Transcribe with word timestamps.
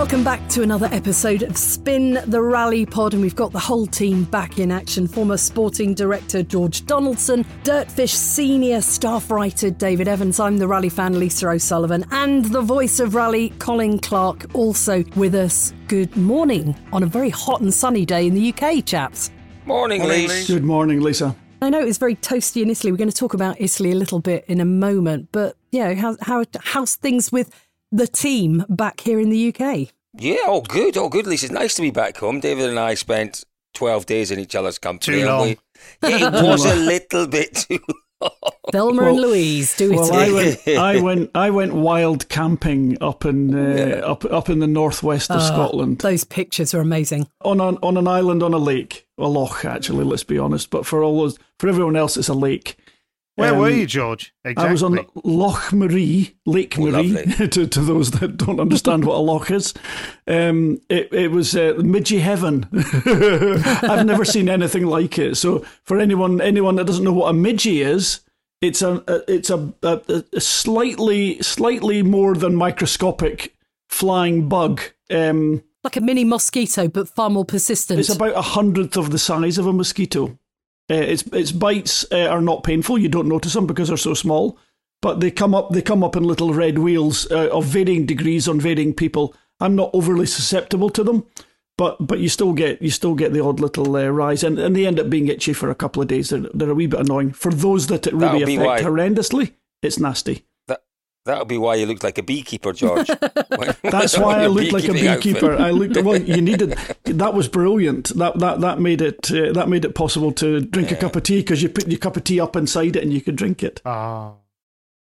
Welcome 0.00 0.24
back 0.24 0.48
to 0.48 0.62
another 0.62 0.88
episode 0.92 1.42
of 1.42 1.58
Spin 1.58 2.18
the 2.28 2.40
Rally 2.40 2.86
Pod, 2.86 3.12
and 3.12 3.20
we've 3.20 3.36
got 3.36 3.52
the 3.52 3.58
whole 3.58 3.86
team 3.86 4.24
back 4.24 4.58
in 4.58 4.72
action. 4.72 5.06
Former 5.06 5.36
sporting 5.36 5.92
director 5.92 6.42
George 6.42 6.86
Donaldson, 6.86 7.44
Dirtfish 7.64 8.14
senior 8.14 8.80
staff 8.80 9.30
writer 9.30 9.68
David 9.68 10.08
Evans. 10.08 10.40
I'm 10.40 10.56
the 10.56 10.66
rally 10.66 10.88
fan 10.88 11.20
Lisa 11.20 11.50
O'Sullivan, 11.50 12.06
and 12.12 12.46
the 12.46 12.62
voice 12.62 12.98
of 12.98 13.14
rally 13.14 13.50
Colin 13.58 13.98
Clark 13.98 14.46
also 14.54 15.04
with 15.16 15.34
us. 15.34 15.74
Good 15.86 16.16
morning 16.16 16.74
on 16.94 17.02
a 17.02 17.06
very 17.06 17.28
hot 17.28 17.60
and 17.60 17.72
sunny 17.72 18.06
day 18.06 18.26
in 18.26 18.32
the 18.32 18.54
UK, 18.54 18.86
chaps. 18.86 19.30
Morning, 19.66 20.02
Lisa. 20.02 20.54
Good 20.54 20.64
morning, 20.64 21.02
Lisa. 21.02 21.36
I 21.60 21.68
know 21.68 21.80
it 21.80 21.84
was 21.84 21.98
very 21.98 22.16
toasty 22.16 22.62
in 22.62 22.70
Italy. 22.70 22.90
We're 22.90 22.96
going 22.96 23.10
to 23.10 23.14
talk 23.14 23.34
about 23.34 23.60
Italy 23.60 23.92
a 23.92 23.96
little 23.96 24.20
bit 24.20 24.46
in 24.48 24.62
a 24.62 24.64
moment, 24.64 25.28
but 25.30 25.58
yeah, 25.72 25.92
how, 25.92 26.16
how 26.22 26.46
how's 26.64 26.96
things 26.96 27.30
with 27.30 27.54
the 27.92 28.06
team 28.06 28.64
back 28.68 29.00
here 29.00 29.20
in 29.20 29.30
the 29.30 29.54
UK? 29.54 29.88
Yeah, 30.14 30.38
all 30.48 30.62
good, 30.62 30.96
all 30.96 31.08
good, 31.08 31.26
Lisa. 31.26 31.46
It's 31.46 31.52
nice 31.54 31.74
to 31.76 31.82
be 31.82 31.90
back 31.90 32.16
home. 32.16 32.40
David 32.40 32.68
and 32.70 32.78
I 32.78 32.94
spent 32.94 33.44
12 33.74 34.06
days 34.06 34.30
in 34.30 34.38
each 34.38 34.54
other's 34.54 34.78
company. 34.78 35.20
Too 35.20 35.26
long. 35.26 35.42
we- 35.48 35.58
yeah, 36.08 36.26
it 36.28 36.32
was 36.44 36.64
a 36.64 36.74
little 36.74 37.26
bit 37.26 37.54
too 37.54 37.78
long. 37.88 38.30
Thelma 38.70 39.04
and 39.04 39.16
Louise, 39.20 39.74
do 39.78 39.92
it. 39.92 39.96
Well, 39.96 40.12
I 40.12 40.30
went, 40.30 40.68
I 40.68 41.00
went, 41.00 41.30
I 41.34 41.50
went 41.50 41.72
wild 41.74 42.28
camping 42.28 42.98
up 43.00 43.24
in 43.24 43.54
uh, 43.54 44.02
up 44.04 44.26
up 44.26 44.50
in 44.50 44.58
the 44.58 44.66
northwest 44.66 45.30
of 45.30 45.42
Scotland 45.42 46.00
Those 46.00 46.24
pictures 46.24 46.74
are 46.74 46.80
amazing. 46.82 47.28
on 47.42 47.60
an 47.62 47.78
on 47.82 47.96
an 47.96 48.06
island 48.06 48.42
on 48.42 48.52
a 48.52 48.58
lake, 48.58 49.06
a 49.16 49.26
loch 49.26 49.64
actually. 49.64 50.04
Let's 50.04 50.22
be 50.24 50.38
honest, 50.38 50.68
but 50.68 50.84
for 50.84 51.02
all 51.02 51.20
those, 51.20 51.38
for 51.58 51.68
everyone 51.68 51.96
else, 51.96 52.18
it's 52.18 52.28
a 52.28 52.34
lake. 52.34 52.76
Where 53.36 53.52
Um, 53.54 53.58
were 53.60 53.70
you, 53.70 53.86
George? 53.86 54.34
Exactly. 54.44 54.68
I 54.68 54.72
was 54.72 54.82
on 54.82 54.98
Loch 55.24 55.70
Maree, 55.72 56.34
Lake 56.46 56.76
Oh, 56.78 56.90
Marie, 56.90 57.12
to, 57.48 57.66
to 57.66 57.80
those 57.80 58.10
that 58.12 58.36
don't 58.36 58.60
understand 58.60 59.04
what 59.04 59.16
a 59.16 59.20
loch 59.20 59.50
is. 59.50 59.72
Um, 60.26 60.80
it, 60.90 61.12
it 61.12 61.30
was 61.30 61.54
uh, 61.56 61.74
midgie 61.78 62.20
heaven. 62.20 62.66
I've 63.82 64.04
never 64.06 64.24
seen 64.24 64.48
anything 64.48 64.84
like 64.86 65.18
it. 65.18 65.36
So 65.36 65.64
for 65.84 65.98
anyone 65.98 66.40
anyone 66.40 66.76
that 66.76 66.86
doesn't 66.86 67.04
know 67.04 67.12
what 67.12 67.30
a 67.30 67.36
midgie 67.36 67.84
is, 67.84 68.20
it's 68.60 68.82
a, 68.82 69.02
a 69.08 69.32
it's 69.32 69.48
a, 69.50 69.72
a, 69.82 70.24
a 70.34 70.40
slightly 70.40 71.40
slightly 71.40 72.02
more 72.02 72.34
than 72.34 72.54
microscopic 72.54 73.54
flying 73.88 74.48
bug. 74.48 74.80
Um, 75.10 75.62
Like 75.82 75.96
a 75.96 76.00
mini 76.00 76.24
mosquito, 76.24 76.88
but 76.88 77.08
far 77.08 77.30
more 77.30 77.44
persistent. 77.44 78.00
it's 78.00 78.10
about 78.14 78.36
a 78.36 78.42
hundredth 78.42 78.96
of 78.96 79.10
the 79.10 79.18
size 79.18 79.56
of 79.56 79.66
a 79.66 79.72
mosquito. 79.72 80.38
Uh, 80.90 80.94
its 80.94 81.22
its 81.32 81.52
bites 81.52 82.04
uh, 82.10 82.26
are 82.26 82.42
not 82.42 82.64
painful. 82.64 82.98
You 82.98 83.08
don't 83.08 83.28
notice 83.28 83.52
them 83.52 83.66
because 83.66 83.88
they're 83.88 83.96
so 83.96 84.14
small. 84.14 84.58
But 85.02 85.20
they 85.20 85.30
come 85.30 85.54
up 85.54 85.70
they 85.70 85.82
come 85.82 86.04
up 86.04 86.16
in 86.16 86.24
little 86.24 86.52
red 86.52 86.78
wheels 86.78 87.30
uh, 87.30 87.48
of 87.48 87.64
varying 87.66 88.06
degrees 88.06 88.48
on 88.48 88.60
varying 88.60 88.92
people. 88.92 89.34
I'm 89.60 89.76
not 89.76 89.90
overly 89.92 90.26
susceptible 90.26 90.90
to 90.90 91.04
them, 91.04 91.26
but 91.78 92.06
but 92.06 92.18
you 92.18 92.28
still 92.28 92.52
get 92.52 92.82
you 92.82 92.90
still 92.90 93.14
get 93.14 93.32
the 93.32 93.42
odd 93.42 93.60
little 93.60 93.96
uh, 93.96 94.08
rise, 94.08 94.42
and, 94.42 94.58
and 94.58 94.74
they 94.76 94.86
end 94.86 95.00
up 95.00 95.08
being 95.08 95.28
itchy 95.28 95.52
for 95.52 95.70
a 95.70 95.74
couple 95.74 96.02
of 96.02 96.08
days. 96.08 96.30
They're, 96.30 96.44
they're 96.52 96.70
a 96.70 96.74
wee 96.74 96.86
bit 96.86 97.00
annoying 97.00 97.32
for 97.32 97.52
those 97.52 97.86
that 97.86 98.06
it 98.06 98.12
really 98.12 98.44
That'll 98.44 98.70
affect 98.70 98.86
horrendously. 98.86 99.52
It's 99.82 99.98
nasty. 99.98 100.44
That, 101.30 101.34
that'll 101.36 101.46
be 101.46 101.58
why 101.58 101.76
you 101.76 101.86
looked 101.86 102.02
like 102.02 102.18
a 102.18 102.22
beekeeper, 102.24 102.72
George. 102.72 103.06
That's 103.82 104.18
why 104.18 104.38
I 104.38 104.42
Your 104.42 104.48
looked 104.50 104.72
like 104.72 104.84
a 104.84 104.92
beekeeping 104.92 105.08
outfit. 105.08 105.22
beekeeper. 105.34 105.56
I 105.56 105.70
looked 105.70 105.96
well. 106.02 106.20
You 106.20 106.40
needed 106.50 106.70
that 107.04 107.34
was 107.34 107.46
brilliant. 107.46 108.08
That 108.16 108.38
that 108.40 108.60
that 108.60 108.80
made 108.80 109.00
it 109.00 109.30
uh, 109.30 109.52
that 109.52 109.68
made 109.68 109.84
it 109.84 109.94
possible 109.94 110.32
to 110.32 110.60
drink 110.60 110.90
a 110.90 110.96
cup 110.96 111.14
of 111.14 111.22
tea 111.22 111.38
because 111.40 111.62
you 111.62 111.68
put 111.68 111.86
your 111.86 111.98
cup 111.98 112.16
of 112.16 112.24
tea 112.24 112.40
up 112.40 112.56
inside 112.56 112.96
it 112.96 113.04
and 113.04 113.12
you 113.12 113.20
could 113.20 113.36
drink 113.36 113.62
it. 113.62 113.80
Ah. 113.84 114.34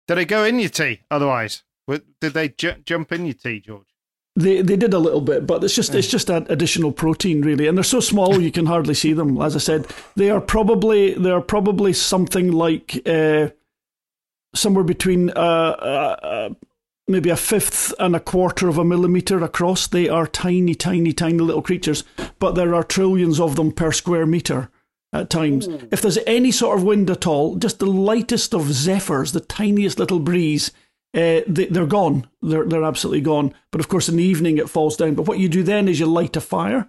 Did 0.07 0.19
it 0.19 0.25
go 0.25 0.43
in 0.43 0.59
your 0.59 0.69
tea 0.69 1.01
otherwise? 1.09 1.63
Did 1.87 2.33
they 2.33 2.49
ju- 2.49 2.75
jump 2.85 3.11
in 3.11 3.25
your 3.25 3.33
tea, 3.33 3.59
George? 3.59 3.87
They 4.35 4.61
they 4.61 4.75
did 4.75 4.93
a 4.93 4.99
little 4.99 5.21
bit, 5.21 5.47
but 5.47 5.63
it's 5.63 5.75
just 5.75 5.95
it's 5.95 6.07
just 6.07 6.29
an 6.29 6.45
additional 6.49 6.91
protein 6.91 7.41
really, 7.41 7.67
and 7.67 7.75
they're 7.75 7.83
so 7.83 7.99
small 7.99 8.39
you 8.39 8.51
can 8.51 8.67
hardly 8.67 8.93
see 8.93 9.13
them. 9.13 9.41
As 9.41 9.55
I 9.55 9.59
said, 9.59 9.87
they 10.15 10.29
are 10.29 10.39
probably 10.41 11.15
they 11.15 11.31
are 11.31 11.41
probably 11.41 11.93
something 11.93 12.51
like 12.51 13.01
uh, 13.07 13.49
somewhere 14.53 14.83
between 14.83 15.29
uh, 15.31 15.33
uh, 15.33 16.15
uh, 16.21 16.49
maybe 17.07 17.29
a 17.29 17.35
fifth 17.35 17.93
and 17.99 18.15
a 18.15 18.19
quarter 18.19 18.67
of 18.67 18.77
a 18.77 18.85
millimeter 18.85 19.43
across. 19.43 19.87
They 19.87 20.07
are 20.09 20.27
tiny, 20.27 20.75
tiny, 20.75 21.13
tiny 21.13 21.39
little 21.39 21.61
creatures, 21.61 22.03
but 22.39 22.55
there 22.55 22.75
are 22.75 22.83
trillions 22.83 23.39
of 23.39 23.55
them 23.55 23.71
per 23.71 23.91
square 23.91 24.25
meter 24.25 24.69
at 25.11 25.29
times. 25.29 25.67
If 25.91 26.01
there's 26.01 26.19
any 26.27 26.51
sort 26.51 26.77
of 26.77 26.83
wind 26.83 27.09
at 27.09 27.25
all, 27.25 27.55
just 27.55 27.79
the 27.79 27.87
lightest 27.87 28.53
of 28.53 28.71
zephyrs, 28.71 29.31
the 29.31 29.39
tiniest 29.39 29.97
little 29.99 30.19
breeze, 30.19 30.71
uh, 31.15 31.41
they, 31.47 31.65
they're 31.69 31.87
gone. 31.87 32.27
They're 32.41 32.65
they're 32.65 32.83
absolutely 32.83 33.21
gone. 33.21 33.53
But 33.71 33.81
of 33.81 33.87
course, 33.87 34.09
in 34.09 34.17
the 34.17 34.23
evening 34.23 34.57
it 34.57 34.69
falls 34.69 34.95
down. 34.95 35.15
But 35.15 35.27
what 35.27 35.39
you 35.39 35.49
do 35.49 35.63
then 35.63 35.87
is 35.87 35.99
you 35.99 36.05
light 36.05 36.37
a 36.37 36.41
fire, 36.41 36.87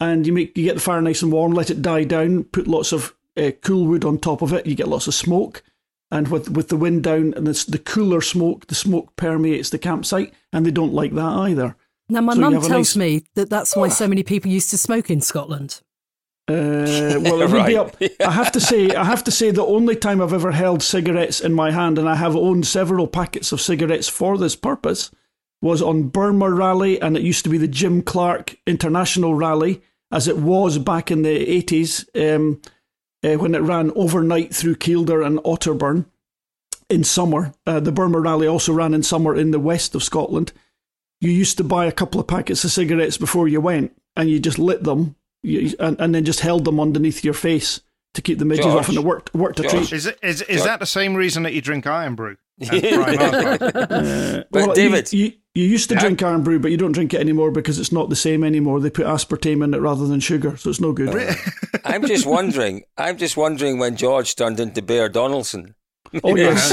and 0.00 0.26
you 0.26 0.32
make 0.32 0.56
you 0.56 0.64
get 0.64 0.76
the 0.76 0.80
fire 0.80 1.02
nice 1.02 1.22
and 1.22 1.30
warm, 1.30 1.52
let 1.52 1.70
it 1.70 1.82
die 1.82 2.04
down, 2.04 2.44
put 2.44 2.66
lots 2.66 2.92
of 2.92 3.14
uh, 3.36 3.50
cool 3.62 3.86
wood 3.86 4.04
on 4.04 4.18
top 4.18 4.40
of 4.40 4.54
it. 4.54 4.66
You 4.66 4.74
get 4.74 4.88
lots 4.88 5.06
of 5.06 5.14
smoke, 5.14 5.62
and 6.10 6.28
with 6.28 6.50
with 6.50 6.68
the 6.68 6.76
wind 6.76 7.04
down 7.04 7.34
and 7.34 7.46
it's 7.48 7.64
the 7.64 7.78
cooler 7.78 8.20
smoke, 8.20 8.66
the 8.66 8.74
smoke 8.74 9.14
permeates 9.16 9.70
the 9.70 9.78
campsite, 9.78 10.32
and 10.52 10.64
they 10.64 10.70
don't 10.70 10.94
like 10.94 11.14
that 11.14 11.22
either. 11.22 11.76
now, 12.08 12.20
my 12.20 12.34
so 12.34 12.40
mum 12.40 12.52
tells 12.54 12.70
nice- 12.70 12.96
me 12.96 13.24
that 13.34 13.50
that's 13.50 13.76
why 13.76 13.88
so 13.88 14.08
many 14.08 14.22
people 14.22 14.50
used 14.50 14.70
to 14.70 14.78
smoke 14.78 15.10
in 15.10 15.20
Scotland. 15.20 15.80
Uh, 16.48 16.54
well, 17.20 17.42
it 17.42 17.50
would 17.50 17.66
be 17.66 17.76
up. 17.76 17.94
I 18.24 18.30
have 18.30 18.50
to 18.52 18.60
say, 18.60 18.94
I 18.94 19.04
have 19.04 19.22
to 19.24 19.30
say, 19.30 19.50
the 19.50 19.64
only 19.64 19.94
time 19.94 20.22
I've 20.22 20.32
ever 20.32 20.50
held 20.50 20.82
cigarettes 20.82 21.40
in 21.40 21.52
my 21.52 21.70
hand, 21.70 21.98
and 21.98 22.08
I 22.08 22.14
have 22.14 22.34
owned 22.34 22.66
several 22.66 23.06
packets 23.06 23.52
of 23.52 23.60
cigarettes 23.60 24.08
for 24.08 24.38
this 24.38 24.56
purpose, 24.56 25.10
was 25.60 25.82
on 25.82 26.10
Burmah 26.10 26.56
Rally, 26.56 27.00
and 27.02 27.16
it 27.16 27.22
used 27.22 27.44
to 27.44 27.50
be 27.50 27.58
the 27.58 27.68
Jim 27.68 28.00
Clark 28.00 28.56
International 28.66 29.34
Rally, 29.34 29.82
as 30.10 30.26
it 30.26 30.38
was 30.38 30.78
back 30.78 31.10
in 31.10 31.20
the 31.20 31.52
eighties, 31.52 32.08
um, 32.14 32.62
uh, 33.24 33.34
when 33.34 33.54
it 33.54 33.60
ran 33.60 33.92
overnight 33.94 34.54
through 34.54 34.76
Kielder 34.76 35.24
and 35.24 35.38
Otterburn 35.40 36.06
in 36.88 37.04
summer. 37.04 37.52
Uh, 37.66 37.80
the 37.80 37.92
Burmah 37.92 38.22
Rally 38.22 38.46
also 38.46 38.72
ran 38.72 38.94
in 38.94 39.02
summer 39.02 39.34
in 39.34 39.50
the 39.50 39.60
west 39.60 39.94
of 39.94 40.02
Scotland. 40.02 40.52
You 41.20 41.30
used 41.30 41.56
to 41.58 41.64
buy 41.64 41.86
a 41.86 41.92
couple 41.92 42.20
of 42.20 42.26
packets 42.26 42.64
of 42.64 42.70
cigarettes 42.70 43.18
before 43.18 43.48
you 43.48 43.60
went, 43.60 43.92
and 44.16 44.30
you 44.30 44.38
just 44.38 44.58
lit 44.58 44.84
them, 44.84 45.16
you, 45.42 45.74
and, 45.80 46.00
and 46.00 46.14
then 46.14 46.24
just 46.24 46.40
held 46.40 46.64
them 46.64 46.78
underneath 46.78 47.24
your 47.24 47.34
face 47.34 47.80
to 48.14 48.22
keep 48.22 48.38
the 48.38 48.44
midges 48.44 48.64
George. 48.64 48.78
off, 48.78 48.88
and 48.88 48.98
it 48.98 49.04
worked 49.04 49.34
worked 49.34 49.60
a 49.60 49.64
George. 49.64 49.88
treat. 49.88 49.92
Is 49.92 50.06
it 50.06 50.18
is 50.22 50.42
is 50.42 50.58
George. 50.58 50.62
that 50.66 50.80
the 50.80 50.86
same 50.86 51.14
reason 51.14 51.42
that 51.42 51.52
you 51.54 51.60
drink 51.60 51.86
Irn-Bru? 51.86 52.36
And 52.60 52.82
prime 52.94 53.18
alcohol? 53.18 53.86
Uh, 53.90 54.44
But 54.50 54.66
well, 54.66 54.74
David- 54.74 55.12
you, 55.12 55.24
you, 55.26 55.32
you 55.54 55.64
used 55.64 55.88
to 55.90 55.94
Yeah. 55.94 56.00
drink 56.00 56.22
Irn-Bru, 56.22 56.58
but 56.60 56.70
you 56.70 56.76
don't 56.76 56.92
drink 56.92 57.14
it 57.14 57.20
anymore 57.20 57.50
because 57.50 57.78
it's 57.78 57.92
not 57.92 58.08
the 58.10 58.16
same 58.16 58.44
anymore. 58.44 58.80
They 58.80 58.90
put 58.90 59.06
aspartame 59.06 59.62
in 59.64 59.74
it 59.74 59.78
rather 59.78 60.06
than 60.06 60.20
sugar, 60.20 60.56
so 60.56 60.70
it's 60.70 60.80
no 60.80 60.92
good. 60.92 61.36
I'm 61.84 62.06
just 62.06 62.26
wondering. 62.26 62.82
I'm 62.96 63.16
just 63.18 63.36
wondering 63.36 63.78
when 63.78 63.96
George 63.96 64.34
turned 64.36 64.60
into 64.60 64.82
Bear 64.82 65.08
Donaldson. 65.08 65.74
Oh 66.24 66.34
yes, 66.36 66.70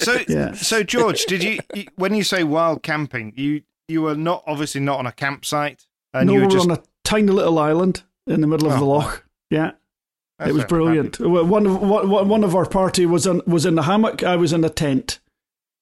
So 0.00 0.18
Yeah. 0.28 0.52
so 0.52 0.82
George, 0.84 1.24
did 1.24 1.42
you 1.42 1.58
you- 1.74 1.86
when 1.96 2.14
you 2.14 2.22
say 2.22 2.44
wild 2.44 2.82
camping, 2.84 3.32
you 3.36 3.62
you 3.88 4.00
were 4.02 4.14
not 4.14 4.44
obviously 4.46 4.80
not 4.80 5.00
on 5.00 5.06
a 5.06 5.12
campsite, 5.12 5.86
and 6.14 6.28
no, 6.28 6.34
you 6.34 6.38
we 6.38 6.42
were 6.46 6.48
were 6.48 6.56
just 6.58 6.70
on 6.70 6.76
a 6.78 6.82
tiny 7.04 7.32
little 7.32 7.58
island 7.58 8.02
in 8.28 8.40
the 8.40 8.46
middle 8.46 8.68
of 8.68 8.74
Oh, 8.74 8.78
the 8.78 8.84
loch. 8.84 9.24
Yeah, 9.50 9.72
That's 10.44 10.50
it 10.50 10.54
was 10.54 10.64
brilliant. 10.64 11.20
One 11.20 11.66
of 11.66 11.80
one, 11.80 12.28
one 12.28 12.44
of 12.44 12.54
our 12.54 12.66
party 12.66 13.06
was 13.06 13.26
in 13.26 13.42
was 13.46 13.64
in 13.66 13.74
the 13.74 13.82
hammock. 13.82 14.22
I 14.22 14.36
was 14.36 14.52
in 14.52 14.64
a 14.64 14.68
tent. 14.70 15.18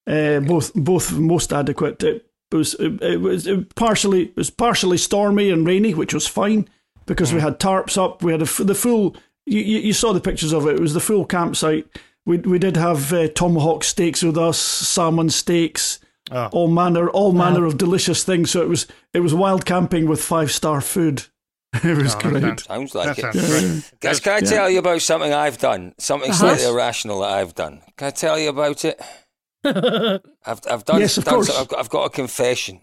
Uh, 0.07 0.41
both 0.41 0.73
both 0.75 1.13
most 1.13 1.53
adequate. 1.53 2.03
It 2.03 2.25
was 2.53 2.75
it, 2.75 3.03
it 3.03 3.21
was 3.21 3.47
it 3.47 3.75
partially 3.75 4.23
it 4.27 4.37
was 4.37 4.51
partially 4.51 4.99
stormy 4.99 5.51
and 5.51 5.67
rainy, 5.67 5.95
which 5.95 6.15
was 6.15 6.27
fine 6.27 6.69
because 7.07 7.33
we 7.33 7.41
had 7.41 7.59
tarps 7.61 7.97
up. 7.97 8.23
We 8.23 8.33
had 8.33 8.43
a 8.43 8.65
the 8.65 8.75
full. 8.75 9.17
You, 9.47 9.61
you 9.61 9.79
you 9.79 9.93
saw 9.93 10.13
the 10.13 10.21
pictures 10.21 10.53
of 10.53 10.67
it. 10.67 10.77
It 10.77 10.81
was 10.81 10.95
the 10.95 11.01
full 11.01 11.25
campsite. 11.25 11.87
We 12.27 12.39
we 12.39 12.59
did 12.59 12.77
have 12.77 13.13
uh, 13.13 13.29
tomahawk 13.29 13.85
steaks 13.85 14.23
with 14.23 14.37
us, 14.37 14.59
salmon 14.59 15.31
steaks, 15.31 15.99
Oh. 16.33 16.49
all 16.53 16.69
manner 16.69 17.09
all 17.11 17.33
manner 17.33 17.65
of 17.65 17.77
delicious 17.77 18.23
things. 18.25 18.51
So 18.51 18.63
it 18.63 18.69
was 18.69 18.87
it 19.13 19.21
was 19.21 19.35
wild 19.35 19.65
camping 19.65 20.07
with 20.09 20.23
five 20.23 20.51
star 20.53 20.81
food. 20.81 21.25
It 21.85 21.97
was 21.97 22.15
Oh, 22.17 22.19
great. 22.21 22.43
sounds- 22.43 22.65
Sounds 22.65 22.93
That 22.93 22.99
like 22.99 23.19
it. 23.19 23.35
sounds. 23.35 23.93
Guys, 24.01 24.21
can 24.21 24.33
I 24.33 24.39
Yeah. 24.39 24.51
tell 24.51 24.71
you 24.71 24.79
about 24.81 25.01
something 25.03 25.33
I've 25.33 25.59
done? 25.59 25.95
Something 25.99 26.31
Uh-huh. 26.31 26.39
slightly 26.57 26.67
irrational 26.67 27.21
that 27.21 27.31
I've 27.31 27.55
done. 27.55 27.83
Can 27.97 28.09
I 28.09 28.11
tell 28.11 28.39
you 28.39 28.49
about 28.49 28.85
it? 28.85 29.01
I've, 29.65 30.61
I've 30.69 30.85
done. 30.85 31.01
Yes, 31.01 31.17
of 31.19 31.25
done 31.25 31.35
course. 31.35 31.49
so- 31.49 31.61
I've, 31.61 31.69
got, 31.69 31.79
I've 31.79 31.91
got 31.91 32.05
a 32.07 32.11
confession. 32.11 32.81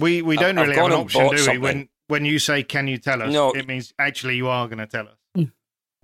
We 0.00 0.22
we 0.22 0.36
don't 0.36 0.58
I've 0.58 0.66
really 0.68 0.76
have 0.78 0.86
an 0.86 0.92
option, 0.92 1.24
do 1.26 1.30
we? 1.32 1.38
something. 1.38 1.60
When 1.62 1.88
when 2.08 2.24
you 2.24 2.38
say, 2.38 2.62
"Can 2.64 2.88
you 2.88 2.98
tell 2.98 3.22
us?" 3.22 3.32
No. 3.32 3.52
it 3.52 3.68
means 3.68 3.92
actually 3.98 4.36
you 4.36 4.48
are 4.48 4.66
going 4.66 4.78
to 4.78 4.86
tell 4.86 5.06
us. 5.08 5.46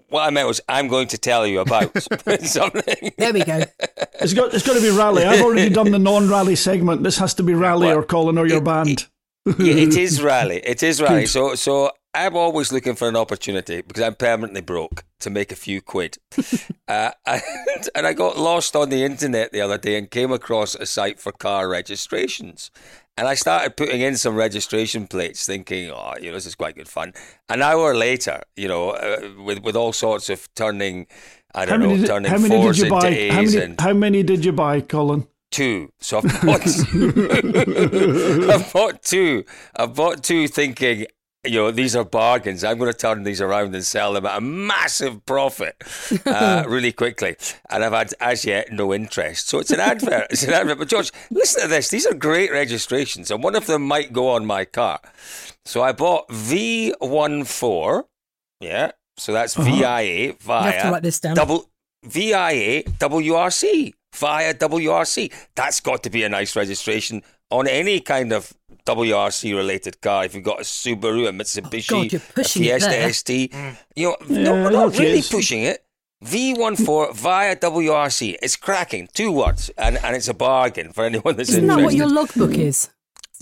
What 0.08 0.22
I 0.26 0.30
meant 0.30 0.48
was, 0.48 0.60
I'm 0.68 0.88
going 0.88 1.06
to 1.08 1.18
tell 1.18 1.46
you 1.46 1.60
about 1.60 1.96
something. 2.42 3.12
There 3.16 3.32
we 3.32 3.44
go. 3.44 3.62
It's 4.20 4.34
got 4.34 4.52
it's 4.54 4.66
got 4.66 4.74
to 4.74 4.80
be 4.80 4.90
rally. 4.90 5.24
I've 5.24 5.40
already 5.42 5.70
done 5.70 5.90
the 5.92 5.98
non 6.00 6.28
rally 6.28 6.56
segment. 6.56 7.02
This 7.04 7.18
has 7.18 7.34
to 7.34 7.42
be 7.44 7.54
rally 7.54 7.86
Well, 7.88 7.98
or 7.98 8.02
Colin 8.04 8.36
or 8.38 8.46
your 8.46 8.58
it- 8.58 8.64
band. 8.64 9.06
yeah, 9.46 9.74
it 9.74 9.96
is 9.96 10.20
rally. 10.22 10.56
It 10.64 10.82
is 10.82 11.00
rally. 11.00 11.22
Good. 11.22 11.28
So, 11.30 11.54
so 11.54 11.90
I'm 12.12 12.36
always 12.36 12.72
looking 12.72 12.96
for 12.96 13.08
an 13.08 13.16
opportunity 13.16 13.82
because 13.82 14.02
I'm 14.02 14.16
permanently 14.16 14.62
broke 14.62 15.04
to 15.20 15.30
make 15.30 15.52
a 15.52 15.56
few 15.56 15.80
quid. 15.80 16.18
uh, 16.88 17.10
and, 17.26 17.88
and 17.94 18.06
I 18.06 18.12
got 18.12 18.36
lost 18.36 18.74
on 18.74 18.88
the 18.90 19.04
internet 19.04 19.52
the 19.52 19.60
other 19.60 19.78
day 19.78 19.96
and 19.96 20.10
came 20.10 20.32
across 20.32 20.74
a 20.74 20.86
site 20.86 21.20
for 21.20 21.30
car 21.30 21.68
registrations. 21.68 22.70
And 23.16 23.28
I 23.28 23.34
started 23.34 23.76
putting 23.76 24.00
in 24.00 24.16
some 24.16 24.34
registration 24.34 25.06
plates, 25.06 25.44
thinking, 25.44 25.90
"Oh, 25.90 26.14
you 26.20 26.28
know, 26.28 26.34
this 26.34 26.46
is 26.46 26.54
quite 26.54 26.76
good 26.76 26.88
fun." 26.88 27.12
An 27.50 27.60
hour 27.60 27.94
later, 27.94 28.40
you 28.56 28.66
know, 28.66 28.90
uh, 28.90 29.42
with 29.44 29.58
with 29.62 29.76
all 29.76 29.92
sorts 29.92 30.30
of 30.30 30.48
turning, 30.54 31.06
I 31.54 31.66
don't 31.66 31.80
know, 31.80 31.96
did, 31.96 32.06
turning 32.06 32.30
how 32.30 32.38
many 32.38 32.54
did 32.54 32.62
fours 32.62 32.78
you 32.78 32.84
into 32.84 32.96
buy? 32.96 33.08
A's 33.08 33.32
How 33.32 33.42
many, 33.42 33.56
and 33.58 33.80
how 33.80 33.92
many 33.92 34.22
did 34.22 34.44
you 34.44 34.52
buy, 34.52 34.80
Colin? 34.80 35.26
two. 35.50 35.92
So 36.00 36.18
I've 36.18 36.42
bought, 36.42 36.62
I've 38.54 38.72
bought 38.72 39.02
two. 39.02 39.44
I've 39.76 39.94
bought 39.94 40.22
two 40.22 40.48
thinking, 40.48 41.06
you 41.44 41.52
know, 41.58 41.70
these 41.70 41.96
are 41.96 42.04
bargains. 42.04 42.62
I'm 42.64 42.76
going 42.78 42.92
to 42.92 42.96
turn 42.98 43.22
these 43.22 43.40
around 43.40 43.74
and 43.74 43.82
sell 43.84 44.12
them 44.12 44.26
at 44.26 44.36
a 44.38 44.40
massive 44.42 45.24
profit 45.24 45.74
uh, 46.26 46.64
really 46.68 46.92
quickly. 46.92 47.36
And 47.70 47.82
I've 47.82 47.92
had, 47.92 48.12
as 48.20 48.44
yet, 48.44 48.70
no 48.72 48.92
interest. 48.92 49.48
So 49.48 49.58
it's 49.58 49.70
an 49.70 49.80
advert. 49.80 50.26
It's 50.30 50.42
an 50.42 50.52
advert. 50.52 50.78
But 50.78 50.88
George, 50.88 51.10
listen 51.30 51.62
to 51.62 51.68
this. 51.68 51.88
These 51.88 52.06
are 52.06 52.14
great 52.14 52.52
registrations, 52.52 53.30
and 53.30 53.42
one 53.42 53.54
of 53.56 53.66
them 53.66 53.82
might 53.82 54.12
go 54.12 54.28
on 54.28 54.44
my 54.44 54.64
car. 54.66 55.00
So 55.64 55.82
I 55.82 55.92
bought 55.92 56.28
V14. 56.28 58.04
Yeah. 58.60 58.92
So 59.16 59.32
that's 59.32 59.58
Uh-huh. 59.58 59.70
VIA 59.70 60.34
via 60.40 60.72
have 60.72 60.82
to 60.84 60.90
write 60.92 61.02
this 61.02 61.20
down. 61.20 61.36
double 61.36 61.70
VIA 62.04 62.82
WRC 62.84 63.92
via 64.14 64.54
WRC. 64.54 65.32
That's 65.54 65.80
got 65.80 66.02
to 66.04 66.10
be 66.10 66.22
a 66.24 66.28
nice 66.28 66.56
registration 66.56 67.22
on 67.50 67.66
any 67.68 68.00
kind 68.00 68.32
of 68.32 68.52
WRC 68.86 69.54
related 69.54 70.00
car. 70.00 70.24
If 70.24 70.34
you've 70.34 70.44
got 70.44 70.60
a 70.60 70.64
Subaru, 70.64 71.28
a 71.28 71.32
Mitsubishi, 71.32 71.92
Oh, 71.92 72.02
God, 72.02 72.12
you're 72.12 72.20
a 72.20 72.32
pushing 72.34 72.64
it 72.64 72.82
Fiesta. 72.82 73.12
ST, 73.12 73.52
mm. 73.52 73.76
you 73.96 74.08
know, 74.08 74.16
Yeah, 74.28 74.42
no, 74.42 74.52
we're 74.64 74.70
not 74.70 74.92
really 74.98 75.18
it's- 75.18 75.30
pushing 75.30 75.62
it. 75.62 75.84
V14 76.22 77.14
via 77.14 77.56
WRC. 77.56 78.36
It's 78.42 78.54
cracking. 78.56 79.08
Two 79.14 79.32
words, 79.32 79.70
and, 79.78 79.96
and 80.04 80.14
it's 80.14 80.28
a 80.28 80.34
bargain 80.34 80.92
for 80.92 81.04
anyone 81.04 81.34
that's 81.36 81.48
Isn't 81.48 81.66
that 81.66 81.80
what 81.80 81.94
your 81.94 82.08
logbook 82.08 82.52
is? 82.58 82.90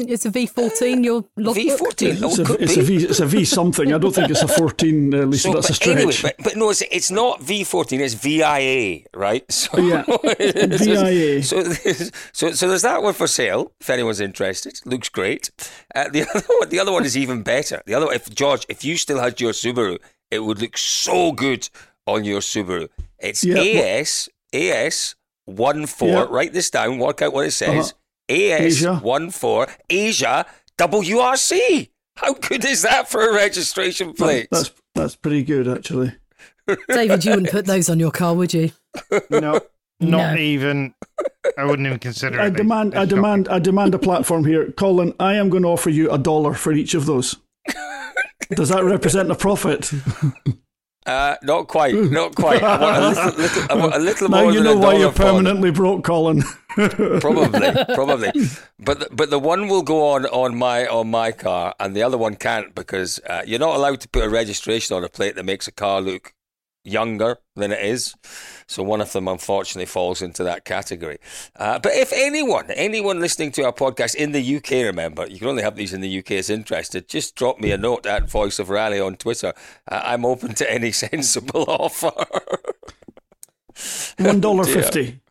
It's 0.01 0.25
a 0.27 0.31
V14, 0.31 1.05
your 1.05 1.25
logbook? 1.37 1.57
V14. 1.57 2.21
Oh, 2.23 2.29
It's 2.29 2.39
a, 2.39 2.63
it's 2.63 2.77
a 2.77 2.83
V. 2.83 2.97
It's 3.05 3.21
a 3.21 3.27
V 3.27 3.45
something. 3.45 3.93
I 3.93 3.99
don't 3.99 4.15
think 4.15 4.31
it's 4.31 4.43
a 4.43 4.49
fourteen. 4.49 5.13
At 5.15 5.29
least 5.29 5.43
So, 5.43 5.53
that's 5.55 5.67
a 5.67 5.71
but 5.71 5.77
stretch. 5.77 5.97
anyway, 5.97 6.15
but, 6.23 6.35
but 6.45 6.57
no, 6.57 6.71
it's, 6.71 6.83
it's 6.83 7.11
not 7.11 7.41
V14, 7.41 7.99
it's 8.01 8.15
VIA, 8.15 9.01
right? 9.15 9.45
So, 9.53 9.77
Yeah. 9.79 10.05
VIA. 10.07 11.43
So, 11.43 11.63
there's- 11.63 12.11
so, 12.33 12.53
so 12.53 12.69
there's 12.69 12.83
that 12.83 13.03
one 13.03 13.15
for 13.15 13.27
sale, 13.27 13.73
if 13.81 13.91
anyone's 13.91 14.21
interested. 14.21 14.81
Looks 14.85 15.09
great. 15.09 15.51
Uh, 15.95 16.09
the, 16.09 16.23
other 16.35 16.43
one, 16.59 16.69
the 16.69 16.79
other 16.79 16.93
one 16.93 17.05
is 17.05 17.17
even 17.17 17.43
better. 17.43 17.83
The 17.87 17.95
other 17.95 18.07
one, 18.07 18.15
if 18.15 18.33
George, 18.35 18.67
if 18.69 18.85
you 18.85 18.97
still 18.97 19.19
had 19.21 19.41
your 19.41 19.53
Subaru, 19.53 19.99
it 20.31 20.41
would 20.41 20.61
look 20.61 20.77
so 20.79 21.33
good 21.33 21.69
on 22.07 22.25
your 22.25 22.41
Subaru. 22.41 22.89
It's 23.19 23.43
Yeah, 23.43 23.57
AS, 23.59 24.29
AS 24.53 25.17
14, 25.47 25.87
Yeah. 26.09 26.27
write 26.31 26.53
this 26.53 26.71
down, 26.71 26.99
work 26.99 27.23
out 27.23 27.33
what 27.33 27.47
it 27.47 27.51
says. 27.53 27.89
Uh-huh. 27.91 27.98
AS 28.29 28.61
Asia. 28.83 29.01
14, 29.01 29.75
Asia 29.91 30.47
WRC. 30.79 31.91
How 32.17 32.35
good 32.35 32.65
is 32.65 32.83
that 32.83 33.09
for 33.09 33.29
a 33.31 33.35
registration 33.35 34.13
plate? 34.13 34.49
That's 34.51 34.71
that's 34.95 35.17
pretty 35.17 35.43
good 35.45 35.69
actually. 35.69 36.13
David, 36.89 37.25
you 37.25 37.31
wouldn't 37.31 37.51
put 37.51 37.67
those 37.67 37.89
on 37.89 37.99
your 37.99 38.11
car, 38.11 38.35
would 38.35 38.53
you? 38.53 38.71
No, 39.31 39.53
not 40.01 40.35
No. 40.35 40.37
even. 40.37 40.95
I 41.57 41.65
wouldn't 41.65 41.87
even 41.87 41.99
consider 41.99 42.39
it. 42.39 42.43
I 42.43 42.51
demand. 42.51 42.95
I 42.95 43.05
demand. 43.05 43.49
I 43.49 43.59
demand 43.59 43.95
a 43.95 43.99
platform 43.99 44.45
here, 44.45 44.71
Colin. 44.73 45.15
I 45.19 45.35
am 45.35 45.49
going 45.49 45.63
to 45.63 45.71
offer 45.71 45.91
you 45.91 46.11
a 46.11 46.19
dollar 46.19 46.55
for 46.55 46.73
each 46.73 46.95
of 46.95 47.07
those. 47.07 47.37
Does 48.51 48.69
that 48.69 48.85
represent 48.85 49.31
a 49.31 49.35
profit? 49.35 49.91
Uh, 51.09 51.37
not 51.43 51.69
quite, 51.69 51.95
not 51.95 52.35
quite. 52.35 52.63
I 52.63 52.79
want 52.79 52.97
a 52.97 53.09
little, 53.09 53.41
little, 53.41 53.63
I 53.71 53.75
want 53.75 53.95
a 53.95 53.99
little 53.99 54.29
now 54.29 54.43
more 54.43 54.53
you 54.53 54.63
than 54.63 54.65
know 54.65 54.77
why 54.77 54.95
you're 54.99 55.11
permanently 55.11 55.71
broke, 55.71 56.05
Colin. 56.05 56.43
Probably, 56.77 57.73
probably. 57.95 58.31
But 58.79 59.01
the, 59.01 59.09
but 59.11 59.31
the 59.31 59.39
one 59.39 59.67
will 59.67 59.83
go 59.83 60.11
on 60.11 60.27
on 60.27 60.57
my 60.57 60.87
on 60.87 61.11
my 61.11 61.33
car, 61.33 61.75
and 61.81 61.97
the 61.97 62.03
other 62.05 62.17
one 62.17 62.37
can't 62.37 62.75
because 62.75 63.19
uh, 63.29 63.43
you're 63.45 63.59
not 63.59 63.75
allowed 63.75 64.01
to 64.03 64.09
put 64.09 64.23
a 64.23 64.29
registration 64.29 64.95
on 64.97 65.03
a 65.03 65.09
plate 65.09 65.35
that 65.35 65.45
makes 65.45 65.67
a 65.67 65.73
car 65.73 66.01
look 66.01 66.35
younger 66.89 67.39
than 67.57 67.73
it 67.73 67.85
is. 67.85 68.15
So 68.67 68.83
one 68.83 69.01
of 69.01 69.13
them, 69.13 69.29
unfortunately, 69.29 69.87
falls 69.87 70.23
into 70.23 70.45
that 70.45 70.65
category. 70.65 71.19
Uh, 71.57 71.79
but 71.79 71.93
if 71.93 72.13
anyone, 72.13 72.71
anyone 72.71 73.21
listening 73.21 73.53
to 73.53 73.65
our 73.65 73.73
podcast 73.73 74.15
in 74.15 74.33
the 74.33 74.57
UK, 74.57 74.71
remember, 74.85 75.27
you 75.27 75.39
can 75.39 75.49
only 75.49 75.63
have 75.63 75.77
these 75.77 75.93
in 75.93 76.01
the 76.01 76.19
UK, 76.19 76.33
is 76.33 76.51
interested, 76.51 77.09
just 77.09 77.35
drop 77.35 77.61
me 77.61 77.71
a 77.71 77.79
note 77.79 78.07
at 78.07 78.31
Voice 78.31 78.59
of 78.59 78.71
Rally 78.71 79.01
on 79.01 79.17
Twitter. 79.17 79.53
Uh, 79.91 80.03
I'm 80.05 80.25
open 80.25 80.55
to 80.55 80.73
any 80.73 80.93
sensible 81.05 81.65
offer. 81.69 82.13
One 84.19 84.41
dollar 84.41 84.65
fifty. 84.65 85.21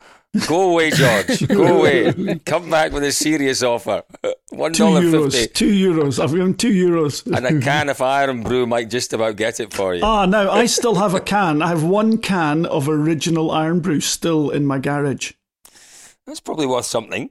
Go 0.48 0.72
away, 0.72 0.92
George. 0.92 1.48
Go 1.48 1.80
away. 1.80 2.40
Come 2.46 2.70
back 2.70 2.92
with 2.92 3.04
a 3.04 3.12
serious 3.12 3.64
offer. 3.64 4.04
One 4.50 4.74
euros. 4.74 5.32
fifty. 5.34 5.48
Two 5.54 5.72
euros. 5.94 6.22
I've 6.24 6.32
given 6.32 6.54
two 6.54 6.72
euros. 6.72 7.26
And 7.26 7.46
a 7.46 7.60
can 7.66 7.90
of 7.90 8.02
Irn-Bru 8.02 8.68
might 8.68 8.90
just 8.90 9.14
about 9.14 9.36
get 9.36 9.60
it 9.60 9.74
for 9.74 9.96
you. 9.96 10.04
Ah, 10.04 10.26
now 10.26 10.52
I 10.52 10.66
still 10.66 10.96
have 10.96 11.14
a 11.14 11.20
can. 11.20 11.62
I 11.62 11.70
have 11.70 11.84
one 11.84 12.18
can 12.18 12.66
of 12.66 12.88
original 12.88 13.52
Irn-Bru 13.52 14.02
still 14.02 14.50
in 14.50 14.66
my 14.66 14.80
garage. 14.80 15.34
That's 16.26 16.40
probably 16.40 16.68
worth 16.68 16.86
something. 16.86 17.30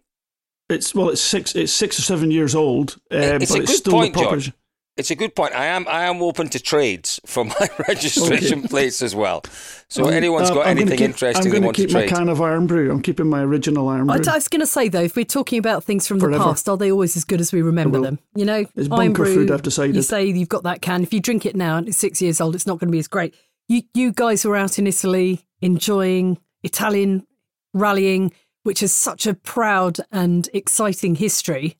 It's 0.68 0.94
well, 0.94 1.10
it's 1.10 1.20
six. 1.20 1.54
It's 1.54 1.72
six 1.72 1.98
or 1.98 2.02
seven 2.02 2.30
years 2.32 2.54
old, 2.54 2.96
uh, 3.12 3.38
It's 3.40 3.52
but 3.52 3.60
a 3.60 3.62
it's 3.62 3.76
still 3.76 3.92
point, 3.92 4.14
the 4.14 4.20
proper. 4.20 4.36
George. 4.38 4.52
It's 4.96 5.10
a 5.10 5.14
good 5.14 5.34
point. 5.34 5.54
I 5.54 5.66
am 5.66 5.86
I 5.88 6.04
am 6.04 6.22
open 6.22 6.48
to 6.48 6.58
trades 6.58 7.20
for 7.26 7.44
my 7.44 7.68
registration 7.88 8.62
plates 8.62 9.02
as 9.02 9.14
well. 9.14 9.42
So 9.88 10.08
anyone's 10.08 10.48
got 10.48 10.60
I'm 10.66 10.76
gonna 10.76 10.80
anything 10.80 10.98
keep- 10.98 11.04
interesting 11.04 11.44
I'm 11.44 11.50
going 11.50 11.62
to 11.74 11.82
to 11.82 11.86
keep 11.86 11.92
my 11.94 12.06
can 12.06 12.30
of 12.30 12.40
Irn-Bru. 12.40 12.90
I'm 12.90 13.02
keeping 13.02 13.28
my 13.28 13.42
original 13.42 13.88
Iron 13.90 14.08
I, 14.08 14.16
Brew. 14.16 14.32
I 14.32 14.36
was 14.36 14.48
going 14.48 14.60
to 14.60 14.66
say 14.66 14.88
though, 14.88 15.02
if 15.02 15.14
we're 15.14 15.26
talking 15.26 15.58
about 15.58 15.84
things 15.84 16.06
from 16.08 16.18
the 16.18 16.30
past, 16.30 16.66
are 16.68 16.78
they 16.78 16.90
always 16.90 17.14
as 17.14 17.24
good 17.24 17.42
as 17.42 17.52
we 17.52 17.60
remember 17.60 18.00
them? 18.00 18.18
You 18.34 18.46
know, 18.46 18.64
It's 18.74 18.88
Iron 18.88 18.88
bunker 18.88 19.24
Brew, 19.24 19.34
food, 19.34 19.50
I've 19.50 19.60
decided. 19.62 19.96
You 19.96 20.02
say 20.02 20.24
you've 20.24 20.48
got 20.48 20.62
that 20.62 20.80
can. 20.80 21.02
If 21.02 21.12
you 21.12 21.20
drink 21.20 21.44
it 21.44 21.54
now 21.54 21.76
and 21.76 21.88
it's 21.88 21.98
six 21.98 22.22
years 22.22 22.40
old, 22.40 22.54
it's 22.54 22.66
not 22.66 22.78
going 22.78 22.88
to 22.88 22.92
be 22.92 22.98
as 22.98 23.08
great. 23.08 23.34
You 23.68 23.82
you 23.92 24.12
guys 24.12 24.46
were 24.46 24.56
out 24.56 24.78
in 24.78 24.86
Italy 24.86 25.44
enjoying 25.60 26.38
Italian 26.62 27.26
rallying, 27.74 28.32
which 28.62 28.82
is 28.82 28.94
such 28.94 29.26
a 29.26 29.34
proud 29.34 29.98
and 30.10 30.48
exciting 30.54 31.16
history. 31.16 31.76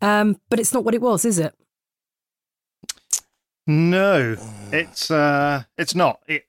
Um, 0.00 0.40
but 0.48 0.60
it's 0.60 0.72
not 0.72 0.84
what 0.84 0.94
it 0.94 1.00
was, 1.02 1.24
is 1.24 1.40
it? 1.40 1.52
No, 3.68 4.34
it's 4.72 5.10
uh, 5.10 5.64
it's 5.76 5.94
not. 5.94 6.20
It, 6.26 6.46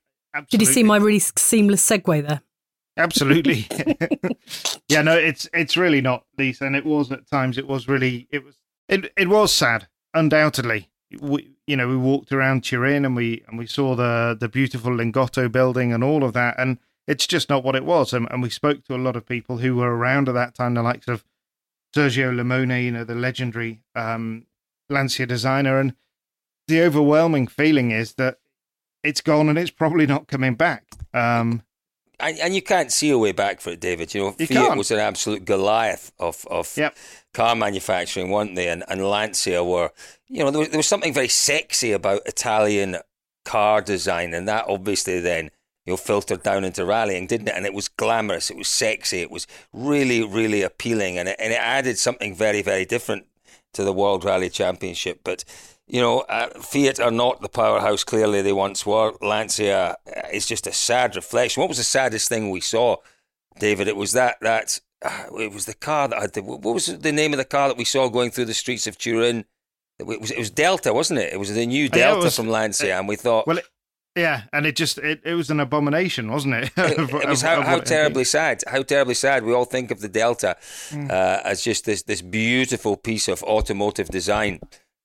Did 0.48 0.62
you 0.62 0.66
see 0.66 0.82
my 0.82 0.96
really 0.96 1.18
seamless 1.18 1.86
segue 1.86 2.26
there? 2.26 2.40
Absolutely. 2.96 3.68
yeah, 4.88 5.02
no, 5.02 5.18
it's 5.18 5.46
it's 5.52 5.76
really 5.76 6.00
not, 6.00 6.24
Lisa, 6.38 6.64
and 6.64 6.74
it 6.74 6.86
was 6.86 7.12
at 7.12 7.28
times. 7.28 7.58
It 7.58 7.66
was 7.66 7.88
really 7.88 8.26
it 8.30 8.42
was 8.42 8.56
it 8.88 9.12
it 9.18 9.28
was 9.28 9.52
sad, 9.52 9.86
undoubtedly. 10.14 10.88
We 11.20 11.56
you 11.66 11.76
know 11.76 11.88
we 11.88 11.96
walked 11.98 12.32
around 12.32 12.64
Turin 12.64 13.04
and 13.04 13.14
we 13.14 13.44
and 13.46 13.58
we 13.58 13.66
saw 13.66 13.94
the 13.94 14.34
the 14.40 14.48
beautiful 14.48 14.92
Lingotto 14.92 15.52
building 15.52 15.92
and 15.92 16.02
all 16.02 16.24
of 16.24 16.32
that, 16.32 16.54
and 16.58 16.78
it's 17.06 17.26
just 17.26 17.50
not 17.50 17.62
what 17.62 17.76
it 17.76 17.84
was. 17.84 18.14
And, 18.14 18.28
and 18.30 18.42
we 18.42 18.48
spoke 18.48 18.84
to 18.84 18.94
a 18.94 18.96
lot 18.96 19.16
of 19.16 19.26
people 19.26 19.58
who 19.58 19.76
were 19.76 19.94
around 19.94 20.26
at 20.30 20.34
that 20.36 20.54
time, 20.54 20.72
the 20.72 20.82
likes 20.82 21.06
of 21.06 21.22
Sergio 21.94 22.34
Limone, 22.34 22.82
you 22.82 22.92
know, 22.92 23.04
the 23.04 23.14
legendary 23.14 23.82
um, 23.94 24.46
Lancia 24.88 25.26
designer, 25.26 25.78
and 25.78 25.94
the 26.70 26.80
overwhelming 26.82 27.46
feeling 27.46 27.90
is 27.90 28.14
that 28.14 28.38
it's 29.04 29.20
gone 29.20 29.48
and 29.50 29.58
it's 29.58 29.70
probably 29.70 30.06
not 30.06 30.26
coming 30.28 30.54
back. 30.54 30.84
Um, 31.12 31.62
And, 32.18 32.38
and 32.38 32.54
you 32.54 32.60
can't 32.62 32.92
see 32.92 33.10
a 33.10 33.16
way 33.18 33.32
back 33.32 33.60
for 33.60 33.70
it, 33.70 33.80
David. 33.80 34.12
You 34.14 34.20
know, 34.20 34.34
You 34.38 34.46
Fiat 34.46 34.66
can't. 34.66 34.78
was 34.78 34.90
an 34.90 34.98
absolute 34.98 35.44
Goliath 35.46 36.12
of, 36.18 36.46
of 36.50 36.76
Yep. 36.76 36.94
car 37.32 37.56
manufacturing, 37.56 38.30
weren't 38.30 38.56
they? 38.56 38.68
And, 38.68 38.84
and 38.88 39.00
Lancia 39.08 39.64
were, 39.64 39.90
you 40.28 40.44
know, 40.44 40.50
there 40.50 40.60
was, 40.60 40.68
there 40.68 40.78
was 40.78 40.86
something 40.86 41.14
very 41.14 41.28
sexy 41.28 41.92
about 41.92 42.20
Italian 42.26 42.96
car 43.46 43.80
design, 43.80 44.34
and 44.34 44.46
that 44.48 44.66
obviously 44.68 45.18
then, 45.18 45.50
you 45.86 45.94
know, 45.94 45.96
filtered 45.96 46.42
down 46.42 46.62
into 46.62 46.84
rallying, 46.84 47.26
didn't 47.26 47.48
it? 47.48 47.54
And 47.56 47.64
it 47.64 47.72
was 47.72 47.88
glamorous, 47.88 48.50
it 48.50 48.56
was 48.58 48.68
sexy, 48.68 49.22
it 49.22 49.30
was 49.30 49.46
really, 49.72 50.22
really 50.22 50.60
appealing, 50.60 51.16
and 51.18 51.26
it, 51.26 51.36
and 51.38 51.54
it 51.54 51.58
added 51.58 51.98
something 51.98 52.34
very, 52.34 52.60
very 52.60 52.84
different 52.84 53.24
to 53.72 53.82
the 53.82 53.94
World 53.94 54.26
Rally 54.26 54.50
Championship. 54.50 55.20
But 55.24 55.42
you 55.90 56.00
know, 56.00 56.20
uh, 56.20 56.48
Fiat 56.60 57.00
are 57.00 57.10
not 57.10 57.40
the 57.40 57.48
powerhouse 57.48 58.04
clearly 58.04 58.42
they 58.42 58.52
once 58.52 58.86
were. 58.86 59.12
Lancia 59.20 59.96
uh, 60.06 60.28
is 60.32 60.46
just 60.46 60.66
a 60.68 60.72
sad 60.72 61.16
reflection. 61.16 61.60
What 61.60 61.68
was 61.68 61.78
the 61.78 61.84
saddest 61.84 62.28
thing 62.28 62.50
we 62.50 62.60
saw, 62.60 62.96
David? 63.58 63.88
It 63.88 63.96
was 63.96 64.12
that 64.12 64.36
that 64.40 64.80
uh, 65.02 65.26
it 65.38 65.52
was 65.52 65.66
the 65.66 65.74
car 65.74 66.06
that 66.08 66.20
had 66.20 66.32
the, 66.34 66.42
what 66.42 66.62
was 66.62 66.86
the 66.86 67.12
name 67.12 67.32
of 67.32 67.38
the 67.38 67.44
car 67.44 67.68
that 67.68 67.76
we 67.76 67.84
saw 67.84 68.08
going 68.08 68.30
through 68.30 68.44
the 68.44 68.54
streets 68.54 68.86
of 68.86 68.98
Turin? 68.98 69.44
It 69.98 70.06
was, 70.06 70.30
it 70.30 70.38
was 70.38 70.50
Delta, 70.50 70.94
wasn't 70.94 71.20
it? 71.20 71.32
It 71.32 71.38
was 71.38 71.52
the 71.52 71.66
new 71.66 71.88
Delta 71.88 72.18
yeah, 72.20 72.24
was, 72.24 72.36
from 72.36 72.48
Lancia, 72.48 72.96
and 72.96 73.08
we 73.08 73.16
thought, 73.16 73.46
well, 73.46 73.58
it, 73.58 73.64
yeah, 74.16 74.42
and 74.52 74.66
it 74.66 74.76
just 74.76 74.98
it, 74.98 75.20
it 75.24 75.34
was 75.34 75.50
an 75.50 75.58
abomination, 75.58 76.30
wasn't 76.30 76.54
it? 76.54 76.70
it, 76.76 76.98
it 76.98 77.28
was 77.28 77.42
how, 77.42 77.62
how 77.62 77.80
terribly 77.80 78.24
sad. 78.24 78.62
How 78.66 78.82
terribly 78.82 79.14
sad. 79.14 79.44
We 79.44 79.52
all 79.52 79.64
think 79.64 79.90
of 79.90 80.00
the 80.00 80.08
Delta 80.08 80.56
mm. 80.90 81.10
uh, 81.10 81.40
as 81.44 81.62
just 81.62 81.84
this 81.84 82.02
this 82.02 82.22
beautiful 82.22 82.96
piece 82.96 83.26
of 83.26 83.42
automotive 83.42 84.08
design. 84.08 84.60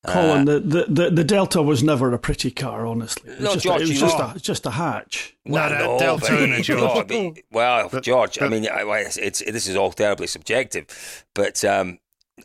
Colin, 0.07 0.47
uh, 0.47 0.59
the, 0.63 0.85
the, 0.87 1.09
the 1.09 1.23
Delta 1.23 1.61
was 1.61 1.83
never 1.83 2.13
a 2.13 2.19
pretty 2.19 2.51
car, 2.51 2.85
honestly. 2.85 3.31
It 3.31 3.39
was, 3.39 3.43
no, 3.43 3.53
just, 3.53 3.65
George, 3.65 3.81
a, 3.81 3.83
it 3.83 3.89
was 3.89 3.99
just, 3.99 4.19
a, 4.19 4.39
just 4.39 4.65
a 4.65 4.71
hatch. 4.71 5.35
Well, 5.45 5.69
no, 5.69 5.79
no, 5.79 5.99
Delta, 5.99 6.61
George. 6.61 7.43
well, 7.51 7.89
George, 8.01 8.41
I 8.41 8.47
mean, 8.49 8.67
it's, 8.69 9.17
it's, 9.17 9.39
this 9.39 9.67
is 9.67 9.75
all 9.75 9.91
terribly 9.91 10.27
subjective, 10.27 11.25
but 11.33 11.63
um, 11.63 11.99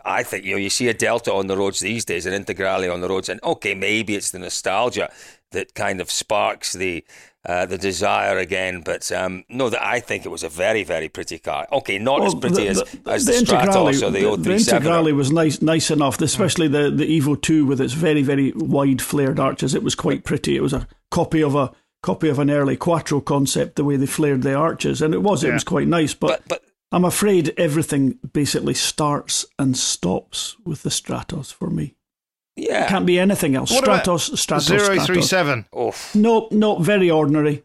I 0.04 0.22
think 0.22 0.44
you 0.44 0.52
know 0.52 0.58
you 0.58 0.70
see 0.70 0.88
a 0.88 0.94
Delta 0.94 1.32
on 1.32 1.46
the 1.46 1.56
roads 1.56 1.80
these 1.80 2.04
days, 2.04 2.26
an 2.26 2.44
Integrale 2.44 2.92
on 2.92 3.00
the 3.00 3.08
roads, 3.08 3.28
and 3.28 3.42
okay, 3.42 3.74
maybe 3.74 4.14
it's 4.14 4.30
the 4.30 4.38
nostalgia 4.38 5.10
that 5.52 5.74
kind 5.74 6.00
of 6.00 6.10
sparks 6.10 6.72
the 6.72 7.04
uh, 7.44 7.66
the 7.66 7.78
desire 7.78 8.38
again. 8.38 8.82
But 8.84 9.10
um, 9.12 9.44
no, 9.48 9.70
that 9.70 9.82
I 9.84 10.00
think 10.00 10.24
it 10.24 10.28
was 10.28 10.42
a 10.42 10.48
very 10.48 10.84
very 10.84 11.08
pretty 11.08 11.38
car. 11.38 11.66
Okay, 11.72 11.98
not 11.98 12.20
well, 12.20 12.28
as 12.28 12.34
pretty 12.34 12.64
the, 12.64 12.68
as, 12.68 12.82
the, 12.82 13.10
as 13.10 13.24
the, 13.26 13.32
the 13.32 13.38
Stratos 13.38 14.02
or 14.02 14.10
the, 14.10 14.36
the 14.36 14.42
037. 14.42 14.82
The 14.82 14.90
Integrale 14.90 15.14
was 15.14 15.32
nice 15.32 15.62
nice 15.62 15.90
enough, 15.90 16.20
especially 16.20 16.68
the 16.68 16.90
the 16.90 17.20
Evo 17.20 17.40
two 17.40 17.66
with 17.66 17.80
its 17.80 17.92
very 17.92 18.22
very 18.22 18.52
wide 18.54 19.02
flared 19.02 19.40
arches. 19.40 19.74
It 19.74 19.82
was 19.82 19.94
quite 19.94 20.24
pretty. 20.24 20.56
It 20.56 20.62
was 20.62 20.72
a 20.72 20.86
copy 21.10 21.42
of 21.42 21.54
a 21.54 21.72
copy 22.02 22.28
of 22.28 22.38
an 22.38 22.50
early 22.50 22.76
Quattro 22.76 23.20
concept, 23.20 23.76
the 23.76 23.84
way 23.84 23.96
they 23.96 24.06
flared 24.06 24.42
the 24.42 24.54
arches, 24.54 25.02
and 25.02 25.14
it 25.14 25.22
was 25.22 25.42
yeah. 25.42 25.50
it 25.50 25.54
was 25.54 25.64
quite 25.64 25.88
nice. 25.88 26.14
But, 26.14 26.42
but, 26.46 26.60
but 26.60 26.64
I'm 26.92 27.04
afraid 27.04 27.54
everything 27.56 28.18
basically 28.32 28.74
starts 28.74 29.46
and 29.58 29.76
stops 29.76 30.56
with 30.64 30.82
the 30.82 30.90
Stratos 30.90 31.52
for 31.52 31.70
me. 31.70 31.94
Yeah. 32.60 32.84
It 32.84 32.88
can't 32.88 33.06
be 33.06 33.18
anything 33.18 33.56
else. 33.56 33.70
What 33.70 33.84
Stratos, 33.84 34.30
Stratos, 34.32 35.06
037. 35.06 35.66
Oof. 35.78 36.14
No, 36.14 36.48
no, 36.50 36.78
very 36.78 37.10
ordinary. 37.10 37.62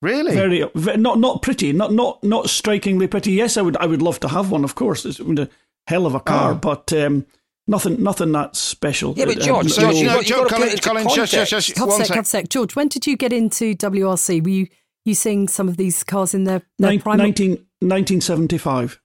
Really? 0.00 0.34
Very, 0.34 0.64
very, 0.74 0.96
not 0.96 1.18
not 1.18 1.42
pretty, 1.42 1.72
not 1.72 1.92
not 1.92 2.22
not 2.22 2.48
strikingly 2.48 3.08
pretty. 3.08 3.32
Yes, 3.32 3.56
I 3.56 3.62
would 3.62 3.76
I 3.78 3.86
would 3.86 4.00
love 4.00 4.20
to 4.20 4.28
have 4.28 4.50
one. 4.50 4.62
Of 4.62 4.76
course, 4.76 5.04
it's 5.04 5.18
a 5.18 5.48
hell 5.88 6.06
of 6.06 6.14
a 6.14 6.20
car, 6.20 6.52
oh. 6.52 6.54
but 6.54 6.92
um, 6.92 7.26
nothing 7.66 8.00
nothing 8.00 8.30
that 8.32 8.54
special. 8.54 9.14
Yeah, 9.16 9.24
but 9.24 9.40
George, 9.40 9.72
uh, 9.72 9.80
George, 9.80 9.96
you, 9.96 10.06
know, 10.06 10.20
you 10.20 10.28
got 10.28 10.48
to 10.48 10.54
Colin, 10.54 10.78
Colin, 10.78 11.08
shush, 11.08 11.30
shush, 11.30 11.48
shush. 11.48 11.76
One 11.76 12.04
sec, 12.04 12.26
sec. 12.26 12.48
George, 12.48 12.76
when 12.76 12.86
did 12.86 13.08
you 13.08 13.16
get 13.16 13.32
into 13.32 13.74
WRC? 13.74 14.42
Were 14.44 14.48
you 14.48 14.68
you 15.04 15.14
seeing 15.16 15.48
some 15.48 15.68
of 15.68 15.76
these 15.76 16.04
cars 16.04 16.32
in 16.32 16.44
their, 16.44 16.62
their 16.78 16.92
Nin- 16.92 17.00
prime? 17.00 17.18
19, 17.18 17.50
1975. 17.80 19.00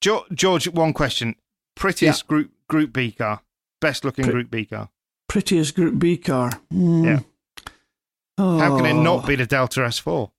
George, 0.00 0.68
one 0.68 0.92
question. 0.92 1.36
Prettiest 1.76 2.24
yeah. 2.24 2.28
Group 2.28 2.50
Group 2.68 2.92
B 2.92 3.12
car. 3.12 3.42
Best 3.82 4.04
looking 4.04 4.24
Group 4.24 4.50
B 4.50 4.64
car. 4.64 4.88
Prettiest 5.28 5.74
Group 5.74 5.98
B 5.98 6.16
car. 6.16 6.52
Mm. 6.72 7.04
Yeah. 7.04 7.20
Oh. 8.38 8.58
How 8.58 8.76
can 8.76 8.86
it 8.86 8.94
not 8.94 9.26
be 9.26 9.36
the 9.36 9.44
Delta 9.44 9.80
S4 9.80 10.30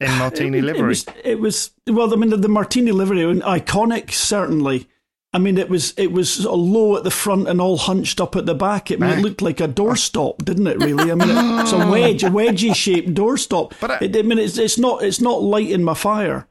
in 0.00 0.10
Martini 0.18 0.58
it, 0.58 0.64
livery? 0.64 0.80
It 0.80 0.86
was, 0.86 1.06
it 1.24 1.40
was, 1.40 1.70
well. 1.86 2.12
I 2.12 2.16
mean, 2.16 2.30
the, 2.30 2.36
the 2.36 2.48
Martini 2.48 2.92
livery, 2.92 3.20
iconic 3.40 4.12
certainly. 4.12 4.88
I 5.32 5.38
mean, 5.38 5.58
it 5.58 5.70
was 5.70 5.94
it 5.96 6.10
was 6.10 6.32
sort 6.32 6.54
of 6.54 6.60
low 6.60 6.96
at 6.96 7.04
the 7.04 7.10
front 7.10 7.48
and 7.48 7.60
all 7.60 7.78
hunched 7.78 8.20
up 8.20 8.34
at 8.34 8.46
the 8.46 8.54
back. 8.54 8.90
It, 8.90 9.00
it 9.00 9.20
looked 9.20 9.40
like 9.40 9.60
a 9.60 9.68
doorstop, 9.68 10.44
didn't 10.44 10.66
it? 10.66 10.78
Really? 10.78 11.12
I 11.12 11.14
mean, 11.14 11.60
it's 11.60 11.70
a 11.70 11.78
wedge, 11.90 12.24
a 12.24 12.30
wedgy 12.30 12.74
shaped 12.74 13.14
doorstop. 13.14 13.74
But 13.80 13.92
I, 13.92 13.98
it, 14.00 14.16
I 14.16 14.22
mean, 14.22 14.40
it's, 14.40 14.58
it's 14.58 14.76
not 14.76 15.04
it's 15.04 15.20
not 15.20 15.40
lighting 15.40 15.84
my 15.84 15.94
fire. 15.94 16.48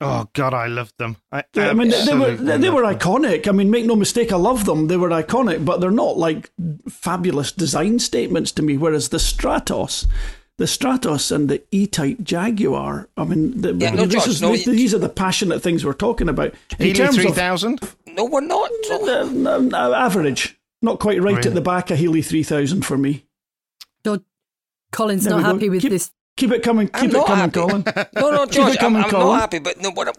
Oh 0.00 0.28
God, 0.34 0.52
I 0.52 0.66
loved 0.66 0.98
them. 0.98 1.16
I, 1.32 1.44
I 1.56 1.72
mean, 1.72 1.90
they 1.90 2.14
were 2.14 2.34
they 2.34 2.70
were 2.70 2.82
iconic. 2.82 3.48
I 3.48 3.52
mean, 3.52 3.70
make 3.70 3.86
no 3.86 3.96
mistake, 3.96 4.30
I 4.30 4.36
love 4.36 4.64
them. 4.66 4.88
They 4.88 4.96
were 4.96 5.08
iconic, 5.08 5.64
but 5.64 5.80
they're 5.80 5.90
not 5.90 6.18
like 6.18 6.50
fabulous 6.88 7.50
design 7.50 7.98
statements 7.98 8.52
to 8.52 8.62
me. 8.62 8.76
Whereas 8.76 9.08
the 9.08 9.16
Stratos, 9.16 10.06
the 10.58 10.66
Stratos 10.66 11.32
and 11.32 11.48
the 11.48 11.62
E-Type 11.70 12.22
Jaguar. 12.22 13.08
I 13.16 13.24
mean, 13.24 13.60
the, 13.60 13.74
yeah, 13.74 13.92
no, 13.92 14.04
this 14.04 14.24
Josh, 14.24 14.28
is, 14.28 14.42
no, 14.42 14.54
these 14.54 14.92
are 14.92 14.98
the 14.98 15.08
passionate 15.08 15.60
things 15.60 15.84
we're 15.84 15.94
talking 15.94 16.28
about. 16.28 16.54
In 16.78 16.94
Healey 16.94 17.12
three 17.14 17.30
thousand? 17.30 17.80
No, 18.06 18.26
we're 18.26 18.42
not. 18.42 18.70
Uh, 18.90 19.70
uh, 19.72 19.94
average, 19.96 20.58
not 20.82 21.00
quite 21.00 21.22
right 21.22 21.36
really? 21.36 21.48
at 21.48 21.54
the 21.54 21.62
back. 21.62 21.90
A 21.90 21.96
Healey 21.96 22.20
three 22.20 22.42
thousand 22.42 22.84
for 22.84 22.98
me. 22.98 23.24
Colin's 24.92 25.24
there 25.24 25.32
not 25.34 25.42
happy 25.42 25.68
with 25.68 25.82
keep, 25.82 25.90
this 25.90 26.10
Keep 26.36 26.52
it 26.52 26.62
coming. 26.62 26.88
Keep 26.88 26.96
I'm 26.96 27.08
it 27.08 27.26
coming, 27.26 27.36
happy. 27.36 27.52
Colin. 27.52 27.84
no, 28.14 28.30
no, 28.30 28.44
George, 28.44 28.76
coming, 28.76 29.02
I'm, 29.02 29.14
I'm 29.14 29.20
not 29.20 29.40
happy. 29.40 29.58
But 29.58 29.80
no, 29.80 29.90
what, 29.90 30.14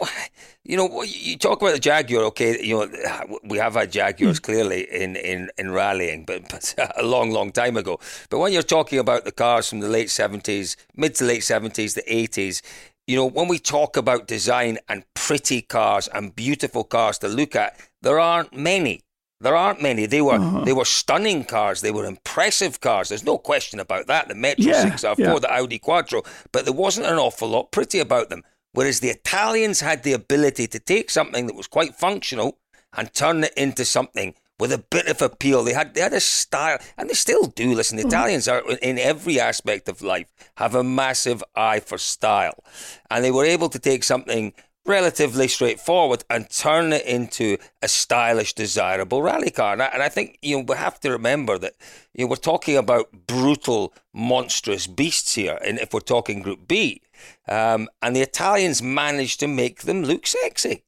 you 0.64 0.76
know, 0.76 1.04
you 1.04 1.38
talk 1.38 1.62
about 1.62 1.74
the 1.74 1.80
Jaguar. 1.80 2.24
Okay, 2.26 2.60
you 2.64 2.76
know, 2.76 3.38
we 3.44 3.60
have 3.60 3.76
had 3.76 3.92
Jaguars 3.92 4.40
hmm. 4.40 4.44
clearly 4.44 4.88
in, 4.92 5.16
in, 5.16 5.52
in 5.60 5.72
rallying, 5.72 6.26
but, 6.26 6.50
but 6.50 6.74
a 6.98 7.04
long, 7.04 7.30
long 7.30 7.52
time 7.52 7.78
ago. 7.78 8.00
But 8.32 8.40
when 8.40 8.52
you're 8.52 8.64
talking 8.64 8.98
about 8.98 9.26
the 9.26 9.32
cars 9.32 9.70
from 9.70 9.80
the 9.80 9.88
late 9.88 10.10
seventies, 10.10 10.76
mid 10.96 11.14
to 11.16 11.24
late 11.24 11.44
seventies, 11.44 11.94
the 11.94 12.12
eighties, 12.12 12.64
you 13.06 13.16
know, 13.16 13.26
when 13.26 13.48
we 13.48 13.60
talk 13.60 13.96
about 13.96 14.28
design 14.28 14.80
and 14.90 15.06
pretty 15.14 15.62
cars 15.62 16.08
and 16.08 16.36
beautiful 16.36 16.84
cars 16.84 17.20
to 17.20 17.28
look 17.28 17.56
at, 17.56 17.80
there 18.02 18.20
aren't 18.20 18.58
many. 18.58 19.02
There 19.39 19.56
aren't 19.56 19.82
many. 19.82 20.08
They 20.08 20.22
were 20.22 20.34
uh-huh. 20.34 20.63
they 20.65 20.74
were 20.74 20.86
stunning 20.86 21.44
cars. 21.44 21.82
They 21.82 21.91
were 21.91 22.06
impressive 22.06 22.82
cars. 22.82 23.10
There's 23.10 23.25
no 23.25 23.38
question 23.38 23.79
about 23.79 24.08
that. 24.08 24.27
The 24.27 24.36
Metro 24.36 24.65
yeah, 24.65 24.89
6R4, 24.89 25.17
yeah. 25.17 25.39
the 25.39 25.53
Audi 25.53 25.79
Quattro, 25.79 26.24
but 26.51 26.65
there 26.65 26.74
wasn't 26.74 27.08
an 27.08 27.17
awful 27.17 27.50
lot 27.50 27.72
pretty 27.72 28.00
about 28.00 28.29
them. 28.29 28.44
Whereas 28.74 29.00
the 29.00 29.10
Italians 29.10 29.79
had 29.82 30.03
the 30.03 30.13
ability 30.13 30.67
to 30.67 30.79
take 30.79 31.10
something 31.10 31.48
that 31.48 31.56
was 31.56 31.67
quite 31.67 31.96
functional 31.96 32.58
and 32.96 33.13
turn 33.13 33.44
it 33.44 33.53
into 33.56 33.86
something 33.86 34.34
with 34.60 34.72
a 34.72 34.77
bit 34.77 35.08
of 35.08 35.22
appeal. 35.22 35.63
They 35.63 35.74
had 35.74 35.94
they 35.94 36.01
had 36.01 36.13
a 36.13 36.20
style, 36.20 36.79
and 36.98 37.10
they 37.10 37.13
still 37.13 37.46
do. 37.46 37.74
Listen, 37.74 37.98
the 37.98 38.03
mm-hmm. 38.03 38.10
Italians 38.10 38.48
are 38.48 38.63
in 38.82 38.98
every 38.98 39.39
aspect 39.39 39.88
of 39.88 40.01
life 40.01 40.27
have 40.58 40.74
a 40.74 40.84
massive 40.84 41.44
eye 41.56 41.79
for 41.79 41.98
style, 41.98 42.63
and 43.12 43.24
they 43.24 43.32
were 43.32 43.46
able 43.46 43.70
to 43.70 43.79
take 43.79 44.03
something 44.03 44.53
relatively 44.88 45.48
straightforward 45.48 46.24
and 46.29 46.50
turn 46.50 46.94
it 46.94 47.06
into 47.06 47.58
a 47.82 47.88
stylish, 47.88 48.53
desirable 48.53 49.22
rally 49.22 49.51
car. 49.51 49.74
And 49.74 49.84
I, 49.84 49.86
and 49.88 50.01
I, 50.01 50.10
think 50.10 50.39
you 50.41 50.58
know 50.58 50.63
we 50.67 50.75
have 50.75 51.00
to 51.01 51.12
remember 51.12 51.58
that 51.58 51.74
you 52.13 52.25
know 52.25 52.29
we're 52.29 52.38
talking 52.38 52.77
about 52.77 53.27
brutal, 53.27 53.94
monstrous 54.13 54.88
beasts 54.88 55.36
here, 55.36 55.60
and 55.63 55.77
if 55.79 55.94
we're 55.94 56.00
talking 56.00 56.41
Group 56.41 56.67
B, 56.67 57.01
um, 57.48 57.89
and 58.01 58.15
the 58.15 58.22
Italians 58.22 58.82
managed 58.82 59.39
to 59.41 59.48
make 59.48 59.84
them 59.84 60.03
look 60.03 60.25
sexy. 60.25 60.84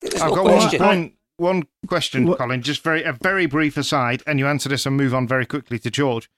There's 0.00 0.20
I've 0.20 0.30
no 0.30 0.36
got 0.36 0.44
question. 0.44 0.82
One, 0.82 1.12
one 1.36 1.62
question, 1.86 2.26
what? 2.26 2.38
Colin. 2.38 2.62
Just 2.62 2.82
very 2.82 3.02
a 3.02 3.12
very 3.12 3.46
brief 3.46 3.76
aside, 3.76 4.22
and 4.26 4.38
you 4.38 4.46
answer 4.46 4.68
this 4.68 4.86
and 4.86 4.96
move 4.96 5.14
on 5.14 5.26
very 5.26 5.46
quickly 5.46 5.78
to 5.80 5.90
George. 5.90 6.30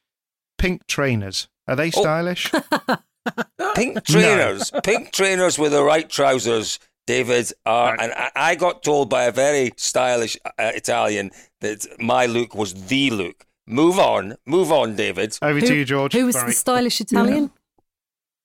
Pink 0.59 0.87
trainers 0.87 1.49
are 1.67 1.77
they 1.77 1.89
oh. 1.89 2.01
stylish? 2.01 2.51
Oh. 2.55 2.97
pink 3.75 4.05
trainers, 4.05 4.73
no. 4.73 4.81
pink 4.83 5.11
trainers 5.13 5.59
with 5.59 5.73
the 5.73 5.83
right 5.83 6.09
trousers 6.11 6.79
David, 7.07 7.53
uh, 7.67 7.97
and 7.99 8.13
I 8.35 8.55
got 8.55 8.83
told 8.83 9.11
by 9.11 9.25
a 9.25 9.33
very 9.33 9.73
stylish 9.77 10.37
uh, 10.45 10.51
Italian 10.59 11.31
that 11.61 11.87
my 11.99 12.27
look 12.27 12.55
was 12.55 12.87
the 12.87 13.11
look. 13.11 13.47
Move 13.67 13.99
on, 13.99 14.37
move 14.47 14.73
on, 14.73 14.97
David. 14.97 15.39
Over 15.43 15.61
who, 15.61 15.67
to 15.67 15.75
you, 15.75 15.85
George. 15.85 16.13
Who 16.13 16.27
was 16.27 16.35
Sorry. 16.35 16.49
the 16.49 16.55
stylish 16.55 17.01
Italian? 17.01 17.45
Yeah. 17.45 17.49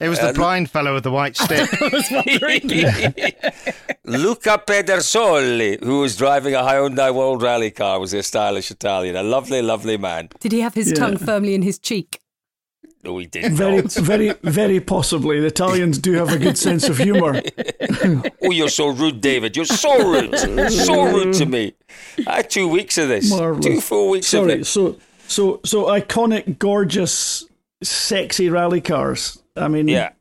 It 0.01 0.07
was 0.07 0.19
the 0.19 0.29
uh, 0.29 0.33
blind 0.33 0.69
fellow 0.69 0.93
with 0.93 1.03
the 1.03 1.11
white 1.11 1.35
stick. 1.37 1.69
Luca 4.05 4.63
Pedersoli, 4.65 5.83
who 5.83 5.99
was 5.99 6.15
driving 6.15 6.55
a 6.55 6.59
Hyundai 6.59 7.13
World 7.13 7.41
Rally 7.41 7.71
car, 7.71 7.99
was 7.99 8.13
a 8.13 8.23
stylish 8.23 8.71
Italian. 8.71 9.17
A 9.17 9.23
lovely, 9.23 9.61
lovely 9.61 9.97
man. 9.97 10.29
Did 10.39 10.53
he 10.53 10.61
have 10.61 10.73
his 10.73 10.91
yeah. 10.91 10.95
tongue 10.95 11.17
firmly 11.17 11.53
in 11.53 11.63
his 11.63 11.77
cheek? 11.77 12.21
No, 13.03 13.17
he 13.17 13.27
did 13.27 13.53
very, 13.53 13.81
very, 13.87 14.33
very 14.43 14.79
possibly. 14.79 15.39
The 15.39 15.47
Italians 15.47 15.97
do 15.99 16.13
have 16.13 16.33
a 16.33 16.37
good 16.37 16.57
sense 16.57 16.89
of 16.89 16.97
humour. 16.97 17.41
oh, 18.43 18.51
you're 18.51 18.69
so 18.69 18.87
rude, 18.87 19.21
David. 19.21 19.55
You're 19.55 19.65
so 19.65 20.11
rude, 20.11 20.37
so 20.69 21.03
rude 21.03 21.33
to 21.35 21.45
me. 21.45 21.73
I 22.27 22.37
had 22.37 22.49
two 22.49 22.67
weeks 22.67 22.97
of 22.97 23.07
this. 23.07 23.29
Marvelous. 23.29 23.65
Two 23.65 23.81
full 23.81 24.09
weeks 24.09 24.27
Sorry, 24.27 24.53
of 24.53 24.59
it. 24.61 24.65
So, 24.65 24.97
so, 25.27 25.61
so 25.63 25.85
iconic, 25.85 26.59
gorgeous, 26.59 27.45
sexy 27.81 28.49
rally 28.49 28.81
cars. 28.81 29.41
I 29.55 29.69
mean, 29.69 29.87
yeah. 29.87 30.11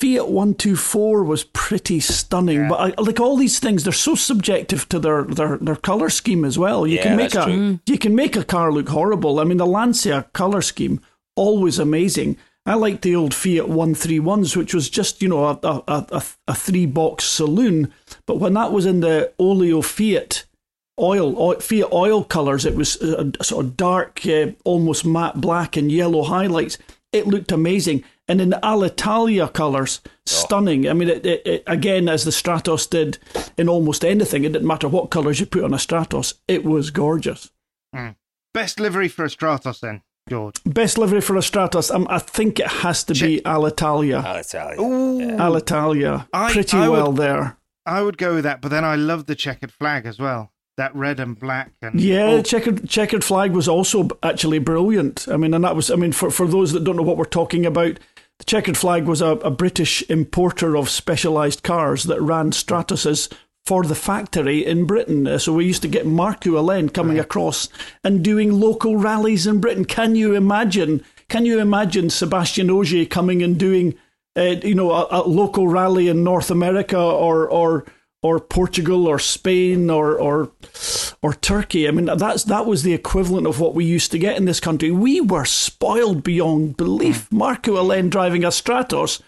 Fiat 0.00 0.28
124 0.28 1.22
was 1.22 1.44
pretty 1.44 2.00
stunning, 2.00 2.62
yeah. 2.62 2.68
but 2.68 2.98
I, 2.98 3.00
like 3.00 3.20
all 3.20 3.36
these 3.36 3.60
things, 3.60 3.84
they're 3.84 3.92
so 3.92 4.16
subjective 4.16 4.88
to 4.88 4.98
their, 4.98 5.22
their, 5.22 5.58
their 5.58 5.76
color 5.76 6.10
scheme 6.10 6.44
as 6.44 6.58
well. 6.58 6.88
You 6.88 6.96
yeah, 6.96 7.02
can 7.04 7.16
make 7.16 7.34
a 7.36 7.44
true. 7.44 7.52
Mm-hmm. 7.52 7.74
you 7.86 7.98
can 7.98 8.14
make 8.16 8.34
a 8.34 8.44
car 8.44 8.72
look 8.72 8.88
horrible. 8.88 9.38
I 9.38 9.44
mean, 9.44 9.58
the 9.58 9.66
Lancia 9.66 10.26
color 10.32 10.60
scheme 10.60 11.00
always 11.36 11.78
amazing. 11.78 12.36
I 12.64 12.74
liked 12.74 13.02
the 13.02 13.16
old 13.16 13.34
Fiat 13.34 13.64
131s, 13.64 14.56
which 14.56 14.72
was 14.72 14.88
just, 14.88 15.20
you 15.20 15.28
know, 15.28 15.46
a, 15.46 15.58
a, 15.62 15.82
a, 15.88 16.22
a 16.48 16.54
three 16.54 16.86
box 16.86 17.24
saloon. 17.24 17.92
But 18.26 18.38
when 18.38 18.54
that 18.54 18.72
was 18.72 18.86
in 18.86 19.00
the 19.00 19.32
Olio 19.38 19.82
Fiat 19.82 20.44
oil, 21.00 21.36
oil 21.38 21.58
Fiat 21.58 21.92
oil 21.92 22.22
colours, 22.22 22.64
it 22.64 22.76
was 22.76 23.00
a, 23.02 23.32
a 23.40 23.44
sort 23.44 23.64
of 23.66 23.76
dark, 23.76 24.24
uh, 24.26 24.52
almost 24.64 25.04
matte 25.04 25.40
black 25.40 25.76
and 25.76 25.90
yellow 25.90 26.22
highlights. 26.22 26.78
It 27.12 27.26
looked 27.26 27.50
amazing. 27.50 28.04
And 28.28 28.40
in 28.40 28.50
the 28.50 28.60
Alitalia 28.62 29.52
colours, 29.52 30.00
stunning. 30.24 30.88
I 30.88 30.92
mean, 30.92 31.08
it, 31.08 31.26
it, 31.26 31.42
it, 31.44 31.64
again, 31.66 32.08
as 32.08 32.24
the 32.24 32.30
Stratos 32.30 32.88
did 32.88 33.18
in 33.58 33.68
almost 33.68 34.04
anything, 34.04 34.44
it 34.44 34.52
didn't 34.52 34.68
matter 34.68 34.88
what 34.88 35.10
colours 35.10 35.40
you 35.40 35.46
put 35.46 35.64
on 35.64 35.74
a 35.74 35.78
Stratos, 35.78 36.34
it 36.46 36.64
was 36.64 36.90
gorgeous. 36.90 37.50
Mm. 37.94 38.14
Best 38.54 38.78
livery 38.78 39.08
for 39.08 39.24
a 39.24 39.28
Stratos 39.28 39.80
then? 39.80 40.02
George. 40.28 40.56
Best 40.64 40.98
livery 40.98 41.20
for 41.20 41.36
a 41.36 41.40
Stratos, 41.40 41.92
um, 41.94 42.06
I 42.08 42.18
think 42.18 42.60
it 42.60 42.66
has 42.68 43.04
to 43.04 43.14
be 43.14 43.40
Alitalia. 43.44 44.22
Alitalia. 44.22 44.78
Ooh. 44.78 45.20
Yeah. 45.20 45.36
Alitalia. 45.38 46.28
I- 46.32 46.52
Pretty 46.52 46.76
I 46.76 46.88
would- 46.88 46.96
well 46.96 47.12
there. 47.12 47.56
I 47.84 48.02
would 48.02 48.16
go 48.16 48.34
with 48.36 48.44
that, 48.44 48.60
but 48.60 48.70
then 48.70 48.84
I 48.84 48.94
love 48.94 49.26
the 49.26 49.34
checkered 49.34 49.72
flag 49.72 50.06
as 50.06 50.18
well. 50.20 50.52
That 50.76 50.94
red 50.94 51.18
and 51.20 51.38
black 51.38 51.72
and 51.82 52.00
Yeah, 52.00 52.26
oh, 52.26 52.42
checkered 52.42 52.88
checkered 52.88 53.24
flag 53.24 53.52
was 53.52 53.68
also 53.68 54.08
actually 54.22 54.58
brilliant. 54.60 55.26
I 55.30 55.36
mean, 55.36 55.52
and 55.52 55.64
that 55.64 55.76
was, 55.76 55.90
I 55.90 55.96
mean, 55.96 56.12
for, 56.12 56.30
for 56.30 56.46
those 56.46 56.72
that 56.72 56.84
don't 56.84 56.96
know 56.96 57.02
what 57.02 57.16
we're 57.18 57.24
talking 57.24 57.66
about, 57.66 57.98
the 58.38 58.44
checkered 58.46 58.76
flag 58.78 59.04
was 59.04 59.20
a, 59.20 59.32
a 59.42 59.50
British 59.50 60.02
importer 60.08 60.76
of 60.76 60.88
specialised 60.88 61.62
cars 61.62 62.04
that 62.04 62.22
ran 62.22 62.52
Stratoses 62.52 63.30
for 63.64 63.84
the 63.84 63.94
factory 63.94 64.64
in 64.64 64.86
Britain. 64.86 65.26
Uh, 65.26 65.38
So 65.38 65.52
we 65.52 65.64
used 65.64 65.82
to 65.82 65.88
get 65.88 66.06
Markku 66.06 66.52
Alén 66.52 66.92
coming 66.92 67.18
across 67.18 67.68
and 68.02 68.24
doing 68.24 68.52
local 68.52 68.96
rallies 68.96 69.46
in 69.46 69.60
Britain. 69.60 69.84
Can 69.84 70.14
you 70.14 70.34
imagine? 70.34 71.04
Can 71.28 71.46
you 71.46 71.60
imagine 71.60 72.06
Sébastien 72.06 72.70
Ogier 72.70 73.06
coming 73.06 73.42
and 73.42 73.58
doing, 73.58 73.94
uh, 74.36 74.56
you 74.62 74.74
know, 74.74 74.90
a, 74.90 75.06
a 75.10 75.20
local 75.28 75.68
rally 75.68 76.08
in 76.08 76.24
North 76.24 76.50
America 76.50 76.98
or 76.98 77.48
or 77.48 77.84
or 78.22 78.38
Portugal 78.38 79.06
or 79.06 79.18
Spain 79.18 79.90
or 79.90 80.16
or 80.18 80.50
or 81.22 81.34
Turkey. 81.34 81.88
I 81.88 81.90
mean, 81.90 82.06
that's 82.16 82.44
that 82.44 82.66
was 82.66 82.82
the 82.82 82.94
equivalent 82.94 83.46
of 83.46 83.60
what 83.60 83.74
we 83.74 83.84
used 83.84 84.10
to 84.12 84.18
get 84.18 84.36
in 84.36 84.44
this 84.44 84.60
country. 84.60 84.90
We 84.90 85.20
were 85.20 85.44
spoiled 85.44 86.22
beyond 86.22 86.76
belief. 86.76 87.30
Marco 87.32 87.76
Allen 87.76 88.10
driving 88.10 88.44
a 88.44 88.48
Stratos 88.48 89.20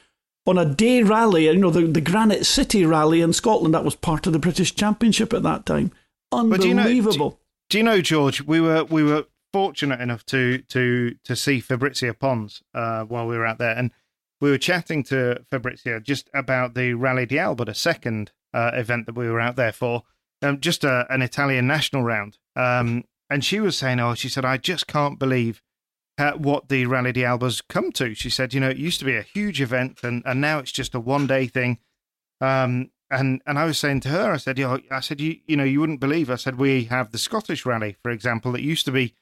on 0.46 0.58
a 0.58 0.64
day 0.64 1.02
rally, 1.02 1.46
you 1.46 1.56
know, 1.56 1.70
the, 1.70 1.86
the 1.86 2.00
Granite 2.00 2.44
City 2.44 2.84
rally 2.84 3.20
in 3.20 3.32
Scotland. 3.32 3.74
That 3.74 3.84
was 3.84 3.96
part 3.96 4.26
of 4.26 4.32
the 4.32 4.38
British 4.38 4.74
Championship 4.74 5.32
at 5.32 5.42
that 5.42 5.64
time. 5.66 5.90
But 6.30 6.60
do 6.60 6.68
you 6.68 6.74
know- 6.74 6.82
Unbelievable. 6.82 7.40
Do 7.70 7.78
you 7.78 7.84
know, 7.84 8.00
George? 8.02 8.42
We 8.42 8.60
were 8.60 8.84
we 8.84 9.02
were 9.02 9.24
fortunate 9.52 10.00
enough 10.00 10.26
to 10.26 10.58
to 10.58 11.14
to 11.24 11.34
see 11.34 11.60
Fabrizia 11.60 12.12
Pons 12.12 12.62
uh, 12.74 13.04
while 13.04 13.26
we 13.26 13.36
were 13.38 13.46
out 13.46 13.58
there, 13.58 13.74
and 13.76 13.90
we 14.40 14.50
were 14.50 14.58
chatting 14.58 15.02
to 15.04 15.42
Fabrizia 15.50 15.98
just 16.00 16.28
about 16.34 16.74
the 16.74 16.92
Rally 16.92 17.24
di 17.24 17.38
Alba, 17.38 17.64
the 17.64 17.74
second 17.74 18.32
uh, 18.52 18.72
event 18.74 19.06
that 19.06 19.14
we 19.16 19.28
were 19.28 19.40
out 19.40 19.56
there 19.56 19.72
for, 19.72 20.02
um, 20.42 20.60
just 20.60 20.84
a, 20.84 21.06
an 21.08 21.22
Italian 21.22 21.66
national 21.66 22.02
round. 22.02 22.36
Um, 22.54 23.04
and 23.30 23.42
she 23.42 23.60
was 23.60 23.78
saying, 23.78 23.98
"Oh, 23.98 24.14
she 24.14 24.28
said, 24.28 24.44
I 24.44 24.58
just 24.58 24.86
can't 24.86 25.18
believe." 25.18 25.62
Uh, 26.16 26.32
what 26.32 26.68
the 26.68 26.86
Rally 26.86 27.10
di 27.12 27.24
Alba's 27.24 27.60
come 27.60 27.90
to. 27.92 28.14
She 28.14 28.30
said, 28.30 28.54
you 28.54 28.60
know, 28.60 28.68
it 28.70 28.76
used 28.76 29.00
to 29.00 29.04
be 29.04 29.16
a 29.16 29.22
huge 29.22 29.60
event 29.60 29.98
and, 30.04 30.22
and 30.24 30.40
now 30.40 30.60
it's 30.60 30.70
just 30.70 30.94
a 30.94 31.00
one 31.00 31.26
day 31.26 31.46
thing. 31.48 31.78
Um, 32.40 32.90
and 33.10 33.42
and 33.46 33.58
I 33.58 33.64
was 33.64 33.78
saying 33.78 34.00
to 34.00 34.08
her, 34.10 34.32
I 34.32 34.36
said, 34.38 34.58
you 34.58 34.66
know, 34.66 34.78
I 34.90 35.00
said, 35.00 35.20
you 35.20 35.36
you 35.46 35.56
know, 35.56 35.64
you 35.64 35.80
wouldn't 35.80 36.00
believe. 36.00 36.30
I 36.30 36.36
said, 36.36 36.56
we 36.58 36.84
have 36.84 37.10
the 37.12 37.18
Scottish 37.18 37.66
Rally, 37.66 37.96
for 38.02 38.10
example, 38.10 38.52
that 38.52 38.62
used 38.62 38.84
to 38.86 38.92
be 38.92 39.14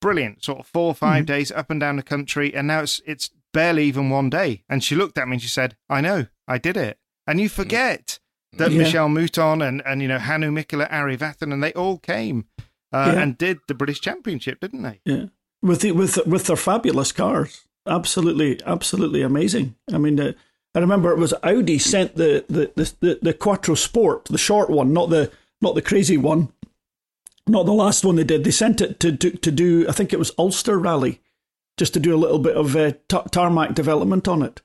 brilliant, 0.00 0.44
sort 0.44 0.60
of 0.60 0.66
four 0.66 0.88
or 0.88 0.94
5 0.94 1.24
days 1.26 1.50
up 1.50 1.70
and 1.70 1.80
down 1.80 1.96
the 1.96 2.02
country, 2.02 2.54
and 2.54 2.66
now 2.66 2.80
it's 2.80 3.00
it's 3.06 3.30
barely 3.52 3.84
even 3.84 4.10
one 4.10 4.28
day. 4.30 4.62
And 4.68 4.84
she 4.84 4.94
looked 4.94 5.16
at 5.18 5.26
me 5.28 5.34
and 5.34 5.42
she 5.42 5.48
said, 5.48 5.76
I 5.88 6.00
know, 6.02 6.26
I 6.46 6.58
did 6.58 6.76
it. 6.76 6.98
And 7.26 7.40
you 7.40 7.48
forget 7.48 8.18
that 8.52 8.70
Yeah. 8.72 8.82
Michèle 8.84 9.10
Mouton 9.12 9.66
and 9.66 9.82
and 9.86 10.02
you 10.02 10.08
know 10.08 10.18
Hannu 10.18 10.50
Mikkola, 10.52 10.86
Ari 10.90 11.16
they 11.16 11.72
all 11.72 11.98
came 11.98 12.44
uh, 12.92 13.12
Yeah. 13.14 13.22
and 13.22 13.36
did 13.38 13.58
the 13.68 13.74
British 13.74 14.00
Championship, 14.00 14.60
didn't 14.60 14.82
they? 14.82 15.00
Yeah, 15.04 15.26
with 15.62 15.80
the, 15.80 15.92
with 15.92 16.18
with 16.26 16.46
their 16.46 16.56
fabulous 16.56 17.12
cars, 17.12 17.64
absolutely, 17.86 18.60
absolutely 18.64 19.22
amazing. 19.22 19.74
I 19.92 19.98
mean, 19.98 20.18
uh, 20.20 20.32
I 20.74 20.78
remember 20.80 21.10
it 21.10 21.18
was 21.18 21.34
Audi 21.42 21.78
sent 21.78 22.16
the 22.16 22.44
the, 22.48 22.70
the 22.74 22.92
the 23.00 23.18
the 23.22 23.34
Quattro 23.34 23.74
Sport, 23.74 24.26
the 24.26 24.38
short 24.38 24.70
one, 24.70 24.92
not 24.92 25.10
the 25.10 25.30
not 25.60 25.74
the 25.74 25.82
crazy 25.82 26.16
one, 26.16 26.52
not 27.46 27.64
the 27.66 27.72
last 27.72 28.04
one 28.04 28.16
they 28.16 28.24
did. 28.24 28.44
They 28.44 28.50
sent 28.50 28.80
it 28.80 29.00
to 29.00 29.16
to, 29.16 29.30
to 29.30 29.50
do, 29.50 29.88
I 29.88 29.92
think 29.92 30.12
it 30.12 30.18
was 30.18 30.32
Ulster 30.38 30.78
Rally, 30.78 31.20
just 31.76 31.94
to 31.94 32.00
do 32.00 32.14
a 32.14 32.18
little 32.18 32.38
bit 32.38 32.56
of 32.56 32.76
uh, 32.76 32.92
ta- 33.08 33.22
tarmac 33.22 33.74
development 33.74 34.28
on 34.28 34.42
it, 34.42 34.60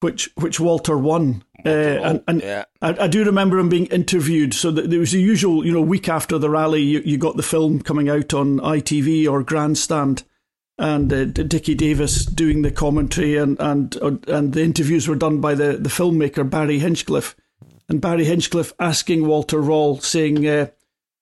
which 0.00 0.30
which 0.36 0.60
Walter 0.60 0.96
won. 0.96 1.42
Uh, 1.64 1.68
and 1.68 2.22
and 2.28 2.42
yeah. 2.42 2.64
I, 2.80 3.04
I 3.04 3.06
do 3.08 3.24
remember 3.24 3.58
him 3.58 3.68
being 3.68 3.86
interviewed. 3.86 4.54
So 4.54 4.70
that 4.70 4.90
there 4.90 5.00
was 5.00 5.12
the 5.12 5.20
usual, 5.20 5.64
you 5.64 5.72
know, 5.72 5.80
week 5.80 6.08
after 6.08 6.38
the 6.38 6.50
rally, 6.50 6.82
you, 6.82 7.02
you 7.04 7.18
got 7.18 7.36
the 7.36 7.42
film 7.42 7.80
coming 7.80 8.08
out 8.08 8.34
on 8.34 8.58
ITV 8.60 9.28
or 9.28 9.42
Grandstand, 9.42 10.22
and 10.78 11.12
uh, 11.12 11.24
Dickie 11.24 11.74
Davies 11.74 12.26
doing 12.26 12.62
the 12.62 12.70
commentary, 12.70 13.36
and 13.36 13.58
and 13.58 13.96
uh, 13.96 14.16
and 14.28 14.52
the 14.52 14.62
interviews 14.62 15.08
were 15.08 15.16
done 15.16 15.40
by 15.40 15.54
the 15.54 15.72
the 15.72 15.88
filmmaker 15.88 16.48
Barry 16.48 16.78
Hinchliffe, 16.78 17.34
and 17.88 18.00
Barry 18.00 18.26
Hinchliffe 18.26 18.72
asking 18.78 19.26
Walter 19.26 19.60
Röhrl, 19.60 20.02
saying, 20.02 20.46
uh, 20.46 20.68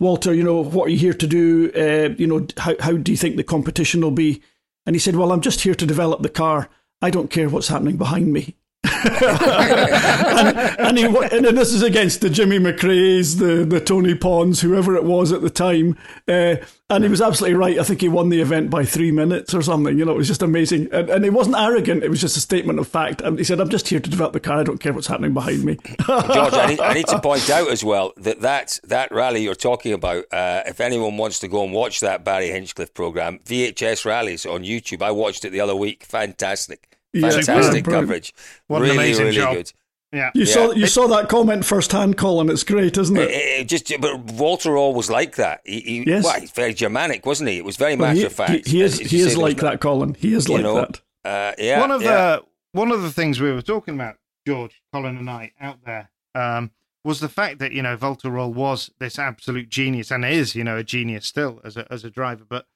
"Walter, 0.00 0.34
you 0.34 0.42
know, 0.42 0.62
what 0.62 0.88
are 0.88 0.90
you 0.90 0.98
here 0.98 1.14
to 1.14 1.26
do? 1.26 1.70
Uh, 1.74 2.14
you 2.18 2.26
know, 2.26 2.46
how 2.58 2.74
how 2.80 2.92
do 2.92 3.12
you 3.12 3.16
think 3.16 3.36
the 3.36 3.44
competition 3.44 4.02
will 4.02 4.10
be?" 4.10 4.42
And 4.84 4.96
he 4.96 5.00
said, 5.00 5.16
"Well, 5.16 5.32
I'm 5.32 5.40
just 5.40 5.60
here 5.60 5.76
to 5.76 5.86
develop 5.86 6.22
the 6.22 6.28
car. 6.28 6.68
I 7.00 7.10
don't 7.10 7.30
care 7.30 7.48
what's 7.48 7.68
happening 7.68 7.96
behind 7.96 8.32
me." 8.32 8.56
And, 8.84 10.80
and, 10.80 10.98
he, 10.98 11.04
and 11.04 11.56
this 11.56 11.72
is 11.72 11.82
against 11.82 12.20
the 12.20 12.30
Jimmy 12.30 12.58
McRae's, 12.58 13.36
the, 13.36 13.64
the 13.64 13.80
Tony 13.80 14.14
Pond, 14.14 14.58
whoever 14.58 14.96
it 14.96 15.04
was 15.04 15.32
at 15.32 15.42
the 15.42 15.50
time. 15.50 15.96
Uh, 16.28 16.56
and 16.90 17.02
he 17.02 17.10
was 17.10 17.20
absolutely 17.20 17.56
right. 17.56 17.78
I 17.78 17.82
think 17.82 18.00
he 18.00 18.08
won 18.08 18.28
the 18.28 18.40
event 18.40 18.70
by 18.70 18.84
three 18.84 19.10
minutes 19.10 19.54
or 19.54 19.62
something. 19.62 19.98
You 19.98 20.04
know, 20.04 20.12
it 20.12 20.18
was 20.18 20.28
just 20.28 20.42
amazing. 20.42 20.88
And, 20.92 21.08
and 21.08 21.24
he 21.24 21.30
wasn't 21.30 21.56
arrogant. 21.56 22.04
It 22.04 22.10
was 22.10 22.20
just 22.20 22.36
a 22.36 22.40
statement 22.40 22.78
of 22.78 22.86
fact. 22.86 23.20
And 23.20 23.38
he 23.38 23.44
said, 23.44 23.60
I'm 23.60 23.70
just 23.70 23.88
here 23.88 24.00
to 24.00 24.10
develop 24.10 24.32
the 24.32 24.40
car. 24.40 24.60
I 24.60 24.64
don't 24.64 24.78
care 24.78 24.92
what's 24.92 25.06
happening 25.06 25.34
behind 25.34 25.64
me. 25.64 25.78
George, 26.06 26.52
I 26.52 26.66
need, 26.68 26.80
I 26.80 26.92
need 26.94 27.06
to 27.08 27.20
point 27.22 27.48
out 27.50 27.70
as 27.70 27.82
well 27.82 28.12
that 28.18 28.40
that, 28.40 28.78
that 28.84 29.10
rally 29.12 29.42
you're 29.42 29.54
talking 29.54 29.92
about, 29.92 30.24
uh, 30.32 30.62
if 30.66 30.80
anyone 30.80 31.16
wants 31.16 31.38
to 31.40 31.48
go 31.48 31.64
and 31.64 31.72
watch 31.72 32.00
that 32.00 32.24
Barry 32.24 32.48
Hinchliffe 32.48 32.92
program, 32.94 33.38
VHS 33.40 34.04
rallies 34.04 34.44
on 34.44 34.62
YouTube, 34.62 35.02
I 35.02 35.10
watched 35.10 35.44
it 35.44 35.50
the 35.50 35.60
other 35.60 35.76
week. 35.76 36.04
Fantastic. 36.04 36.93
Yeah, 37.14 37.30
Fantastic 37.30 37.84
brilliant. 37.84 37.86
coverage. 37.86 38.34
What 38.66 38.82
an 38.82 38.90
amazing 38.90 39.26
really 39.26 39.36
job. 39.36 39.54
good. 39.56 39.72
Yeah. 40.12 40.30
You 40.34 40.44
Yeah. 40.44 40.52
saw 40.54 40.70
you 40.72 40.86
saw 40.86 41.06
that 41.08 41.28
comment 41.28 41.64
firsthand, 41.64 42.16
Colin. 42.16 42.48
It's 42.50 42.62
great, 42.64 42.96
isn't 42.98 43.16
It, 43.16 43.30
it? 43.30 43.30
it- 43.30 43.60
it 43.60 43.68
just, 43.68 43.92
but 44.00 44.18
Walter 44.32 44.76
always 44.76 45.10
like 45.10 45.36
that. 45.36 45.60
He, 45.64 45.80
he, 45.80 46.04
Yes. 46.06 46.24
well, 46.24 46.40
he's 46.40 46.50
very 46.52 46.72
Germanic, 46.74 47.24
wasn't 47.26 47.50
he? 47.50 47.56
It 47.58 47.64
was 47.64 47.76
very 47.76 47.96
Well, 47.96 48.08
matter 48.08 48.20
he, 48.20 48.26
of 48.26 48.32
fact. 48.32 48.66
he, 48.66 48.78
he 48.78 48.82
is 48.82 49.00
As 49.00 49.10
he 49.10 49.20
is 49.20 49.32
say, 49.32 49.38
like 49.40 49.56
that, 49.58 49.80
Colin. 49.80 50.14
He 50.14 50.34
is 50.34 50.48
like 50.48 50.62
know, 50.62 50.74
that. 50.76 51.00
Uh, 51.24 51.52
yeah, 51.58 51.80
one 51.80 51.90
of 51.90 52.02
yeah. 52.02 52.36
the 52.36 52.42
one 52.72 52.90
of 52.92 53.02
the 53.02 53.10
things 53.10 53.40
we 53.40 53.50
were 53.52 53.62
talking 53.62 53.94
about, 53.94 54.16
George, 54.46 54.82
Colin, 54.92 55.16
and 55.16 55.28
I 55.30 55.52
out 55.60 55.78
there, 55.84 56.10
um, 56.34 56.70
was 57.04 57.20
the 57.20 57.28
fact 57.28 57.58
that 57.58 57.72
you 57.72 57.82
know 57.82 57.96
Walter 58.00 58.28
Volterol 58.30 58.52
was 58.52 58.90
this 58.98 59.18
absolute 59.18 59.68
genius 59.68 60.10
and 60.10 60.24
is 60.24 60.54
you 60.54 60.62
know 60.64 60.76
a 60.76 60.84
genius 60.84 61.26
still 61.26 61.60
as 61.64 61.76
a 61.76 61.86
as 61.92 62.04
a 62.04 62.10
driver. 62.10 62.44
But 62.48 62.66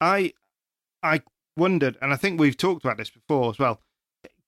I 0.00 0.32
I 1.02 1.22
wondered, 1.58 1.98
and 2.00 2.12
I 2.12 2.16
think 2.16 2.38
we've 2.38 2.56
talked 2.56 2.84
about 2.84 2.96
this 2.96 3.10
before 3.10 3.50
as 3.50 3.58
well. 3.58 3.80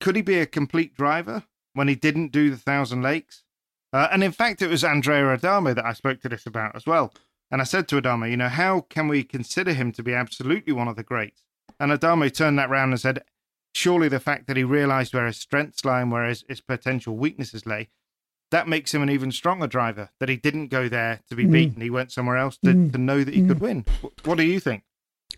Could 0.01 0.17
he 0.17 0.23
be 0.23 0.39
a 0.39 0.47
complete 0.47 0.97
driver 0.97 1.45
when 1.75 1.89
he 1.89 1.95
didn't 1.95 2.33
do 2.33 2.51
the 2.51 2.57
Thousand 2.57 3.03
Lakes? 3.03 3.45
Uh, 3.93 4.09
and 4.13 4.25
in 4.25 4.33
fact, 4.33 4.63
it 4.63 4.69
was 4.69 4.85
Andrea 4.85 5.33
Adamo 5.33 5.75
that 5.75 5.85
I 5.85 5.93
spoke 5.93 6.21
to 6.23 6.29
this 6.29 6.47
about 6.47 6.77
as 6.77 6.87
well. 6.87 7.13
And 7.51 7.61
I 7.61 7.65
said 7.65 7.89
to 7.89 7.97
Adamo, 7.97 8.27
you 8.27 8.37
know, 8.37 8.49
how 8.49 8.83
can 8.83 9.09
we 9.09 9.25
consider 9.25 9.73
him 9.73 9.93
to 9.93 10.03
be 10.03 10.15
absolutely 10.15 10.73
one 10.73 10.89
of 10.89 10.97
the 10.97 11.03
greats? 11.03 11.43
And 11.81 11.91
Adamo 11.91 12.29
turned 12.29 12.59
that 12.59 12.71
round 12.71 12.93
and 12.93 13.01
said, 13.01 13.25
surely 13.75 14.09
the 14.09 14.21
fact 14.21 14.47
that 14.47 14.57
he 14.57 14.65
realised 14.65 15.15
where 15.15 15.27
his 15.27 15.39
strengths 15.39 15.85
lie 15.85 16.03
and 16.03 16.13
where 16.13 16.29
his, 16.29 16.45
his 16.49 16.61
potential 16.61 17.17
weaknesses 17.17 17.67
lay, 17.67 17.89
that 18.51 18.69
makes 18.69 18.93
him 18.93 19.03
an 19.03 19.11
even 19.11 19.31
stronger 19.31 19.67
driver. 19.67 20.11
That 20.19 20.29
he 20.29 20.37
didn't 20.37 20.69
go 20.69 20.89
there 20.89 21.21
to 21.29 21.37
be 21.37 21.45
mm. 21.45 21.53
beaten; 21.53 21.81
he 21.81 21.91
went 21.91 22.11
somewhere 22.13 22.37
else 22.37 22.57
to, 22.65 22.73
mm. 22.73 22.93
to 22.93 22.99
know 22.99 23.23
that 23.23 23.35
he 23.35 23.43
mm. 23.43 23.49
could 23.49 23.61
win. 23.61 23.85
What 24.25 24.39
do 24.39 24.45
you 24.45 24.59
think? 24.61 24.83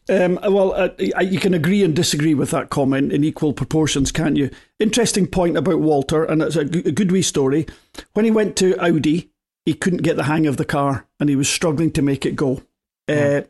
Um, 0.08 0.38
well, 0.42 0.72
uh, 0.72 0.88
you 0.98 1.38
can 1.38 1.54
agree 1.54 1.84
and 1.84 1.94
disagree 1.94 2.34
with 2.34 2.50
that 2.50 2.70
comment 2.70 3.12
in 3.12 3.22
equal 3.22 3.52
proportions, 3.52 4.10
can't 4.10 4.36
you? 4.36 4.50
Interesting 4.80 5.26
point 5.26 5.56
about 5.56 5.80
Walter, 5.80 6.24
and 6.24 6.42
it's 6.42 6.56
a 6.56 6.64
g- 6.64 6.82
a 6.84 6.90
good 6.90 7.12
wee 7.12 7.22
story. 7.22 7.66
When 8.12 8.24
he 8.24 8.30
went 8.30 8.56
to 8.56 8.76
Audi, 8.84 9.30
he 9.64 9.74
couldn't 9.74 10.02
get 10.02 10.16
the 10.16 10.24
hang 10.24 10.46
of 10.46 10.56
the 10.56 10.64
car, 10.64 11.06
and 11.20 11.28
he 11.28 11.36
was 11.36 11.48
struggling 11.48 11.92
to 11.92 12.02
make 12.02 12.26
it 12.26 12.34
go. 12.34 12.62
Uh, 13.08 13.42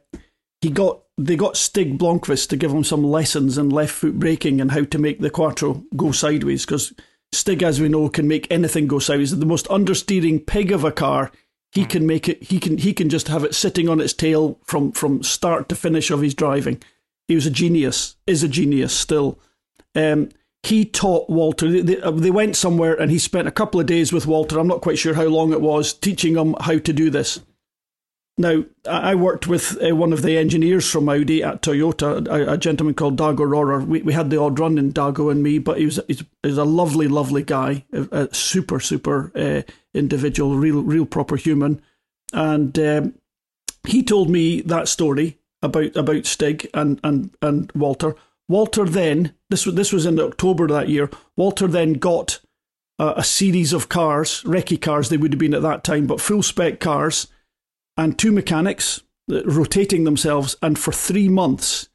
he 0.61 0.71
got 0.71 1.01
they 1.17 1.37
got 1.37 1.57
Stig 1.57 1.99
Blomqvist 1.99 2.49
to 2.49 2.57
give 2.57 2.71
him 2.73 2.85
some 2.85 3.05
lessons 3.05 3.57
in 3.57 3.71
left 3.71 3.93
foot 3.93 4.19
braking 4.19 4.61
and 4.61 4.73
how 4.73 4.85
to 4.85 4.99
make 4.99 5.21
the 5.21 5.31
Quattro 5.31 5.85
go 5.97 6.13
sideways, 6.13 6.67
because 6.67 6.93
Stig, 7.33 7.63
as 7.63 7.81
we 7.81 7.89
know, 7.89 8.11
can 8.11 8.29
make 8.29 8.47
anything 8.51 8.87
go 8.87 8.99
sideways. 8.99 9.37
The 9.37 9.47
most 9.47 9.67
understeering 9.69 10.47
pig 10.47 10.71
of 10.71 10.85
a 10.85 10.93
car, 10.93 11.33
he 11.73 11.87
can 11.87 12.07
make 12.07 12.29
it. 12.29 12.43
He 12.43 12.61
can 12.61 12.79
he 12.79 12.93
can 12.93 13.09
just 13.09 13.29
have 13.29 13.45
it 13.45 13.55
sitting 13.55 13.89
on 13.89 14.01
its 14.01 14.13
tail 14.13 14.59
from 14.63 14.93
from 14.93 15.23
start 15.23 15.69
to 15.71 15.75
finish 15.75 16.11
of 16.11 16.21
his 16.21 16.35
driving. 16.35 16.81
He 17.27 17.35
was 17.35 17.47
a 17.47 17.51
genius, 17.51 18.17
is 18.27 18.43
a 18.43 18.49
genius 18.49 18.93
still. 18.93 19.39
Um, 19.95 20.29
he 20.63 20.85
taught 20.85 21.31
Walter. 21.31 21.71
They, 21.71 21.81
they, 21.81 22.11
they 22.11 22.31
went 22.31 22.57
somewhere 22.57 22.95
and 22.95 23.11
he 23.11 23.19
spent 23.19 23.49
a 23.49 23.53
couple 23.53 23.81
of 23.81 23.87
days 23.87 24.13
with 24.13 24.27
Walter. 24.27 24.59
I'm 24.59 24.69
not 24.69 24.83
quite 24.83 24.99
sure 24.99 25.15
how 25.15 25.25
long 25.25 25.53
it 25.53 25.61
was, 25.61 25.93
teaching 25.93 26.37
him 26.37 26.55
how 26.61 26.79
to 26.79 26.93
do 26.93 27.11
this. 27.11 27.41
Now, 28.39 28.65
I 28.89 29.15
worked 29.15 29.47
with 29.47 29.77
uh, 29.83 29.95
one 29.95 30.13
of 30.13 30.23
the 30.23 30.39
engineers 30.39 30.91
from 30.91 31.09
Audi 31.09 31.43
at 31.43 31.61
Toyota, 31.61 32.27
a, 32.29 32.53
a 32.53 32.59
gentleman 32.59 32.95
called 32.95 33.19
Dago 33.19 33.41
Rohrer. 33.41 33.87
We, 33.87 34.01
we 34.01 34.15
had 34.15 34.31
the 34.31 34.41
odd 34.41 34.59
run 34.59 34.79
in 34.79 34.93
Dago 34.93 35.31
and 35.31 35.43
me, 35.43 35.59
but 35.59 35.79
he 35.79 35.85
was, 35.85 36.01
he 36.09 36.19
was 36.43 36.57
a 36.57 36.65
lovely, 36.65 37.09
lovely 37.09 37.43
guy, 37.43 37.85
a, 37.93 38.09
a 38.11 38.35
super, 38.35 38.81
super 38.81 39.31
uh, 39.37 39.71
individual, 39.93 40.57
real, 40.57 40.83
real 40.83 41.05
proper 41.05 41.37
human. 41.37 41.83
And 42.33 42.79
um, 42.79 43.15
he 43.87 44.03
told 44.03 44.31
me 44.31 44.63
that 44.63 44.89
story 44.89 45.39
about 45.63 45.95
about 45.95 46.27
Stig 46.27 46.69
and, 46.73 47.01
and, 47.05 47.37
and 47.43 47.71
Walter. 47.75 48.17
Walter 48.49 48.87
then, 48.87 49.35
this 49.51 49.67
was, 49.67 49.75
this 49.75 49.93
was 49.93 50.07
in 50.07 50.19
October 50.19 50.67
that 50.69 50.89
year, 50.89 51.11
Walter 51.37 51.67
then 51.69 51.95
got 51.95 52.41
a, 52.99 53.15
a 53.19 53.25
series 53.25 53.75
of 53.75 53.91
cars, 53.91 54.43
recce 54.43 54.81
cars 54.81 55.11
they 55.11 55.19
would 55.19 55.33
have 55.33 55.39
been 55.39 55.55
at 55.55 55.63
that 55.63 55.85
time, 55.85 56.07
but 56.07 56.21
full 56.21 56.43
spec 56.43 56.81
cars 56.81 57.29
and 57.97 58.19
two 58.19 58.33
mechanics 58.33 59.03
rotating 59.29 60.05
themselves. 60.05 60.57
And 60.63 60.79
for 60.79 60.93
three 60.93 61.29
months, 61.29 61.89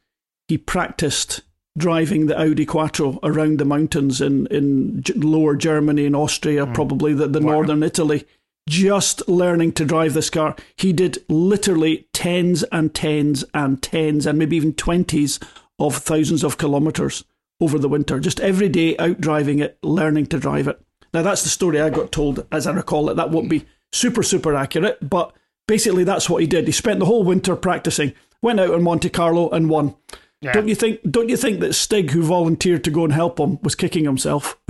he 0.48 0.58
practiced 0.58 1.42
driving 1.78 2.26
the 2.26 2.40
Audi 2.40 2.66
Quattro 2.66 3.20
around 3.24 3.60
the 3.60 3.66
mountains 3.66 4.20
in, 4.20 4.48
in 4.48 5.04
lower 5.16 5.56
Germany 5.56 6.06
and 6.06 6.16
Austria, 6.16 6.66
mm. 6.66 6.74
probably 6.74 7.14
the, 7.14 7.28
the 7.28 7.40
wow. 7.40 7.54
northern 7.54 7.84
Italy, 7.84 8.26
just 8.68 9.28
learning 9.30 9.74
to 9.74 9.86
drive 9.86 10.14
this 10.14 10.30
car. 10.30 10.56
He 10.76 10.92
did 10.92 11.24
literally 11.30 12.08
tens 12.14 12.64
and 12.64 12.94
tens 12.94 13.44
and 13.54 13.82
tens 13.82 14.26
and 14.26 14.40
maybe 14.40 14.58
even 14.58 14.74
20s 14.74 15.42
of 15.80 15.98
thousands 15.98 16.44
of 16.44 16.58
kilometres 16.58 17.24
over 17.62 17.78
the 17.80 17.90
winter, 17.90 18.20
just 18.20 18.40
every 18.40 18.70
day 18.70 18.98
out 18.98 19.22
driving 19.22 19.60
it, 19.60 19.78
learning 19.84 20.28
to 20.28 20.40
drive 20.40 20.68
it. 20.68 20.80
Now, 21.14 21.22
that's 21.22 21.44
the 21.44 21.50
story 21.50 21.80
I 21.80 21.90
got 21.90 22.12
told, 22.12 22.46
as 22.52 22.68
I 22.68 22.74
recall 22.74 23.10
it. 23.10 23.16
That 23.16 23.32
won't 23.32 23.50
be 23.50 23.66
super, 23.92 24.22
super 24.22 24.54
accurate, 24.56 24.98
but 25.08 25.34
basically 25.68 26.04
that's 26.04 26.30
what 26.30 26.42
he 26.42 26.48
did. 26.48 26.66
He 26.66 26.72
spent 26.72 27.00
the 27.00 27.06
whole 27.06 27.24
winter 27.24 27.56
practicing, 27.56 28.14
went 28.42 28.60
out 28.60 28.74
in 28.74 28.84
Monte 28.84 29.10
Carlo 29.10 29.50
and 29.50 29.70
won. 29.70 29.96
Yeah. 30.42 30.54
Don't 30.54 30.68
you 30.68 30.76
think? 30.76 31.00
Don't 31.10 31.30
you 31.30 31.38
think 31.38 31.60
that 31.62 31.74
Stig, 31.74 32.12
who 32.12 32.22
volunteered 32.24 32.84
to 32.84 32.92
go 32.92 33.04
and 33.04 33.14
help 33.14 33.40
him, 33.40 33.60
was 33.62 33.76
kicking 33.76 34.04
himself? 34.04 34.60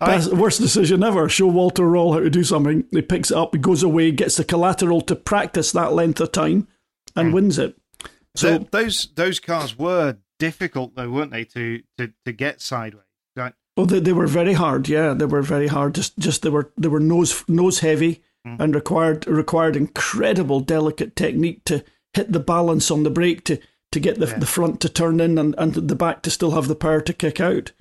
That's 0.00 0.28
the 0.28 0.36
worst 0.36 0.60
decision 0.60 1.02
ever. 1.02 1.28
Show 1.28 1.46
Walter 1.46 1.84
Röhrl 1.84 2.14
how 2.14 2.20
to 2.20 2.30
do 2.30 2.44
something. 2.44 2.84
He 2.90 3.02
picks 3.02 3.30
it 3.30 3.36
up, 3.36 3.54
he 3.54 3.60
goes 3.60 3.82
away, 3.82 4.10
gets 4.12 4.36
the 4.36 4.44
collateral 4.44 5.00
to 5.02 5.16
practice 5.16 5.72
that 5.72 5.92
length 5.92 6.20
of 6.20 6.32
time, 6.32 6.68
and 7.16 7.30
mm. 7.30 7.34
wins 7.34 7.58
it. 7.58 7.76
So 8.34 8.58
the, 8.58 8.68
those 8.70 9.08
those 9.14 9.40
cars 9.40 9.78
were 9.78 10.18
difficult, 10.38 10.94
though, 10.94 11.10
weren't 11.10 11.32
they, 11.32 11.44
to 11.44 11.82
to, 11.98 12.12
to 12.26 12.32
get 12.32 12.60
sideways? 12.60 13.04
Right? 13.36 13.54
Oh, 13.76 13.86
they, 13.86 14.00
they 14.00 14.12
were 14.12 14.26
very 14.26 14.52
hard. 14.52 14.88
Yeah, 14.88 15.14
they 15.14 15.26
were 15.26 15.42
very 15.42 15.68
hard. 15.68 15.94
Just 15.94 16.18
just 16.18 16.42
they 16.42 16.50
were 16.50 16.72
they 16.76 16.88
were 16.88 17.00
nose 17.00 17.42
nose 17.48 17.80
heavy 17.80 18.22
mm. 18.46 18.58
and 18.58 18.74
required 18.74 19.26
required 19.26 19.76
incredible 19.76 20.60
delicate 20.60 21.16
technique 21.16 21.64
to 21.64 21.84
hit 22.14 22.32
the 22.32 22.40
balance 22.40 22.90
on 22.90 23.02
the 23.02 23.10
brake 23.10 23.44
to 23.44 23.58
to 23.92 24.00
get 24.00 24.18
the, 24.18 24.26
yeah. 24.26 24.38
the 24.38 24.46
front 24.46 24.80
to 24.80 24.88
turn 24.88 25.20
in 25.20 25.36
and, 25.38 25.54
and 25.58 25.74
the 25.74 25.96
back 25.96 26.22
to 26.22 26.30
still 26.30 26.52
have 26.52 26.68
the 26.68 26.76
power 26.76 27.00
to 27.00 27.12
kick 27.12 27.40
out. 27.40 27.72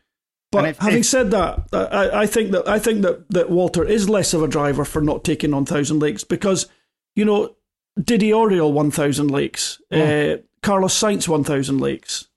But 0.52 0.66
if, 0.66 0.78
having 0.80 1.00
if, 1.02 1.06
said 1.06 1.30
that, 1.32 1.68
I, 1.72 2.22
I 2.22 2.26
think 2.26 2.52
that 2.52 2.68
I 2.68 2.80
think 2.80 3.04
that, 3.04 3.30
that 3.30 3.52
Walter 3.52 3.84
is 3.84 4.10
less 4.10 4.34
of 4.34 4.42
a 4.42 4.48
driver 4.48 4.84
for 4.84 5.02
not 5.02 5.24
taking 5.24 5.54
on 5.54 5.66
Thousand 5.66 6.00
Lakes 6.00 6.24
because, 6.24 6.68
you 7.16 7.24
know, 7.24 7.56
Didi 8.02 8.32
Auriol 8.32 8.74
won 8.74 8.90
Thousand 8.90 9.30
Lakes, 9.30 9.80
oh. 9.92 10.02
uh, 10.02 10.38
Carlos 10.64 11.00
Sainz 11.00 11.28
won 11.28 11.44
Thousand 11.44 11.80
Lakes. 11.80 12.28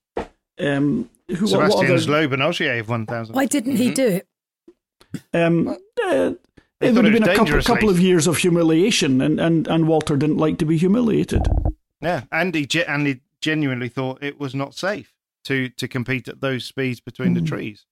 Um, 0.59 1.09
who, 1.29 1.47
Sébastien 1.47 2.07
Loeb 2.07 2.89
one 2.89 3.07
thousand. 3.07 3.35
Why 3.35 3.47
didn't 3.47 3.77
he 3.77 3.87
mm-hmm. 3.87 3.95
do 3.95 4.09
it? 4.09 4.29
Um, 5.33 5.77
uh, 6.05 6.33
it 6.83 6.95
would 6.95 7.05
have 7.05 7.15
been 7.15 7.29
a 7.29 7.35
couple, 7.35 7.63
couple 7.63 7.89
of 7.89 8.01
years 8.01 8.27
of 8.27 8.39
humiliation, 8.39 9.21
and, 9.21 9.41
and, 9.41 9.67
and 9.69 9.89
Walter 9.89 10.17
didn't 10.17 10.39
like 10.39 10.59
to 10.59 10.65
be 10.65 10.77
humiliated. 10.77 11.43
Yeah, 12.01 12.23
and 12.33 12.55
he, 12.55 12.69
and 12.87 13.07
he 13.07 13.21
genuinely 13.41 13.89
thought 13.89 14.23
it 14.23 14.41
was 14.41 14.55
not 14.55 14.75
safe 14.75 15.15
to, 15.45 15.69
to 15.71 15.89
compete 15.89 16.29
at 16.29 16.41
those 16.41 16.65
speeds 16.65 17.01
between 17.01 17.31
mm. 17.31 17.41
the 17.41 17.43
trees. 17.43 17.87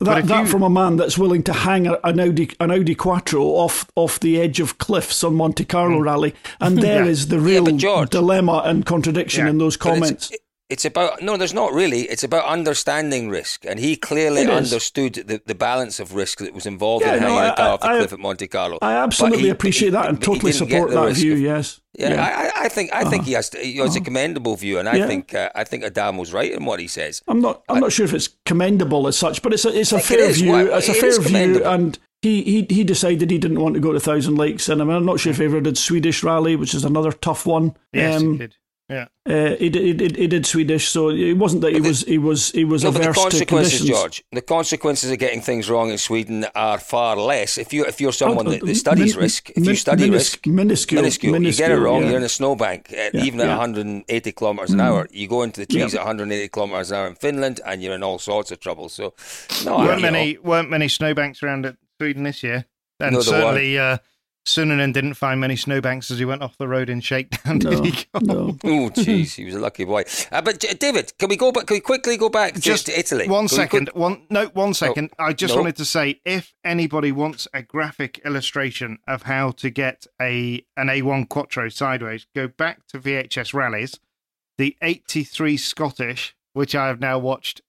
That, 0.00 0.26
that 0.26 0.42
you... 0.42 0.46
from 0.46 0.62
a 0.62 0.70
man 0.70 0.96
that's 0.96 1.18
willing 1.18 1.42
to 1.44 1.52
hang 1.52 1.86
an 1.86 2.20
Audi 2.20 2.50
an 2.60 2.70
Audi 2.70 2.94
Quattro 2.94 3.42
off 3.42 3.90
off 3.96 4.20
the 4.20 4.40
edge 4.40 4.60
of 4.60 4.78
cliffs 4.78 5.24
on 5.24 5.34
Monte 5.34 5.64
Carlo 5.64 5.98
mm. 5.98 6.04
rally, 6.04 6.34
and 6.60 6.78
there 6.82 7.04
yeah. 7.04 7.10
is 7.10 7.28
the 7.28 7.40
real 7.40 7.68
yeah, 7.68 7.76
George, 7.76 8.10
dilemma 8.10 8.62
and 8.64 8.86
contradiction 8.86 9.44
yeah. 9.44 9.50
in 9.50 9.58
those 9.58 9.76
comments 9.76 10.30
it's 10.30 10.43
about 10.84 11.22
no 11.22 11.36
there's 11.36 11.54
not 11.54 11.72
really. 11.72 12.02
It's 12.02 12.24
about 12.24 12.44
understanding 12.46 13.28
risk. 13.28 13.64
And 13.64 13.78
he 13.78 13.96
clearly 13.96 14.46
understood 14.46 15.14
the, 15.14 15.40
the 15.44 15.54
balance 15.54 16.00
of 16.00 16.14
risk 16.14 16.38
that 16.38 16.54
was 16.54 16.66
involved 16.66 17.04
yeah, 17.04 17.14
in 17.14 17.22
hanging 17.22 17.36
no, 17.36 17.52
a 17.52 17.56
car 17.56 17.68
off 17.70 17.80
the 17.80 17.88
cliff 17.88 18.12
at 18.12 18.18
Monte 18.18 18.48
Carlo. 18.48 18.78
I 18.80 18.94
absolutely 18.94 19.44
he, 19.44 19.48
appreciate 19.50 19.90
that 19.90 20.08
and 20.08 20.20
totally 20.22 20.52
support 20.52 20.90
that 20.90 21.14
view 21.14 21.34
of, 21.34 21.40
yes. 21.40 21.80
Yeah, 21.96 22.14
yeah, 22.14 22.50
I, 22.56 22.64
I 22.64 22.68
think 22.68 22.92
I 22.92 23.02
uh-huh. 23.02 23.10
think 23.10 23.24
he 23.24 23.32
has 23.32 23.50
to, 23.50 23.64
you 23.64 23.78
know, 23.78 23.84
it's 23.84 23.94
a 23.94 23.98
uh-huh. 23.98 24.04
commendable 24.04 24.56
view. 24.56 24.78
And 24.78 24.88
I 24.88 24.96
yeah. 24.96 25.06
think 25.06 25.34
uh, 25.34 25.50
I 25.54 25.64
think 25.64 25.84
Adam 25.84 26.16
was 26.16 26.32
right 26.32 26.50
in 26.50 26.64
what 26.64 26.80
he 26.80 26.88
says. 26.88 27.22
I'm 27.28 27.40
not 27.40 27.62
I'm 27.68 27.76
I, 27.76 27.80
not 27.80 27.92
sure 27.92 28.04
if 28.04 28.14
it's 28.14 28.30
commendable 28.44 29.06
as 29.06 29.16
such 29.16 29.42
but 29.42 29.52
it's 29.52 29.64
a, 29.64 29.78
it's 29.78 29.92
a 29.92 30.00
fair 30.00 30.30
it 30.30 30.36
view 30.36 30.52
well, 30.52 30.78
it's 30.78 30.88
a 30.88 30.94
fair 30.94 31.20
view 31.20 31.64
and 31.64 31.98
he, 32.24 32.42
he 32.42 32.66
he 32.70 32.84
decided 32.84 33.30
he 33.30 33.38
didn't 33.38 33.60
want 33.60 33.74
to 33.74 33.80
go 33.80 33.92
to 33.92 34.00
Thousand 34.00 34.36
Lakes, 34.36 34.68
and 34.70 34.80
I'm 34.80 35.04
not 35.04 35.20
sure 35.20 35.30
if 35.30 35.38
he 35.38 35.44
ever 35.44 35.60
did 35.60 35.76
Swedish 35.76 36.22
Rally, 36.24 36.56
which 36.56 36.74
is 36.74 36.84
another 36.84 37.12
tough 37.12 37.44
one. 37.44 37.76
Yes, 37.92 38.22
um, 38.22 38.32
he 38.32 38.38
did. 38.38 38.56
Yeah, 38.90 39.06
uh, 39.26 39.56
he, 39.56 39.70
did, 39.70 40.00
he, 40.00 40.20
he 40.20 40.26
did 40.26 40.44
Swedish, 40.44 40.88
so 40.88 41.08
it 41.08 41.38
wasn't 41.38 41.62
that 41.62 41.72
he 41.72 41.80
the, 41.80 41.88
was 41.88 42.02
he 42.02 42.18
was 42.18 42.50
he 42.50 42.66
was 42.66 42.82
no, 42.82 42.90
averse 42.90 43.16
the 43.16 43.22
consequences, 43.22 43.80
to 43.80 43.86
George. 43.86 44.22
The 44.30 44.42
consequences 44.42 45.10
of 45.10 45.18
getting 45.18 45.40
things 45.40 45.70
wrong 45.70 45.88
in 45.88 45.96
Sweden 45.96 46.44
are 46.54 46.78
far 46.78 47.16
less. 47.16 47.56
If 47.56 47.72
you 47.72 47.86
if 47.86 47.98
you're 47.98 48.12
someone 48.12 48.46
oh, 48.46 48.50
that, 48.50 48.60
that, 48.60 48.74
studies 48.74 49.16
min, 49.16 49.22
risk, 49.22 49.48
if 49.48 49.56
min, 49.56 49.64
you 49.64 49.74
study 49.76 50.10
risk, 50.10 50.46
minuscule, 50.46 51.00
minuscule, 51.00 51.32
minuscule, 51.32 51.66
you 51.66 51.70
get 51.70 51.70
it 51.70 51.82
wrong, 51.82 52.02
yeah. 52.02 52.08
you're 52.10 52.18
in 52.18 52.24
a 52.24 52.28
snowbank, 52.28 52.92
uh, 52.92 53.08
yeah, 53.14 53.24
even 53.24 53.40
at 53.40 53.46
yeah. 53.46 53.56
180 53.56 54.32
kilometers 54.32 54.70
an 54.72 54.80
mm. 54.80 54.82
hour. 54.82 55.08
You 55.10 55.28
go 55.28 55.42
into 55.44 55.60
the 55.60 55.66
trees 55.66 55.94
at 55.94 56.00
180 56.00 56.48
kilometers 56.48 56.90
an 56.90 56.98
hour 56.98 57.06
in 57.06 57.14
Finland, 57.14 57.62
and 57.64 57.82
you're 57.82 57.94
in 57.94 58.02
all 58.02 58.18
sorts 58.18 58.52
of 58.52 58.60
trouble. 58.60 58.90
So, 58.90 59.14
no, 59.64 59.78
weren't 59.78 60.02
many 60.02 60.34
know. 60.34 60.40
weren't 60.42 60.68
many 60.68 60.88
snowbanks 60.88 61.42
around 61.42 61.64
at 61.64 61.76
Sweden 61.98 62.24
this 62.24 62.42
year, 62.42 62.66
and 63.00 63.14
no, 63.14 63.22
certainly. 63.22 63.78
Uh, 63.78 63.96
Suninen 64.46 64.92
didn't 64.92 65.14
find 65.14 65.40
many 65.40 65.56
snowbanks 65.56 66.10
as 66.10 66.18
he 66.18 66.24
went 66.24 66.42
off 66.42 66.58
the 66.58 66.68
road 66.68 66.90
in 66.90 67.00
shakedown. 67.00 67.58
No, 67.58 67.70
did 67.82 67.94
he? 67.94 68.06
No. 68.20 68.56
oh, 68.64 68.90
jeez, 68.90 69.34
he 69.34 69.44
was 69.44 69.54
a 69.54 69.58
lucky 69.58 69.84
boy. 69.84 70.04
Uh, 70.30 70.42
but 70.42 70.60
David, 70.78 71.16
can 71.18 71.30
we 71.30 71.36
go 71.36 71.50
back? 71.50 71.66
Can 71.66 71.76
we 71.76 71.80
quickly 71.80 72.16
go 72.16 72.28
back 72.28 72.54
just 72.60 72.86
to 72.86 72.98
Italy? 72.98 73.26
One 73.26 73.48
can 73.48 73.56
second. 73.56 73.86
Quick... 73.86 73.96
One 73.96 74.26
no, 74.28 74.46
one 74.48 74.74
second. 74.74 75.10
I 75.18 75.32
just 75.32 75.54
no. 75.54 75.62
wanted 75.62 75.76
to 75.76 75.84
say, 75.84 76.20
if 76.26 76.54
anybody 76.62 77.10
wants 77.10 77.48
a 77.54 77.62
graphic 77.62 78.20
illustration 78.24 78.98
of 79.08 79.22
how 79.22 79.52
to 79.52 79.70
get 79.70 80.06
a 80.20 80.64
an 80.76 80.88
A1 80.88 81.28
Quattro 81.28 81.70
sideways, 81.70 82.26
go 82.34 82.46
back 82.46 82.86
to 82.88 82.98
VHS 82.98 83.54
rallies, 83.54 83.98
the 84.58 84.76
'83 84.82 85.56
Scottish, 85.56 86.36
which 86.52 86.74
I 86.74 86.88
have 86.88 87.00
now 87.00 87.18
watched 87.18 87.62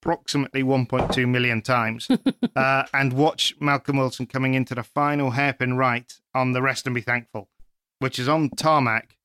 approximately 0.00 0.62
1.2 0.62 1.28
million 1.28 1.62
times 1.62 2.08
uh, 2.56 2.84
and 2.92 3.12
watch 3.12 3.54
Malcolm 3.60 3.96
Wilson 3.96 4.26
coming 4.26 4.54
into 4.54 4.74
the 4.74 4.82
final 4.82 5.30
hairpin 5.30 5.76
right 5.76 6.12
on 6.34 6.52
the 6.52 6.62
rest 6.62 6.86
and 6.86 6.94
be 6.94 7.00
thankful, 7.00 7.48
which 7.98 8.18
is 8.18 8.28
on 8.28 8.50
tarmac. 8.50 9.16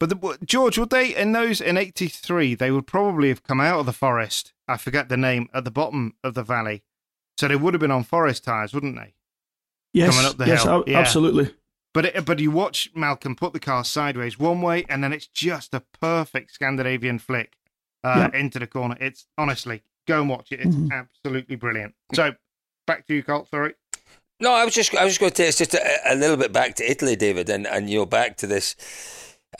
But 0.00 0.08
the, 0.08 0.38
George, 0.44 0.76
would 0.78 0.90
they 0.90 1.14
in 1.14 1.32
those 1.32 1.60
in 1.60 1.76
'83? 1.76 2.54
They 2.54 2.70
would 2.70 2.86
probably 2.86 3.28
have 3.28 3.42
come 3.42 3.60
out 3.60 3.80
of 3.80 3.86
the 3.86 3.92
forest. 3.92 4.52
I 4.66 4.76
forget 4.76 5.08
the 5.08 5.16
name 5.16 5.48
at 5.54 5.64
the 5.64 5.70
bottom 5.70 6.14
of 6.22 6.34
the 6.34 6.42
valley, 6.42 6.82
so 7.38 7.48
they 7.48 7.56
would 7.56 7.74
have 7.74 7.80
been 7.80 7.90
on 7.90 8.04
forest 8.04 8.44
tires, 8.44 8.74
wouldn't 8.74 8.96
they? 8.96 9.14
Yes, 9.92 10.14
coming 10.14 10.30
up 10.30 10.36
the 10.36 10.46
yes, 10.46 10.64
hill. 10.64 10.84
yeah. 10.86 10.98
absolutely. 10.98 11.54
But 11.92 12.06
it, 12.06 12.24
but 12.24 12.40
you 12.40 12.50
watch 12.50 12.90
Malcolm 12.94 13.36
put 13.36 13.52
the 13.52 13.60
car 13.60 13.84
sideways 13.84 14.36
one 14.36 14.60
way, 14.60 14.84
and 14.88 15.02
then 15.02 15.12
it's 15.12 15.28
just 15.28 15.72
a 15.72 15.84
perfect 16.00 16.52
Scandinavian 16.52 17.20
flick 17.20 17.56
uh, 18.02 18.28
yeah. 18.32 18.38
into 18.38 18.58
the 18.58 18.66
corner. 18.66 18.96
It's 19.00 19.26
honestly 19.38 19.84
Go 20.06 20.20
and 20.20 20.28
watch 20.28 20.52
it. 20.52 20.60
It's 20.60 20.74
mm-hmm. 20.74 20.92
absolutely 20.92 21.56
brilliant. 21.56 21.94
So 22.14 22.32
back 22.86 23.06
to 23.06 23.14
you, 23.14 23.22
Colt. 23.22 23.48
Sorry. 23.48 23.74
No, 24.40 24.52
I 24.52 24.64
was 24.64 24.74
just 24.74 24.94
I 24.94 25.04
was 25.04 25.12
just 25.12 25.20
going 25.20 25.30
to 25.30 25.36
take 25.36 25.48
us 25.48 25.58
just 25.58 25.74
a, 25.74 26.12
a, 26.12 26.14
little 26.14 26.36
bit 26.36 26.52
back 26.52 26.74
to 26.76 26.90
Italy, 26.90 27.16
David, 27.16 27.48
and 27.48 27.66
and 27.66 27.88
you 27.88 27.98
know 27.98 28.06
back 28.06 28.36
to 28.38 28.46
this. 28.46 28.76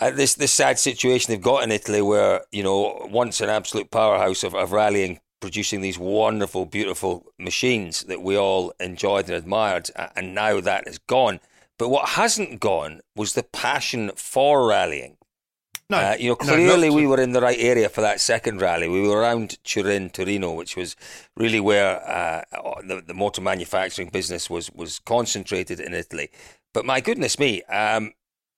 Uh, 0.00 0.11
this 0.11 0.35
this 0.35 0.52
sad 0.52 0.76
situation 0.76 1.33
they've 1.33 1.40
got 1.40 1.62
in 1.62 1.70
Italy, 1.70 2.02
where 2.02 2.40
you 2.50 2.64
know 2.64 3.07
once 3.09 3.40
an 3.40 3.48
absolute 3.48 3.92
powerhouse 3.92 4.42
of, 4.42 4.52
of 4.52 4.72
rallying, 4.72 5.20
producing 5.40 5.83
these 5.83 5.98
wonderful, 5.98 6.66
beautiful 6.66 7.26
machines 7.38 8.02
that 8.04 8.20
we 8.20 8.37
all 8.37 8.72
enjoyed 8.80 9.26
and 9.26 9.35
admired, 9.35 9.90
and 10.16 10.35
now 10.35 10.61
that 10.61 10.88
is 10.88 10.98
gone. 10.98 11.38
But 11.78 11.90
what 11.90 12.11
hasn't 12.11 12.61
gone 12.61 13.02
was 13.14 13.35
the 13.35 13.42
passion 13.42 14.11
for 14.16 14.66
rallying. 14.66 15.16
No, 15.90 15.99
uh, 15.99 16.16
you 16.18 16.31
know, 16.31 16.37
clearly 16.37 16.88
no, 16.88 16.94
we 16.94 17.07
were 17.07 17.20
in 17.20 17.33
the 17.33 17.42
right 17.42 17.59
area 17.59 17.90
for 17.90 18.01
that 18.01 18.20
second 18.20 18.62
rally. 18.62 18.88
We 18.88 19.03
were 19.03 19.18
around 19.18 19.62
Turin, 19.64 20.09
Torino, 20.09 20.55
which 20.55 20.77
was 20.77 20.97
really 21.37 21.61
where 21.61 22.03
uh, 22.09 22.42
the, 22.87 23.03
the, 23.07 23.12
motor 23.12 23.42
manufacturing 23.42 24.09
business 24.09 24.49
was 24.49 24.70
was 24.73 24.99
concentrated 24.99 25.81
in 25.81 25.92
Italy. 25.92 26.31
But 26.73 26.87
my 26.87 27.01
goodness 27.01 27.38
me, 27.38 27.62
um, 27.64 28.12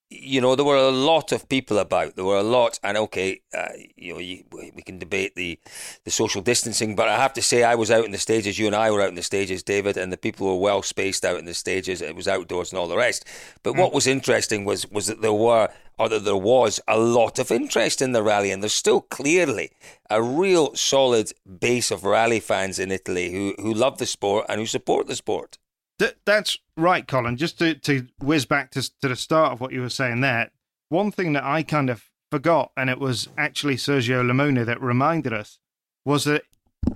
you 0.08 0.40
know, 0.40 0.54
there 0.54 0.64
were 0.64 0.76
a 0.76 0.90
lot 0.90 1.32
of 1.32 1.48
people 1.48 1.78
about. 1.78 2.14
There 2.14 2.24
were 2.24 2.38
a 2.38 2.42
lot, 2.42 2.78
and 2.84 2.96
okay, 2.96 3.40
uh, 3.52 3.70
you 3.96 4.14
know, 4.14 4.20
you, 4.20 4.44
we 4.52 4.82
can 4.82 4.98
debate 4.98 5.34
the 5.34 5.58
the 6.04 6.12
social 6.12 6.42
distancing, 6.42 6.94
but 6.94 7.08
I 7.08 7.16
have 7.16 7.32
to 7.32 7.42
say, 7.42 7.64
I 7.64 7.74
was 7.74 7.90
out 7.90 8.04
in 8.04 8.12
the 8.12 8.18
stages. 8.18 8.56
You 8.56 8.66
and 8.66 8.76
I 8.76 8.90
were 8.92 9.02
out 9.02 9.08
in 9.08 9.16
the 9.16 9.22
stages, 9.22 9.64
David, 9.64 9.96
and 9.96 10.12
the 10.12 10.16
people 10.16 10.46
were 10.46 10.60
well 10.60 10.82
spaced 10.82 11.24
out 11.24 11.38
in 11.38 11.44
the 11.44 11.54
stages. 11.54 12.00
It 12.00 12.14
was 12.14 12.28
outdoors 12.28 12.70
and 12.70 12.78
all 12.78 12.86
the 12.86 12.96
rest. 12.96 13.24
But 13.64 13.74
mm. 13.74 13.80
what 13.80 13.92
was 13.92 14.06
interesting 14.06 14.64
was 14.64 14.88
was 14.88 15.08
that 15.08 15.22
there 15.22 15.32
were, 15.32 15.70
or 15.98 16.08
that 16.08 16.24
there 16.24 16.36
was, 16.36 16.80
a 16.86 16.98
lot 16.98 17.38
of 17.38 17.50
interest 17.50 18.02
in 18.02 18.12
the 18.12 18.22
rally, 18.22 18.50
and 18.50 18.62
there's 18.62 18.72
still 18.72 19.00
clearly 19.00 19.70
a 20.10 20.22
real 20.22 20.74
solid 20.74 21.32
base 21.60 21.90
of 21.90 22.04
rally 22.04 22.40
fans 22.40 22.78
in 22.78 22.90
Italy 22.90 23.32
who 23.32 23.54
who 23.58 23.72
love 23.72 23.98
the 23.98 24.06
sport 24.06 24.46
and 24.48 24.60
who 24.60 24.66
support 24.66 25.06
the 25.06 25.16
sport. 25.16 25.58
Th- 25.98 26.16
that's 26.26 26.58
right, 26.76 27.06
Colin. 27.06 27.36
Just 27.36 27.58
to, 27.58 27.74
to 27.74 28.06
whiz 28.20 28.44
back 28.44 28.70
to, 28.72 28.82
to 29.00 29.08
the 29.08 29.16
start 29.16 29.52
of 29.52 29.60
what 29.60 29.72
you 29.72 29.80
were 29.80 29.88
saying 29.88 30.20
there, 30.20 30.50
one 30.90 31.10
thing 31.10 31.32
that 31.32 31.44
I 31.44 31.62
kind 31.62 31.88
of 31.88 32.04
forgot, 32.30 32.72
and 32.76 32.90
it 32.90 32.98
was 32.98 33.28
actually 33.38 33.76
Sergio 33.76 34.22
Limone 34.22 34.66
that 34.66 34.82
reminded 34.82 35.32
us, 35.32 35.58
was 36.04 36.24
that, 36.24 36.42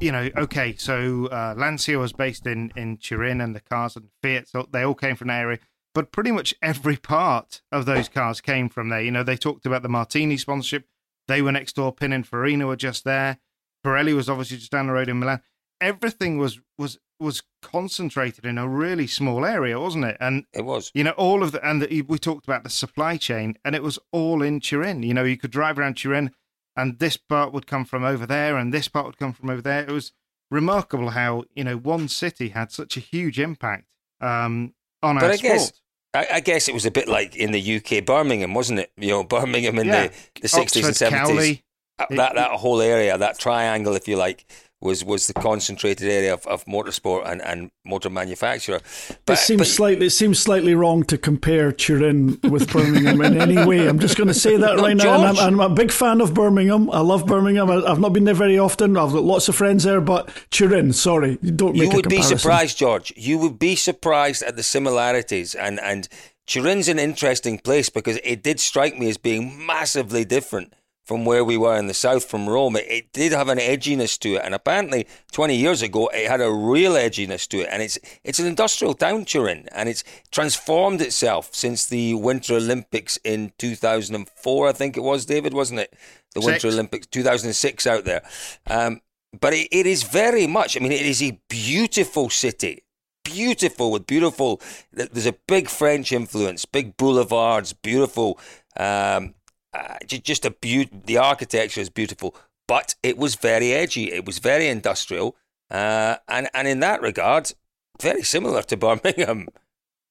you 0.01 0.13
know, 0.13 0.29
okay, 0.37 0.77
so 0.77 1.27
uh, 1.27 1.55
Lancia 1.57 1.99
was 1.99 2.13
based 2.13 2.47
in, 2.47 2.73
in 2.77 2.99
Turin 2.99 3.41
and 3.41 3.57
the 3.57 3.61
cars 3.61 3.97
and 3.97 4.09
Fiat, 4.23 4.49
so 4.49 4.69
they 4.71 4.83
all 4.83 4.95
came 4.95 5.17
from 5.17 5.29
the 5.29 5.35
area. 5.35 5.59
But 5.95 6.13
pretty 6.13 6.31
much 6.31 6.55
every 6.63 6.97
part 6.97 7.63
of 7.73 7.85
those 7.85 8.09
cars 8.09 8.41
came 8.41 8.69
from 8.69 8.89
there. 8.89 9.01
You 9.01 9.11
know, 9.11 9.25
they 9.25 9.37
talked 9.37 9.67
about 9.67 9.83
the 9.83 9.89
Martini 9.89 10.37
sponsorship. 10.37 10.87
They 11.27 11.43
were 11.43 11.53
next 11.53 11.77
door. 11.77 11.95
Pininfarina 11.95 12.67
were 12.67 12.77
just 12.77 13.05
there. 13.05 13.39
Pirelli 13.85 14.15
was 14.15 14.29
obviously 14.29 14.59
just 14.59 14.71
down 14.71 14.87
the 14.87 14.93
road 14.93 15.09
in 15.09 15.19
Milan. 15.19 15.43
Everything 15.81 16.39
was 16.39 16.61
was 16.79 16.99
was 17.19 17.43
concentrated 17.63 18.47
in 18.47 18.57
a 18.57 18.69
really 18.69 19.07
small 19.07 19.45
area, 19.45 19.79
wasn't 19.79 20.05
it? 20.05 20.17
And 20.21 20.45
it 20.53 20.65
was. 20.65 20.91
You 20.95 21.05
know, 21.05 21.13
all 21.13 21.43
of 21.43 21.53
the 21.53 21.67
and 21.67 21.83
the, 21.83 22.03
we 22.03 22.19
talked 22.19 22.47
about 22.47 22.65
the 22.65 22.71
supply 22.71 23.17
chain, 23.17 23.57
and 23.65 23.75
it 23.75 23.83
was 23.83 23.99
all 24.13 24.43
in 24.43 24.61
Turin. 24.61 25.03
You 25.03 25.15
know, 25.15 25.25
you 25.25 25.37
could 25.37 25.51
drive 25.51 25.79
around 25.79 25.97
Turin, 25.97 26.31
and 26.77 26.99
this 26.99 27.17
part 27.17 27.53
would 27.53 27.67
come 27.67 27.85
from 27.85 28.05
over 28.05 28.27
there, 28.27 28.57
and 28.57 28.73
this 28.73 28.89
part 28.89 29.07
would 29.07 29.19
come 29.19 29.33
from 29.33 29.51
over 29.51 29.63
there. 29.63 29.83
It 29.83 29.93
was 29.93 30.13
remarkable 30.51 31.11
how 31.11 31.45
you 31.55 31.65
know 31.65 31.77
one 31.77 32.09
city 32.09 32.51
had 32.51 32.73
such 32.73 32.97
a 32.97 33.01
huge 33.01 33.39
impact 33.39 33.87
um, 34.21 34.75
on 35.03 35.17
but 35.17 35.25
our 35.25 35.31
I 35.31 35.37
sport. 35.37 35.53
Guess- 35.53 35.73
I, 36.13 36.41
guess 36.41 36.67
it 36.67 36.75
was 36.75 36.87
a 36.87 36.91
bit 36.91 37.07
like 37.07 37.37
in 37.37 37.53
the 37.53 37.77
UK, 37.77 38.05
Birmingham, 38.05 38.53
wasn't 38.53 38.81
it? 38.81 38.91
You 38.97 39.11
know, 39.11 39.23
Birmingham 39.39 39.79
in 39.79 39.87
yeah. 39.87 40.09
the, 40.09 40.41
the 40.43 40.49
60s 40.49 40.85
and 40.85 40.95
70s. 40.95 41.11
Cowley. 41.11 41.63
That, 42.11 42.35
that 42.35 42.51
whole 42.53 42.81
area, 42.81 43.17
that 43.17 43.39
triangle, 43.39 43.95
if 43.95 44.09
you 44.09 44.17
like, 44.17 44.47
was 44.83 45.05
was 45.05 45.27
the 45.27 45.35
concentrated 45.35 46.09
area 46.09 46.33
of, 46.33 46.47
of 46.47 46.65
motorsport 46.65 47.31
and, 47.31 47.43
and 47.43 47.71
motor 47.85 48.09
manufacturer. 48.09 48.81
But, 49.27 49.35
it 49.35 49.43
seems 49.43 49.59
but, 49.59 49.67
slightly 49.67 50.07
it 50.07 50.11
seems 50.11 50.39
slightly 50.39 50.75
wrong 50.75 51.05
to 51.05 51.19
compare 51.19 51.71
Turin 51.71 52.41
with 52.45 52.73
Birmingham 52.73 53.21
in 53.21 53.41
any 53.41 53.65
way. 53.65 53.87
I'm 53.87 53.99
just 53.99 54.17
going 54.17 54.29
to 54.29 54.35
say 54.35 54.57
that 54.57 54.77
right 54.79 54.97
now. 54.97 55.27
And 55.27 55.39
I'm, 55.39 55.61
I'm, 55.61 55.73
a 55.73 55.75
big 55.75 55.93
fan 55.93 56.21
of 56.21 56.33
Birmingham. 56.33 56.91
I 56.91 57.01
love 57.01 57.27
Birmingham. 57.27 57.71
I, 57.71 57.89
have 57.89 58.01
not 58.01 58.13
been 58.13 58.25
there 58.25 58.35
very 58.35 58.59
often. 58.59 58.97
I've 58.97 59.13
got 59.13 59.23
lots 59.23 59.49
of 59.49 59.57
friends 59.57 59.85
there, 59.85 60.01
but 60.01 60.31
Turin, 60.51 60.93
sorry, 60.93 61.37
don't 61.37 61.73
make 61.73 61.83
You 61.83 61.97
would 61.97 62.09
be 62.09 62.23
surprised, 62.23 62.79
George. 62.79 63.13
You 63.17 63.39
would 63.39 63.59
be 63.59 63.77
surprised 63.77 64.43
at 64.43 64.57
the 64.57 64.63
similarities 64.63 65.55
and 65.55 65.81
and. 65.81 66.09
Turin's 66.47 66.89
an 66.89 66.99
interesting 66.99 67.61
place 67.61 67.89
because 67.91 68.19
it 68.25 68.43
did 68.43 68.59
strike 68.59 68.99
me 68.99 69.09
as 69.09 69.17
being 69.17 69.65
massively 69.65 70.25
different 70.25 70.75
from 71.11 71.25
where 71.25 71.45
we 71.45 71.57
were 71.57 71.77
in 71.77 71.89
the 71.89 71.93
south 71.93 72.25
from 72.25 72.49
Rome, 72.49 72.77
it, 72.77 72.87
it, 72.89 73.13
did 73.13 73.33
have 73.33 73.49
an 73.49 73.59
edginess 73.59 74.17
to 74.21 74.37
it. 74.37 74.43
And 74.45 74.55
apparently, 74.55 75.09
20 75.33 75.57
years 75.57 75.83
ago, 75.83 76.07
it 76.15 76.31
had 76.31 76.41
a 76.41 76.53
real 76.53 76.93
edginess 76.93 77.49
to 77.49 77.63
it. 77.63 77.69
And 77.73 77.83
it's 77.83 77.99
it's 78.23 78.39
an 78.39 78.47
industrial 78.47 78.95
town, 78.95 79.25
Turin, 79.25 79.67
and 79.73 79.89
it's 79.89 80.05
transformed 80.31 81.01
itself 81.01 81.53
since 81.53 81.85
the 81.85 82.15
Winter 82.15 82.55
Olympics 82.55 83.19
in 83.25 83.53
2004, 83.59 84.69
I 84.69 84.73
think 84.73 84.97
it 84.97 85.01
was, 85.01 85.27
David, 85.27 85.53
wasn't 85.53 85.81
it? 85.81 85.93
The 86.37 86.43
Winter 86.43 86.71
Six. 86.71 86.75
Olympics, 86.75 87.07
2006 87.09 87.89
out 87.89 88.05
there. 88.05 88.23
Um, 88.69 89.01
but 89.33 89.53
it, 89.53 89.67
it 89.73 89.87
is 89.87 90.05
very 90.05 90.47
much, 90.47 90.77
I 90.77 90.81
mean, 90.81 90.93
it 90.93 91.05
is 91.05 91.21
a 91.25 91.41
beautiful 91.49 92.31
city 92.31 92.85
beautiful 93.25 93.91
with 93.93 94.07
beautiful 94.07 94.61
there's 94.93 95.27
a 95.27 95.35
big 95.47 95.69
french 95.69 96.11
influence 96.11 96.65
big 96.65 96.97
boulevards 96.97 97.75
beautiful 97.75 98.39
um, 98.79 99.35
uh, 99.73 99.97
just 100.07 100.45
a 100.45 100.51
beaut. 100.51 101.07
The 101.07 101.19
architecture 101.19 101.81
is 101.81 101.91
beautiful, 101.91 102.35
but 102.67 102.95
it 103.03 103.17
was 103.17 103.35
very 103.35 103.73
edgy. 103.73 104.13
It 104.13 104.25
was 104.25 104.39
very 104.39 104.69
industrial, 104.69 105.37
uh, 105.71 106.17
and 106.29 106.49
and 106.55 106.67
in 106.69 106.81
that 106.81 107.03
regard, 107.03 107.53
very 108.01 108.23
similar 108.23 108.63
to 108.63 108.77
Birmingham. 108.77 109.49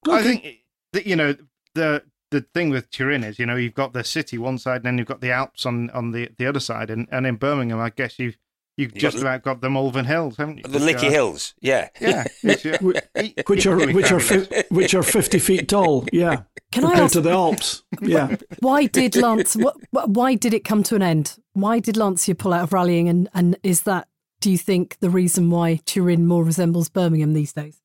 I 0.07 0.23
think 0.23 0.59
that 0.93 1.05
you 1.05 1.15
know 1.15 1.35
the 1.75 2.03
the 2.31 2.41
thing 2.53 2.69
with 2.69 2.89
Turin 2.89 3.23
is 3.23 3.39
you 3.39 3.45
know 3.45 3.55
you've 3.55 3.73
got 3.73 3.93
the 3.93 4.03
city 4.03 4.37
one 4.37 4.57
side, 4.57 4.77
and 4.77 4.85
then 4.85 4.97
you've 4.97 5.07
got 5.07 5.21
the 5.21 5.31
Alps 5.31 5.65
on 5.65 5.89
on 5.91 6.11
the 6.11 6.29
the 6.37 6.45
other 6.45 6.59
side, 6.59 6.89
and 6.89 7.07
and 7.11 7.25
in 7.25 7.35
Birmingham, 7.35 7.79
I 7.79 7.89
guess 7.89 8.19
you've 8.19 8.37
You've 8.79 8.93
just 8.93 9.17
got, 9.17 9.21
about 9.23 9.43
got 9.43 9.59
the 9.59 9.69
Malvern 9.69 10.05
Hills, 10.05 10.37
haven't 10.37 10.59
you? 10.59 10.63
The 10.63 10.79
Lickey 10.79 11.07
Hills, 11.07 11.53
yeah, 11.59 11.89
yeah, 11.99 12.23
which 12.43 13.65
are 13.65 13.91
which 13.91 14.09
are 14.09 14.21
which 14.69 14.93
are 14.93 15.03
fifty 15.03 15.37
feet 15.37 15.67
tall, 15.67 16.05
yeah. 16.13 16.43
Can 16.71 16.83
compared 16.83 16.99
I 16.99 17.03
ask, 17.03 17.13
to 17.13 17.21
the 17.21 17.31
Alps, 17.31 17.83
yeah. 18.01 18.37
Why 18.61 18.85
did 18.85 19.17
Lance? 19.17 19.57
Why 19.91 20.35
did 20.35 20.53
it 20.53 20.63
come 20.63 20.83
to 20.83 20.95
an 20.95 21.01
end? 21.01 21.37
Why 21.51 21.79
did 21.79 21.97
Lancia 21.97 22.35
pull 22.35 22.53
out 22.53 22.63
of 22.63 22.71
rallying? 22.71 23.09
And 23.09 23.27
and 23.33 23.57
is 23.63 23.81
that 23.81 24.07
do 24.39 24.49
you 24.49 24.57
think 24.57 24.97
the 25.01 25.09
reason 25.09 25.49
why 25.49 25.81
Turin 25.85 26.25
more 26.25 26.45
resembles 26.45 26.87
Birmingham 26.87 27.33
these 27.33 27.51
days? 27.51 27.81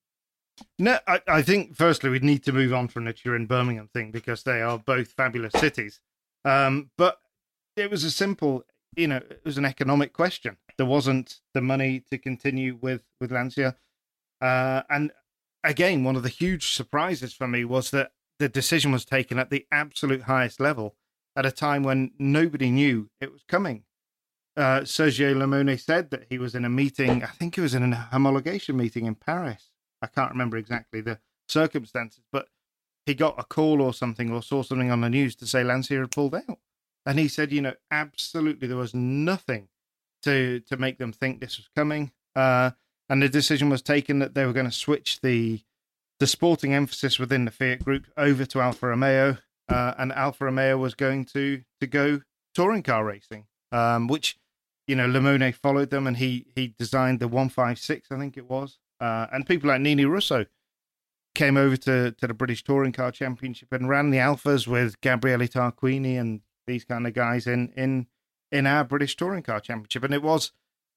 No, 0.79 1.01
I, 1.09 1.21
I 1.27 1.43
think 1.43 1.75
firstly 1.75 2.09
we'd 2.09 2.23
need 2.23 2.45
to 2.45 2.53
move 2.53 2.73
on 2.73 2.87
from 2.87 3.05
the 3.05 3.13
Turin 3.13 3.47
Birmingham 3.47 3.89
thing 3.93 4.13
because 4.13 4.45
they 4.45 4.63
are 4.63 4.79
both 4.79 5.09
fabulous 5.09 5.55
cities. 5.55 5.99
Um, 6.45 6.91
but 6.97 7.19
it 7.77 7.91
was 7.91 8.05
a 8.05 8.13
simple, 8.13 8.63
you 8.95 9.09
know, 9.09 9.17
it 9.17 9.41
was 9.45 9.59
an 9.59 9.65
economic 9.65 10.13
question 10.13 10.57
there 10.77 10.87
wasn't 10.87 11.41
the 11.53 11.61
money 11.61 12.01
to 12.11 12.19
continue 12.19 12.79
with 12.81 13.03
with 13.21 13.33
Lancia. 13.33 13.77
Uh, 14.41 14.83
and 14.91 15.13
again, 15.63 16.05
one 16.05 16.17
of 16.17 16.23
the 16.23 16.29
huge 16.29 16.75
surprises 16.75 17.33
for 17.33 17.47
me 17.49 17.65
was 17.65 17.91
that 17.91 18.13
the 18.39 18.49
decision 18.49 18.93
was 18.93 19.05
taken 19.05 19.39
at 19.39 19.51
the 19.51 19.67
absolute 19.71 20.23
highest 20.23 20.61
level 20.61 20.97
at 21.37 21.47
a 21.47 21.53
time 21.53 21.83
when 21.83 22.13
nobody 22.19 22.71
knew 22.71 23.11
it 23.21 23.33
was 23.33 23.43
coming. 23.49 23.85
Uh, 24.57 24.81
Sergio 24.81 25.35
Limone 25.35 25.81
said 25.81 26.11
that 26.11 26.27
he 26.29 26.39
was 26.39 26.55
in 26.55 26.65
a 26.65 26.69
meeting. 26.69 27.25
I 27.25 27.29
think 27.29 27.59
it 27.59 27.61
was 27.61 27.75
in 27.75 27.93
a 27.93 28.09
homologation 28.13 28.77
meeting 28.77 29.07
in 29.07 29.17
Paris. 29.17 29.71
I 30.01 30.07
can't 30.07 30.31
remember 30.31 30.57
exactly 30.57 31.01
the 31.01 31.19
circumstances, 31.49 32.25
but 32.31 32.49
he 33.07 33.15
got 33.15 33.39
a 33.39 33.45
call 33.45 33.83
or 33.83 33.93
something 33.93 34.31
or 34.31 34.43
saw 34.43 34.63
something 34.63 34.91
on 34.91 35.01
the 35.01 35.11
news 35.11 35.35
to 35.37 35.47
say 35.47 35.65
Lancia 35.65 35.99
had 35.99 36.11
pulled 36.11 36.35
out. 36.35 36.59
And 37.05 37.19
he 37.19 37.29
said, 37.29 37.53
you 37.53 37.61
know, 37.61 37.75
absolutely 37.91 38.69
there 38.69 38.77
was 38.77 38.95
nothing 38.95 39.69
to 40.25 40.61
to 40.61 40.77
make 40.77 40.99
them 40.99 41.13
think 41.13 41.41
this 41.41 41.57
was 41.57 41.69
coming. 41.75 42.13
Uh, 42.35 42.71
and 43.09 43.23
the 43.23 43.29
decision 43.29 43.69
was 43.69 43.83
taken 43.83 44.19
that 44.19 44.35
they 44.35 44.45
were 44.47 44.53
going 44.53 44.67
to 44.67 44.73
switch 44.73 45.21
the 45.21 45.61
the 46.21 46.27
sporting 46.27 46.73
emphasis 46.73 47.19
within 47.19 47.45
the 47.45 47.51
Fiat 47.51 47.85
Group 47.85 48.07
over 48.17 48.45
to 48.47 48.61
Alfa 48.61 48.89
Romeo, 48.89 49.39
uh, 49.69 49.95
and 49.99 50.13
Alfa 50.13 50.47
Romeo 50.47 50.79
was 50.79 50.95
going 50.95 51.25
to 51.27 51.63
to 51.81 51.87
go 51.87 52.23
touring 52.55 52.83
car 52.83 53.05
racing, 53.05 53.47
um, 53.73 54.07
which 54.07 54.39
you 54.87 54.97
know 54.97 55.07
Limone 55.07 55.55
followed 55.55 55.91
them, 55.91 56.07
and 56.07 56.17
he 56.17 56.47
he 56.55 56.75
designed 56.79 57.21
the 57.21 57.29
156, 57.29 58.09
I 58.11 58.19
think 58.19 58.37
it 58.37 58.49
was, 58.49 58.79
uh, 59.01 59.27
and 59.33 59.47
people 59.47 59.69
like 59.69 59.81
Nini 59.81 60.05
Russo 60.05 60.47
came 61.35 61.57
over 61.57 61.77
to 61.77 62.13
to 62.13 62.27
the 62.27 62.35
British 62.35 62.63
Touring 62.63 62.93
Car 62.93 63.11
Championship 63.11 63.73
and 63.73 63.89
ran 63.89 64.11
the 64.11 64.19
Alfas 64.19 64.67
with 64.67 65.01
Gabriele 65.01 65.49
Tarquini 65.49 66.19
and 66.19 66.41
these 66.67 66.85
kind 66.85 67.07
of 67.07 67.13
guys 67.13 67.47
in 67.47 67.73
in 67.77 68.07
in 68.55 68.69
our 68.69 68.85
British 68.85 69.17
Touring 69.17 69.43
Car 69.43 69.59
Championship, 69.59 70.05
and 70.05 70.15
it 70.15 70.23
was 70.23 70.53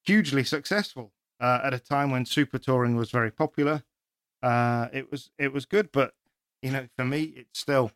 hugely 0.06 0.44
successful 0.44 1.12
uh, 1.42 1.60
at 1.64 1.74
a 1.74 1.80
time 1.80 2.12
when 2.12 2.24
super 2.24 2.60
touring 2.60 2.96
was 2.96 3.10
very 3.10 3.32
popular. 3.32 3.84
Uh, 4.44 4.88
it 4.94 5.10
was 5.12 5.32
it 5.40 5.52
was 5.52 5.66
good, 5.66 5.92
but 5.92 6.14
you 6.62 6.72
know, 6.72 6.88
for 6.96 7.04
me, 7.04 7.34
it's 7.36 7.60
still 7.60 7.92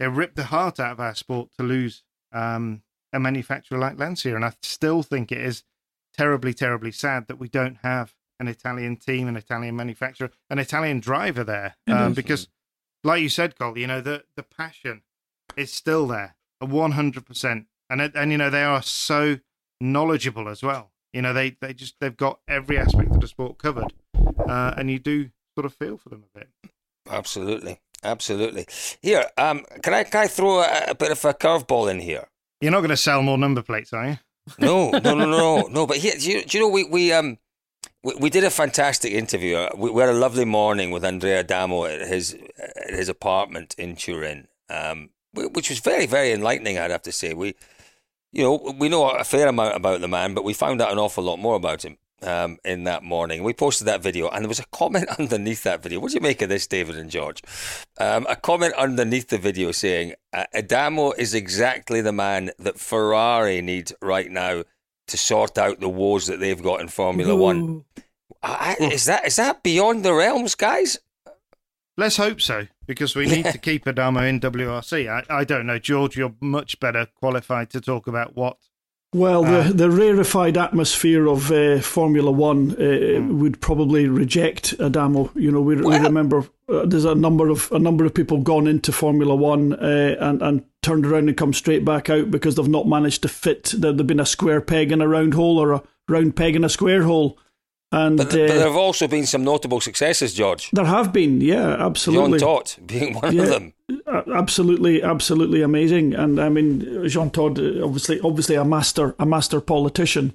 it 0.00 0.06
ripped 0.06 0.36
the 0.36 0.44
heart 0.44 0.80
out 0.80 0.92
of 0.92 1.00
our 1.00 1.14
sport 1.14 1.50
to 1.58 1.62
lose 1.62 2.04
um, 2.32 2.82
a 3.12 3.20
manufacturer 3.20 3.78
like 3.78 3.98
Lancia, 3.98 4.34
and 4.34 4.46
I 4.46 4.54
still 4.62 5.02
think 5.02 5.30
it 5.30 5.42
is 5.42 5.62
terribly, 6.16 6.54
terribly 6.54 6.90
sad 6.90 7.28
that 7.28 7.38
we 7.38 7.48
don't 7.48 7.78
have 7.82 8.14
an 8.40 8.48
Italian 8.48 8.96
team, 8.96 9.28
an 9.28 9.36
Italian 9.36 9.76
manufacturer, 9.76 10.30
an 10.48 10.58
Italian 10.58 11.00
driver 11.00 11.44
there, 11.44 11.76
um, 11.86 12.14
because, 12.14 12.48
like 13.04 13.20
you 13.20 13.28
said, 13.28 13.58
Cole, 13.58 13.76
you 13.76 13.86
know 13.86 14.00
the 14.00 14.24
the 14.36 14.42
passion 14.42 15.02
is 15.54 15.70
still 15.70 16.06
there, 16.06 16.36
a 16.62 16.64
one 16.66 16.92
hundred 16.92 17.26
percent 17.26 17.66
and 17.92 18.12
and 18.14 18.32
you 18.32 18.38
know 18.38 18.50
they 18.50 18.64
are 18.64 18.82
so 18.82 19.38
knowledgeable 19.80 20.48
as 20.48 20.62
well. 20.62 20.90
You 21.12 21.22
know 21.22 21.32
they 21.32 21.56
they 21.60 21.74
just 21.74 21.96
they've 22.00 22.16
got 22.16 22.40
every 22.48 22.78
aspect 22.78 23.14
of 23.14 23.20
the 23.20 23.28
sport 23.28 23.58
covered, 23.58 23.92
uh, 24.48 24.74
and 24.76 24.90
you 24.90 24.98
do 24.98 25.30
sort 25.56 25.66
of 25.66 25.74
feel 25.74 25.98
for 25.98 26.08
them 26.08 26.24
a 26.34 26.38
bit. 26.38 26.48
Absolutely, 27.10 27.80
absolutely. 28.02 28.66
Here, 29.02 29.26
um, 29.36 29.64
can 29.82 29.94
I 29.94 30.04
can 30.04 30.22
I 30.22 30.26
throw 30.26 30.60
a, 30.60 30.84
a 30.88 30.94
bit 30.94 31.12
of 31.12 31.24
a 31.24 31.34
curveball 31.34 31.90
in 31.90 32.00
here? 32.00 32.28
You're 32.60 32.72
not 32.72 32.80
going 32.80 32.90
to 32.90 32.96
sell 32.96 33.22
more 33.22 33.38
number 33.38 33.62
plates, 33.62 33.92
are 33.92 34.08
you? 34.08 34.18
no, 34.58 34.90
no, 34.90 35.14
no, 35.14 35.26
no, 35.26 35.62
no. 35.70 35.86
But 35.86 35.98
here, 35.98 36.14
do 36.18 36.30
you, 36.30 36.44
do 36.44 36.58
you 36.58 36.64
know 36.64 36.70
we 36.70 36.84
we 36.84 37.12
um 37.12 37.38
we, 38.02 38.14
we 38.14 38.30
did 38.30 38.44
a 38.44 38.50
fantastic 38.50 39.12
interview. 39.12 39.56
Uh, 39.56 39.70
we, 39.76 39.90
we, 39.90 40.00
had 40.00 40.10
a 40.10 40.14
lovely 40.14 40.44
morning 40.44 40.90
with 40.90 41.04
Andrea 41.04 41.40
Adamo 41.40 41.84
at 41.84 42.06
his 42.08 42.36
at 42.58 42.94
his 42.94 43.08
apartment 43.08 43.74
in 43.76 43.96
Turin. 43.96 44.48
Um, 44.70 45.10
which 45.34 45.70
was 45.70 45.78
very, 45.78 46.06
very 46.06 46.32
enlightening. 46.32 46.78
I'd 46.78 46.90
have 46.90 47.02
to 47.02 47.12
say 47.12 47.34
we, 47.34 47.54
you 48.32 48.42
know, 48.42 48.74
we 48.78 48.88
know 48.88 49.08
a 49.10 49.24
fair 49.24 49.48
amount 49.48 49.76
about 49.76 50.00
the 50.00 50.08
man, 50.08 50.34
but 50.34 50.44
we 50.44 50.54
found 50.54 50.80
out 50.80 50.90
an 50.90 50.98
awful 50.98 51.22
lot 51.22 51.38
more 51.38 51.54
about 51.54 51.84
him 51.84 51.98
um, 52.22 52.58
in 52.64 52.84
that 52.84 53.02
morning. 53.02 53.42
We 53.42 53.52
posted 53.52 53.86
that 53.86 54.02
video, 54.02 54.28
and 54.28 54.44
there 54.44 54.48
was 54.48 54.58
a 54.58 54.66
comment 54.72 55.08
underneath 55.18 55.62
that 55.64 55.82
video. 55.82 56.00
What 56.00 56.10
do 56.10 56.14
you 56.14 56.20
make 56.20 56.40
of 56.42 56.48
this, 56.48 56.66
David 56.66 56.96
and 56.96 57.10
George? 57.10 57.42
Um, 57.98 58.26
a 58.28 58.36
comment 58.36 58.74
underneath 58.74 59.28
the 59.28 59.38
video 59.38 59.70
saying 59.72 60.14
Adamo 60.32 61.12
is 61.12 61.34
exactly 61.34 62.00
the 62.00 62.12
man 62.12 62.50
that 62.58 62.80
Ferrari 62.80 63.60
needs 63.60 63.92
right 64.00 64.30
now 64.30 64.64
to 65.08 65.18
sort 65.18 65.58
out 65.58 65.80
the 65.80 65.88
woes 65.88 66.26
that 66.26 66.40
they've 66.40 66.62
got 66.62 66.80
in 66.80 66.88
Formula 66.88 67.34
Ooh. 67.34 67.36
One. 67.36 67.84
I, 68.42 68.76
is 68.80 69.04
that 69.04 69.26
is 69.26 69.36
that 69.36 69.62
beyond 69.62 70.04
the 70.04 70.14
realms, 70.14 70.54
guys? 70.54 70.98
Let's 71.96 72.16
hope 72.16 72.40
so, 72.40 72.66
because 72.86 73.14
we 73.14 73.26
need 73.26 73.44
to 73.46 73.58
keep 73.68 73.86
Adamo 73.86 74.22
in 74.22 74.40
WRC. 74.40 75.08
I, 75.08 75.40
I 75.40 75.44
don't 75.44 75.66
know, 75.66 75.78
George. 75.78 76.16
You're 76.16 76.34
much 76.40 76.80
better 76.80 77.06
qualified 77.14 77.70
to 77.70 77.80
talk 77.80 78.06
about 78.06 78.34
what. 78.34 78.56
Well, 79.14 79.44
Uh, 79.44 79.64
the 79.68 79.74
the 79.74 79.90
rarefied 79.90 80.56
atmosphere 80.56 81.26
of 81.26 81.52
uh, 81.52 81.80
Formula 81.80 82.30
One 82.30 82.70
uh, 82.80 83.20
would 83.34 83.60
probably 83.60 84.08
reject 84.08 84.74
Adamo. 84.80 85.30
You 85.34 85.50
know, 85.52 85.60
we, 85.60 85.76
we 85.76 85.98
remember 85.98 86.46
uh, 86.66 86.86
there's 86.86 87.04
a 87.04 87.14
number 87.14 87.50
of 87.50 87.70
a 87.72 87.78
number 87.78 88.06
of 88.06 88.14
people 88.14 88.38
gone 88.38 88.66
into 88.66 88.90
Formula 88.90 89.34
One 89.34 89.74
uh, 89.74 90.16
and 90.18 90.40
and 90.40 90.64
turned 90.80 91.04
around 91.04 91.28
and 91.28 91.36
come 91.36 91.52
straight 91.52 91.84
back 91.84 92.08
out 92.08 92.30
because 92.30 92.54
they've 92.54 92.66
not 92.66 92.88
managed 92.88 93.20
to 93.22 93.28
fit. 93.28 93.74
There, 93.76 93.92
they've 93.92 94.06
been 94.06 94.18
a 94.18 94.24
square 94.24 94.62
peg 94.62 94.90
in 94.90 95.02
a 95.02 95.08
round 95.08 95.34
hole 95.34 95.58
or 95.58 95.72
a 95.72 95.82
round 96.08 96.34
peg 96.34 96.56
in 96.56 96.64
a 96.64 96.70
square 96.70 97.02
hole, 97.02 97.38
and 97.92 98.16
But, 98.16 98.26
uh, 98.34 98.46
but 98.48 98.54
there 98.54 98.66
have 98.66 98.76
also 98.76 99.06
been 99.06 99.26
some 99.26 99.44
notable 99.44 99.80
successes, 99.80 100.34
George. 100.34 100.70
there 100.72 100.86
have 100.86 101.12
been, 101.12 101.40
yeah, 101.40 101.76
absolutely. 101.86 102.36
absolutely. 102.36 102.38
Todt 102.40 102.78
being 102.86 103.14
one 103.14 103.34
Yeah. 103.36 103.42
of 103.42 103.48
them. 103.50 103.72
Absolutely, 104.34 105.02
absolutely 105.02 105.62
amazing. 105.62 106.14
And 106.14 106.40
I 106.40 106.48
mean, 106.48 107.06
Jean 107.08 107.30
Todt, 107.30 107.58
uh, 107.58 107.84
obviously, 107.84 108.20
obviously 108.20 108.56
a 108.56 108.64
master, 108.64 109.14
a 109.18 109.26
master 109.26 109.60
politician. 109.60 110.32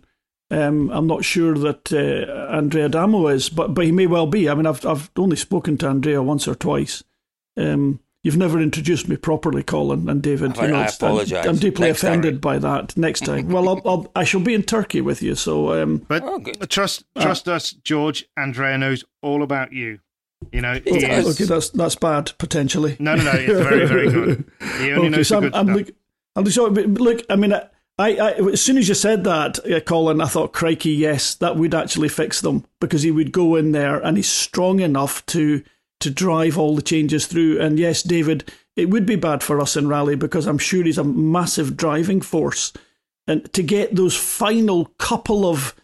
Um, 0.50 0.90
I'm 0.92 1.08
not 1.08 1.26
sure 1.26 1.56
that 1.56 1.92
uh, 1.92 2.56
Andrea 2.58 2.86
Adamo 2.86 3.28
is, 3.28 3.50
but 3.50 3.74
but 3.74 3.84
he 3.86 3.92
may 3.92 4.08
well 4.08 4.28
be. 4.28 4.48
I 4.50 4.54
mean, 4.56 4.66
I've 4.66 4.86
I've 4.86 5.10
only 5.18 5.36
spoken 5.36 5.78
to 5.80 5.88
Andrea 5.88 6.22
once 6.22 6.48
or 6.48 6.56
twice. 6.56 7.04
Um, 7.58 8.00
you've 8.28 8.38
never 8.38 8.60
introduced 8.60 9.08
me 9.10 9.16
properly, 9.16 9.64
Colin 9.64 10.08
and 10.10 10.22
David. 10.22 10.58
I- 10.60 10.64
I 10.64 10.66
it's- 10.68 11.02
I'm- 11.02 11.12
apologise. 11.12 11.46
I'm, 11.48 11.56
deeply 11.56 11.88
Next 11.88 12.02
time. 12.02 12.12
offended 12.12 12.42
by 12.42 12.60
that. 12.60 12.96
Next 12.96 13.22
time, 13.26 13.48
well, 13.54 13.70
I'll, 13.70 13.82
I'll, 13.86 14.12
I 14.16 14.24
shall 14.24 14.42
be 14.42 14.54
in 14.54 14.64
Turkey 14.64 15.02
with 15.02 15.24
you. 15.24 15.34
So 15.34 15.82
um, 15.82 15.98
But 16.08 16.22
Oh, 16.24 16.38
good. 16.40 16.70
trust 16.70 17.06
trust 17.20 17.48
us, 17.48 17.72
George. 17.72 18.26
Andrea 18.38 18.78
knows 18.78 19.04
all 19.24 19.42
about 19.42 19.74
you. 19.74 20.00
You 20.52 20.62
know, 20.62 20.74
he 20.76 21.00
does. 21.00 21.26
is. 21.28 21.36
okay, 21.42 21.46
that's 21.46 21.70
that's 21.72 21.96
bad 21.96 22.34
potentially. 22.38 22.96
No, 23.00 23.16
no, 23.16 23.24
no. 23.24 23.32
It's 23.32 23.48
very, 23.68 23.88
very 23.88 24.12
good. 24.12 24.52
He 24.82 24.92
only 24.92 25.10
knows 25.10 25.30
so 25.30 25.40
the 25.40 25.48
I'm, 25.48 25.52
good 25.52 25.56
I'm 25.58 25.66
stuff. 25.66 25.78
look, 25.88 25.96
I'm 26.36 26.44
just 26.46 26.56
sorry, 26.56 26.84
look. 26.86 27.26
I 27.32 27.36
mean, 27.38 27.54
I, 27.54 28.18
I, 28.18 28.32
as 28.52 28.62
soon 28.62 28.78
as 28.78 28.88
you 28.88 28.94
said 28.94 29.24
that, 29.24 29.58
uh, 29.66 29.80
Colin, 29.80 30.22
I 30.22 30.28
thought, 30.28 30.54
crikey, 30.54 30.92
yes, 30.92 31.34
that 31.36 31.56
would 31.56 31.74
actually 31.74 32.10
fix 32.10 32.42
them 32.42 32.64
because 32.80 33.02
he 33.02 33.10
would 33.10 33.32
go 33.32 33.56
in 33.56 33.72
there 33.72 33.98
and 34.00 34.16
he's 34.18 34.30
strong 34.30 34.80
enough 34.80 35.26
to 35.28 35.64
to 36.00 36.10
drive 36.10 36.58
all 36.58 36.76
the 36.76 36.82
changes 36.82 37.26
through. 37.26 37.60
And 37.60 37.80
yes, 37.80 38.04
David, 38.04 38.52
it 38.76 38.90
would 38.90 39.06
be 39.06 39.16
bad 39.16 39.44
for 39.44 39.60
us 39.60 39.76
in 39.76 39.88
rally 39.88 40.16
because 40.16 40.46
I'm 40.46 40.58
sure 40.58 40.84
he's 40.84 40.98
a 40.98 41.04
massive 41.04 41.76
driving 41.76 42.22
force, 42.22 42.74
and 43.28 43.52
to 43.54 43.62
get 43.62 43.96
those 43.96 44.16
final 44.16 44.86
couple 44.98 45.46
of 45.46 45.76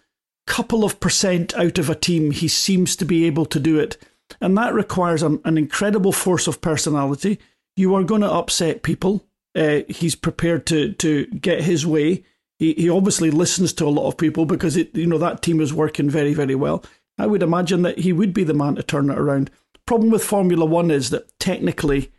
couple 0.46 0.84
of 0.84 1.00
percent 1.00 1.54
out 1.56 1.78
of 1.78 1.90
a 1.90 1.96
team, 1.96 2.32
he 2.32 2.48
seems 2.48 2.96
to 2.98 3.06
be 3.06 3.26
able 3.26 3.46
to 3.46 3.60
do 3.60 3.80
it. 3.80 3.98
And 4.42 4.58
that 4.58 4.74
requires 4.74 5.24
an, 5.24 5.40
an 5.46 5.58
incredible 5.58 6.12
force 6.12 6.48
of 6.48 6.62
personality. 6.62 7.40
You 7.76 7.96
are 7.96 8.04
going 8.04 8.22
to 8.22 8.32
upset 8.32 8.84
people. 8.84 9.26
Uh, 9.56 9.82
he's 9.88 10.16
prepared 10.16 10.66
to 10.68 10.94
to 10.94 11.26
get 11.28 11.64
his 11.64 11.86
way. 11.86 12.24
He 12.60 12.74
he 12.74 12.90
obviously 12.90 13.32
listens 13.32 13.74
to 13.74 13.88
a 13.88 13.90
lot 13.90 14.08
of 14.08 14.18
people 14.18 14.46
because 14.46 14.78
it 14.78 14.96
you 14.96 15.08
know 15.08 15.18
that 15.18 15.42
team 15.42 15.60
is 15.60 15.74
working 15.74 16.10
very 16.10 16.34
very 16.34 16.56
well. 16.56 16.84
I 17.18 17.28
would 17.28 17.44
imagine 17.44 17.84
that 17.84 18.00
he 18.00 18.14
would 18.14 18.34
be 18.34 18.44
the 18.44 18.54
man 18.54 18.76
to 18.76 18.84
turn 18.84 19.10
it 19.10 19.18
around. 19.18 19.52
Problem 19.86 20.12
with 20.12 20.24
Formula 20.24 20.66
One 20.66 20.92
is 20.92 21.10
that 21.10 21.38
technically, 21.40 22.12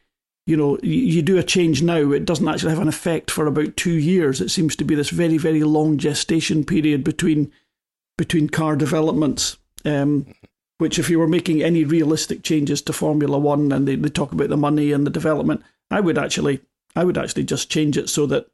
you 0.46 0.57
know, 0.57 0.79
you, 0.83 1.22
do 1.22 1.38
a 1.38 1.42
change 1.42 1.83
now, 1.83 2.12
it 2.12 2.27
doesn't 2.27 2.46
actually 2.46 2.70
have 2.70 2.83
an 2.83 2.88
effect 2.88 3.31
for 3.31 3.46
about 3.46 3.77
two 3.77 3.94
years. 3.94 4.40
It 4.40 4.50
seems 4.50 4.77
to 4.77 4.85
be 4.85 4.94
this 4.94 5.11
very 5.11 5.38
very 5.38 5.64
long 5.64 5.96
gestation 5.96 6.64
period 6.64 7.03
between 7.03 7.50
between 8.18 8.48
car 8.48 8.77
developments. 8.77 9.57
Um, 9.85 10.27
which, 10.79 10.98
if 10.98 11.09
you 11.09 11.18
were 11.18 11.29
making 11.29 11.62
any 11.62 11.85
realistic 11.85 12.42
changes 12.42 12.83
to 12.83 12.92
Formula 12.92 13.38
One 13.38 13.70
and 13.70 13.87
they, 13.87 13.96
they 13.96 14.09
talk 14.09 14.33
about 14.33 14.48
the 14.48 14.57
money 14.57 14.92
and 14.92 15.07
the 15.07 15.11
development, 15.11 15.62
I 15.90 16.00
would 16.00 16.18
actually, 16.18 16.61
I 16.96 17.05
would 17.05 17.16
actually 17.16 17.44
just 17.44 17.70
change 17.70 17.96
it 17.96 18.09
so 18.09 18.27
that, 18.27 18.48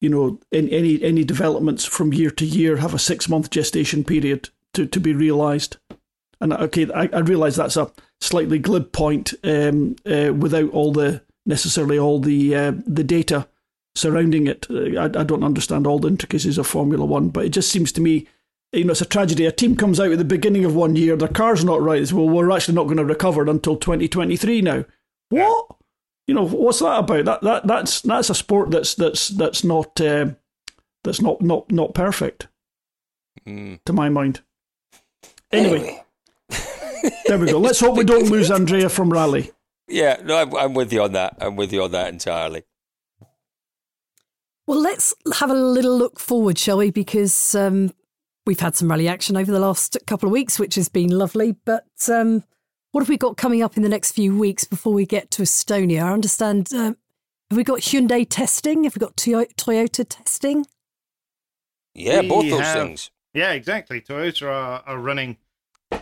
you 0.00 0.08
know, 0.08 0.40
in, 0.50 0.68
any 0.70 1.02
any 1.02 1.24
developments 1.24 1.84
from 1.84 2.12
year 2.12 2.30
to 2.32 2.44
year 2.44 2.78
have 2.78 2.92
a 2.92 2.98
six 2.98 3.28
month 3.28 3.50
gestation 3.50 4.04
period 4.04 4.50
to, 4.74 4.86
to 4.86 5.00
be 5.00 5.12
realised. 5.14 5.76
And 6.40 6.52
okay, 6.52 6.90
I, 6.92 7.08
I 7.12 7.20
realise 7.20 7.56
that's 7.56 7.76
a 7.76 7.90
slightly 8.20 8.58
glib 8.58 8.92
point 8.92 9.34
um, 9.44 9.96
uh, 10.06 10.32
without 10.32 10.70
all 10.70 10.92
the 10.92 11.22
necessarily 11.46 11.98
all 11.98 12.20
the 12.20 12.54
uh, 12.54 12.72
the 12.86 13.04
data 13.04 13.48
surrounding 13.94 14.46
it. 14.46 14.66
Uh, 14.70 14.98
I, 15.00 15.04
I 15.04 15.24
don't 15.24 15.44
understand 15.44 15.86
all 15.86 15.98
the 15.98 16.08
intricacies 16.08 16.58
of 16.58 16.66
Formula 16.66 17.04
One, 17.04 17.28
but 17.28 17.44
it 17.44 17.50
just 17.50 17.70
seems 17.70 17.92
to 17.92 18.00
me 18.00 18.26
you 18.72 18.84
know, 18.84 18.90
it's 18.90 19.00
a 19.00 19.06
tragedy. 19.06 19.46
A 19.46 19.52
team 19.52 19.76
comes 19.76 20.00
out 20.00 20.10
at 20.10 20.18
the 20.18 20.24
beginning 20.24 20.64
of 20.64 20.74
one 20.74 20.96
year, 20.96 21.16
their 21.16 21.28
car's 21.28 21.64
not 21.64 21.80
right. 21.80 22.02
It's, 22.02 22.12
well, 22.12 22.28
we're 22.28 22.50
actually 22.50 22.74
not 22.74 22.84
going 22.84 22.96
to 22.96 23.04
recover 23.04 23.48
until 23.48 23.76
2023 23.76 24.62
now. 24.62 24.84
What? 25.28 25.66
You 26.26 26.34
know, 26.34 26.46
what's 26.46 26.80
that 26.80 26.98
about? 26.98 27.24
That 27.26 27.42
that 27.42 27.66
that's 27.66 28.00
that's 28.00 28.30
a 28.30 28.34
sport 28.34 28.70
that's 28.70 28.94
that's 28.94 29.28
that's 29.28 29.62
not 29.62 30.00
uh, 30.00 30.30
that's 31.04 31.20
not 31.20 31.40
not 31.42 31.70
not 31.70 31.94
perfect 31.94 32.48
Mm. 33.46 33.78
to 33.84 33.92
my 33.92 34.08
mind. 34.08 34.40
Anyway, 35.52 36.02
there 37.26 37.38
we 37.38 37.46
go. 37.46 37.58
Let's 37.58 37.80
hope 37.80 37.96
we 37.96 38.04
don't 38.04 38.30
lose 38.30 38.50
Andrea 38.50 38.88
from 38.88 39.10
rally. 39.12 39.50
Yeah, 39.88 40.20
no, 40.24 40.36
I'm, 40.36 40.54
I'm 40.56 40.74
with 40.74 40.92
you 40.92 41.02
on 41.02 41.12
that. 41.12 41.36
I'm 41.40 41.56
with 41.56 41.72
you 41.72 41.82
on 41.82 41.90
that 41.92 42.12
entirely. 42.12 42.62
Well, 44.66 44.80
let's 44.80 45.14
have 45.38 45.50
a 45.50 45.54
little 45.54 45.96
look 45.96 46.18
forward, 46.18 46.58
shall 46.58 46.78
we? 46.78 46.90
Because 46.90 47.54
um, 47.54 47.92
we've 48.46 48.60
had 48.60 48.74
some 48.76 48.90
rally 48.90 49.08
action 49.08 49.36
over 49.36 49.52
the 49.52 49.60
last 49.60 49.96
couple 50.06 50.26
of 50.26 50.32
weeks, 50.32 50.58
which 50.58 50.74
has 50.76 50.88
been 50.88 51.10
lovely. 51.10 51.52
But 51.66 51.84
um, 52.10 52.44
what 52.92 53.02
have 53.02 53.10
we 53.10 53.18
got 53.18 53.36
coming 53.36 53.62
up 53.62 53.76
in 53.76 53.82
the 53.82 53.88
next 53.90 54.12
few 54.12 54.36
weeks 54.38 54.64
before 54.64 54.94
we 54.94 55.04
get 55.04 55.30
to 55.32 55.42
Estonia? 55.42 56.02
I 56.04 56.12
understand. 56.12 56.72
Um, 56.72 56.96
have 57.50 57.56
we 57.58 57.64
got 57.64 57.80
Hyundai 57.80 58.26
testing? 58.28 58.84
Have 58.84 58.96
we 58.96 59.00
got 59.00 59.16
Toyota 59.16 60.06
testing? 60.08 60.64
Yeah, 61.94 62.20
We 62.22 62.28
both 62.28 62.48
those 62.50 62.60
have- 62.60 62.76
things. 62.78 63.10
Yeah, 63.34 63.52
exactly. 63.52 64.00
Toyota 64.00 64.46
are, 64.46 64.82
are 64.86 64.98
running 64.98 65.36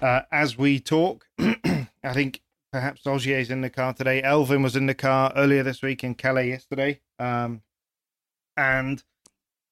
uh, 0.01 0.23
as 0.31 0.57
we 0.57 0.81
talk. 0.81 1.27
I 1.39 2.13
think 2.13 2.41
perhaps 2.73 3.07
Ogier's 3.07 3.51
in 3.51 3.61
the 3.61 3.71
car 3.71 3.93
today. 3.93 4.23
Elfyn 4.23 4.63
was 4.63 4.77
in 4.77 4.87
the 4.87 4.95
car 4.95 5.33
earlier 5.37 5.63
this 5.63 5.83
week 5.83 6.03
in 6.03 6.15
Calais 6.15 6.49
yesterday. 6.49 7.01
Um, 7.19 7.63
and 8.57 9.03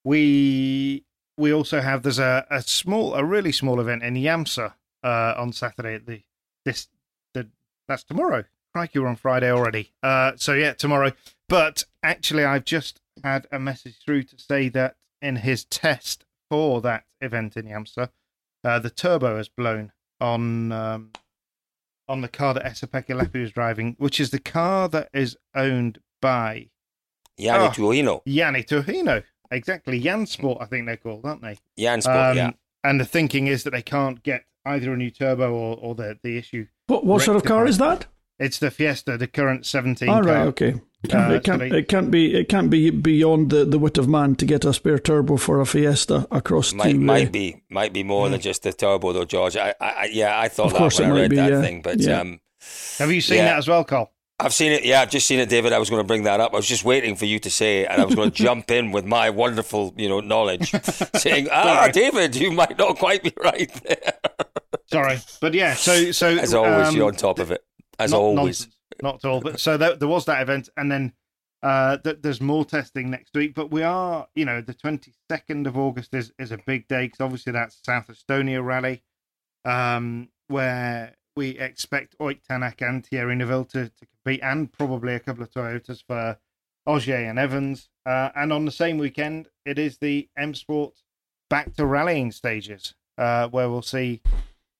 we 0.03 1.05
we 1.37 1.53
also 1.53 1.81
have 1.81 2.03
there's 2.03 2.19
a, 2.19 2.45
a 2.49 2.61
small 2.61 3.13
a 3.15 3.23
really 3.23 3.51
small 3.51 3.79
event 3.79 4.03
in 4.03 4.15
Jämsä 4.15 4.73
uh, 5.03 5.33
on 5.37 5.53
Saturday 5.53 5.95
at 5.95 6.05
the 6.05 6.21
this 6.65 6.87
the 7.33 7.47
that's 7.87 8.03
tomorrow. 8.03 8.43
Crikey, 8.73 8.99
we're 8.99 9.07
on 9.07 9.17
Friday 9.17 9.51
already. 9.51 9.91
Uh, 10.01 10.31
so 10.37 10.53
yeah, 10.53 10.73
tomorrow. 10.73 11.11
But 11.49 11.83
actually, 12.03 12.45
I've 12.45 12.63
just 12.63 13.01
had 13.23 13.47
a 13.51 13.59
message 13.59 13.97
through 14.03 14.23
to 14.23 14.39
say 14.39 14.69
that 14.69 14.95
in 15.21 15.37
his 15.37 15.65
test 15.65 16.25
for 16.49 16.79
that 16.81 17.03
event 17.19 17.57
in 17.57 17.65
Jämsä, 17.65 18.09
uh, 18.63 18.79
the 18.79 18.89
turbo 18.89 19.37
has 19.37 19.49
blown 19.49 19.91
on 20.21 20.71
um, 20.71 21.09
on 22.07 22.21
the 22.21 22.27
car 22.27 22.53
that 22.53 22.65
Esa-Pekka 22.65 23.33
was 23.39 23.51
driving, 23.51 23.95
which 23.97 24.19
is 24.19 24.29
the 24.31 24.39
car 24.39 24.87
that 24.89 25.09
is 25.13 25.35
owned 25.55 25.99
by 26.21 26.69
Janne 27.39 27.67
Oh. 27.67 27.69
Tuohino. 27.69 28.21
Janne 28.27 28.65
Tuohino. 28.65 29.23
Exactly, 29.49 30.01
Jansport, 30.01 30.61
I 30.61 30.65
think 30.65 30.85
they're 30.85 30.95
called, 30.97 31.25
aren't 31.25 31.41
they? 31.41 31.57
Jan 31.77 32.01
Sport, 32.01 32.15
Um, 32.15 32.37
yeah. 32.37 32.51
And 32.83 32.99
the 32.99 33.05
thinking 33.05 33.47
is 33.47 33.63
that 33.63 33.71
they 33.71 33.81
can't 33.81 34.23
get 34.23 34.43
either 34.65 34.93
a 34.93 34.97
new 34.97 35.11
turbo 35.11 35.51
or, 35.53 35.77
or 35.77 35.95
the, 35.95 36.17
the 36.23 36.37
issue. 36.37 36.67
What 36.87 37.05
what 37.05 37.21
sort 37.21 37.35
of 37.37 37.43
car 37.43 37.65
is 37.67 37.77
that? 37.79 38.05
It's 38.39 38.59
the 38.59 38.71
Fiesta, 38.71 39.17
the 39.17 39.27
current 39.27 39.65
17 39.65 40.07
All 40.09 40.21
right, 40.23 40.33
car. 40.33 40.45
okay. 40.47 40.75
Can't, 41.09 41.31
Uh, 41.31 41.35
it, 41.35 41.43
can't, 41.43 41.61
it 41.63 41.87
can't 41.87 42.11
be 42.11 42.35
it 42.35 42.47
can't 42.47 42.69
be 42.69 42.91
beyond 42.91 43.49
the, 43.49 43.65
the 43.65 43.79
wit 43.79 43.97
of 43.97 44.07
man 44.07 44.35
to 44.35 44.45
get 44.45 44.63
a 44.65 44.71
spare 44.73 44.99
turbo 44.99 45.35
for 45.37 45.59
a 45.59 45.65
Fiesta 45.65 46.27
across 46.29 46.73
Might 46.73 46.91
to 46.91 46.97
might 46.99 47.31
be 47.31 47.63
might 47.69 47.91
be 47.91 48.03
more 48.03 48.29
than 48.29 48.39
just 48.39 48.61
the 48.63 48.71
turbo 48.71 49.11
though, 49.11 49.25
George. 49.25 49.57
I, 49.57 49.73
I 49.81 49.89
I- 50.03 50.09
yeah, 50.13 50.39
I 50.39 50.47
thought 50.47 50.67
Of 50.67 50.73
that 50.73 50.99
when 50.99 51.09
it 51.09 51.13
I 51.13 51.21
read 51.21 51.29
be, 51.31 51.35
that 51.37 51.51
yeah. 51.51 51.61
thing, 51.61 51.81
but 51.81 51.99
Yeah. 51.99 52.19
um, 52.21 52.39
Have 52.99 53.11
you 53.11 53.19
seen 53.21 53.37
Yeah. 53.37 53.45
that 53.45 53.57
as 53.57 53.67
well, 53.67 53.83
Cole? 53.83 54.11
I've 54.39 54.53
seen 54.53 54.71
it. 54.71 54.83
Yeah, 54.85 55.01
I've 55.01 55.09
just 55.11 55.27
seen 55.27 55.39
it, 55.39 55.49
David. 55.49 55.71
I 55.71 55.77
was 55.77 55.89
going 55.91 55.99
to 56.01 56.07
bring 56.07 56.23
that 56.23 56.39
up. 56.39 56.53
I 56.53 56.57
was 56.57 56.67
just 56.67 56.83
waiting 56.83 57.15
for 57.15 57.25
you 57.25 57.37
to 57.39 57.49
say, 57.51 57.81
it, 57.81 57.89
and 57.91 58.01
I 58.01 58.05
was 58.05 58.15
going 58.15 58.31
to 58.35 58.35
jump 58.43 58.71
in 58.71 58.91
with 58.91 59.05
my 59.05 59.29
wonderful, 59.29 59.93
you 59.97 60.09
know, 60.09 60.19
knowledge, 60.19 60.71
saying, 61.15 61.47
"Ah, 61.51 61.89
David, 61.93 62.35
you 62.35 62.51
might 62.51 62.75
not 62.77 62.97
quite 62.97 63.21
be 63.23 63.33
right 63.43 63.71
there." 63.83 64.13
Sorry. 64.87 65.17
But 65.41 65.53
yeah, 65.53 65.75
so. 65.75 66.11
so 66.11 66.27
As 66.29 66.53
always, 66.55 66.87
um, 66.89 66.95
you're 66.95 67.07
on 67.07 67.15
top 67.15 67.37
of 67.39 67.51
it. 67.51 67.63
As 67.99 68.11
not 68.11 68.19
always. 68.21 68.61
nonsense, 68.61 68.75
not 69.03 69.15
at 69.15 69.25
all. 69.25 69.41
But 69.41 69.59
so 69.59 69.77
there, 69.77 69.95
there 69.95 70.07
was 70.07 70.25
that 70.25 70.41
event, 70.41 70.69
and 70.77 70.91
then 70.91 71.13
Uh, 71.63 71.97
that 72.03 72.23
there's 72.23 72.41
more 72.41 72.65
testing 72.65 73.11
next 73.11 73.35
week, 73.35 73.53
but 73.53 73.69
we 73.69 73.83
are, 73.83 74.27
you 74.33 74.43
know, 74.43 74.61
the 74.61 74.73
22nd 74.73 75.67
of 75.67 75.77
August 75.77 76.11
is, 76.11 76.33
is 76.39 76.51
a 76.51 76.57
big 76.65 76.87
day 76.87 77.05
because 77.05 77.21
obviously 77.21 77.53
that's 77.53 77.79
South 77.85 78.07
Estonia 78.07 78.65
Rally, 78.65 79.03
um, 79.63 80.29
where 80.47 81.15
we 81.35 81.49
expect 81.59 82.15
Ott 82.19 82.37
Tänak 82.49 82.81
and 82.81 83.05
Thierry 83.05 83.35
Neuville 83.35 83.65
to, 83.65 83.89
to 83.89 84.05
compete, 84.07 84.41
and 84.41 84.71
probably 84.73 85.13
a 85.13 85.19
couple 85.19 85.43
of 85.43 85.51
Toyotas 85.51 86.03
for 86.07 86.39
Ogier 86.87 87.29
and 87.29 87.37
Evans. 87.37 87.89
Uh, 88.07 88.29
and 88.35 88.51
on 88.51 88.65
the 88.65 88.71
same 88.71 88.97
weekend, 88.97 89.47
it 89.63 89.77
is 89.77 89.99
the 89.99 90.29
M 90.35 90.55
Sport 90.55 91.03
back 91.47 91.75
to 91.75 91.85
rallying 91.85 92.31
stages, 92.31 92.95
uh, 93.19 93.47
where 93.49 93.69
we'll 93.69 93.83
see 93.83 94.19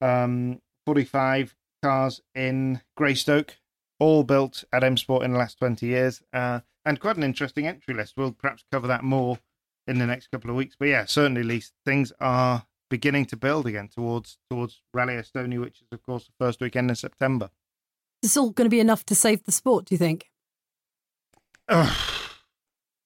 um, 0.02 0.60
45 0.88 1.56
cars 1.84 2.22
in 2.34 2.82
Greystoke, 2.98 3.58
all 4.02 4.24
built 4.24 4.64
at 4.74 4.84
M 4.84 4.98
Sport 4.98 5.24
in 5.24 5.32
the 5.32 5.38
last 5.38 5.60
20 5.60 5.86
years, 5.86 6.24
uh, 6.34 6.62
and 6.84 7.00
quite 7.00 7.18
an 7.18 7.24
interesting 7.24 7.68
entry 7.68 7.94
list. 7.94 8.16
We'll 8.18 8.32
perhaps 8.32 8.66
cover 8.72 8.88
that 8.88 9.04
more 9.04 9.38
in 9.88 10.00
the 10.00 10.08
next 10.08 10.32
couple 10.32 10.50
of 10.50 10.56
weeks. 10.56 10.76
But 10.78 10.88
yeah, 10.88 11.06
certainly, 11.06 11.44
least 11.44 11.74
things 11.86 12.12
are 12.20 12.66
beginning 12.90 13.28
to 13.28 13.38
build 13.38 13.68
again 13.68 13.88
towards 13.88 14.40
towards 14.50 14.82
Rally 14.92 15.14
Estonia, 15.14 15.62
which 15.62 15.82
is 15.82 15.88
of 15.92 16.04
course 16.04 16.26
the 16.26 16.34
first 16.44 16.60
weekend 16.60 16.90
in 16.90 16.96
September. 16.96 17.52
Is 18.24 18.32
this 18.32 18.38
all 18.38 18.50
going 18.50 18.66
to 18.66 18.72
be 18.72 18.80
enough 18.80 19.06
to 19.06 19.16
save 19.16 19.44
the 19.46 19.52
sport? 19.52 19.86
Do 19.86 19.94
you 19.94 20.00
think? 20.00 20.26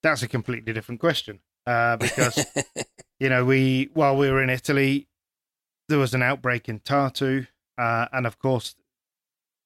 that's 0.02 0.22
a 0.22 0.28
completely 0.28 0.72
different 0.72 1.00
question 1.00 1.40
uh, 1.66 1.98
because 1.98 2.44
you 3.20 3.28
know 3.28 3.44
we 3.44 3.90
while 3.92 4.16
we 4.16 4.30
were 4.30 4.42
in 4.42 4.50
Italy, 4.50 5.08
there 5.90 5.98
was 5.98 6.14
an 6.14 6.22
outbreak 6.22 6.70
in 6.70 6.80
Tartu, 6.80 7.46
uh, 7.76 8.06
and 8.12 8.26
of 8.26 8.38
course 8.38 8.76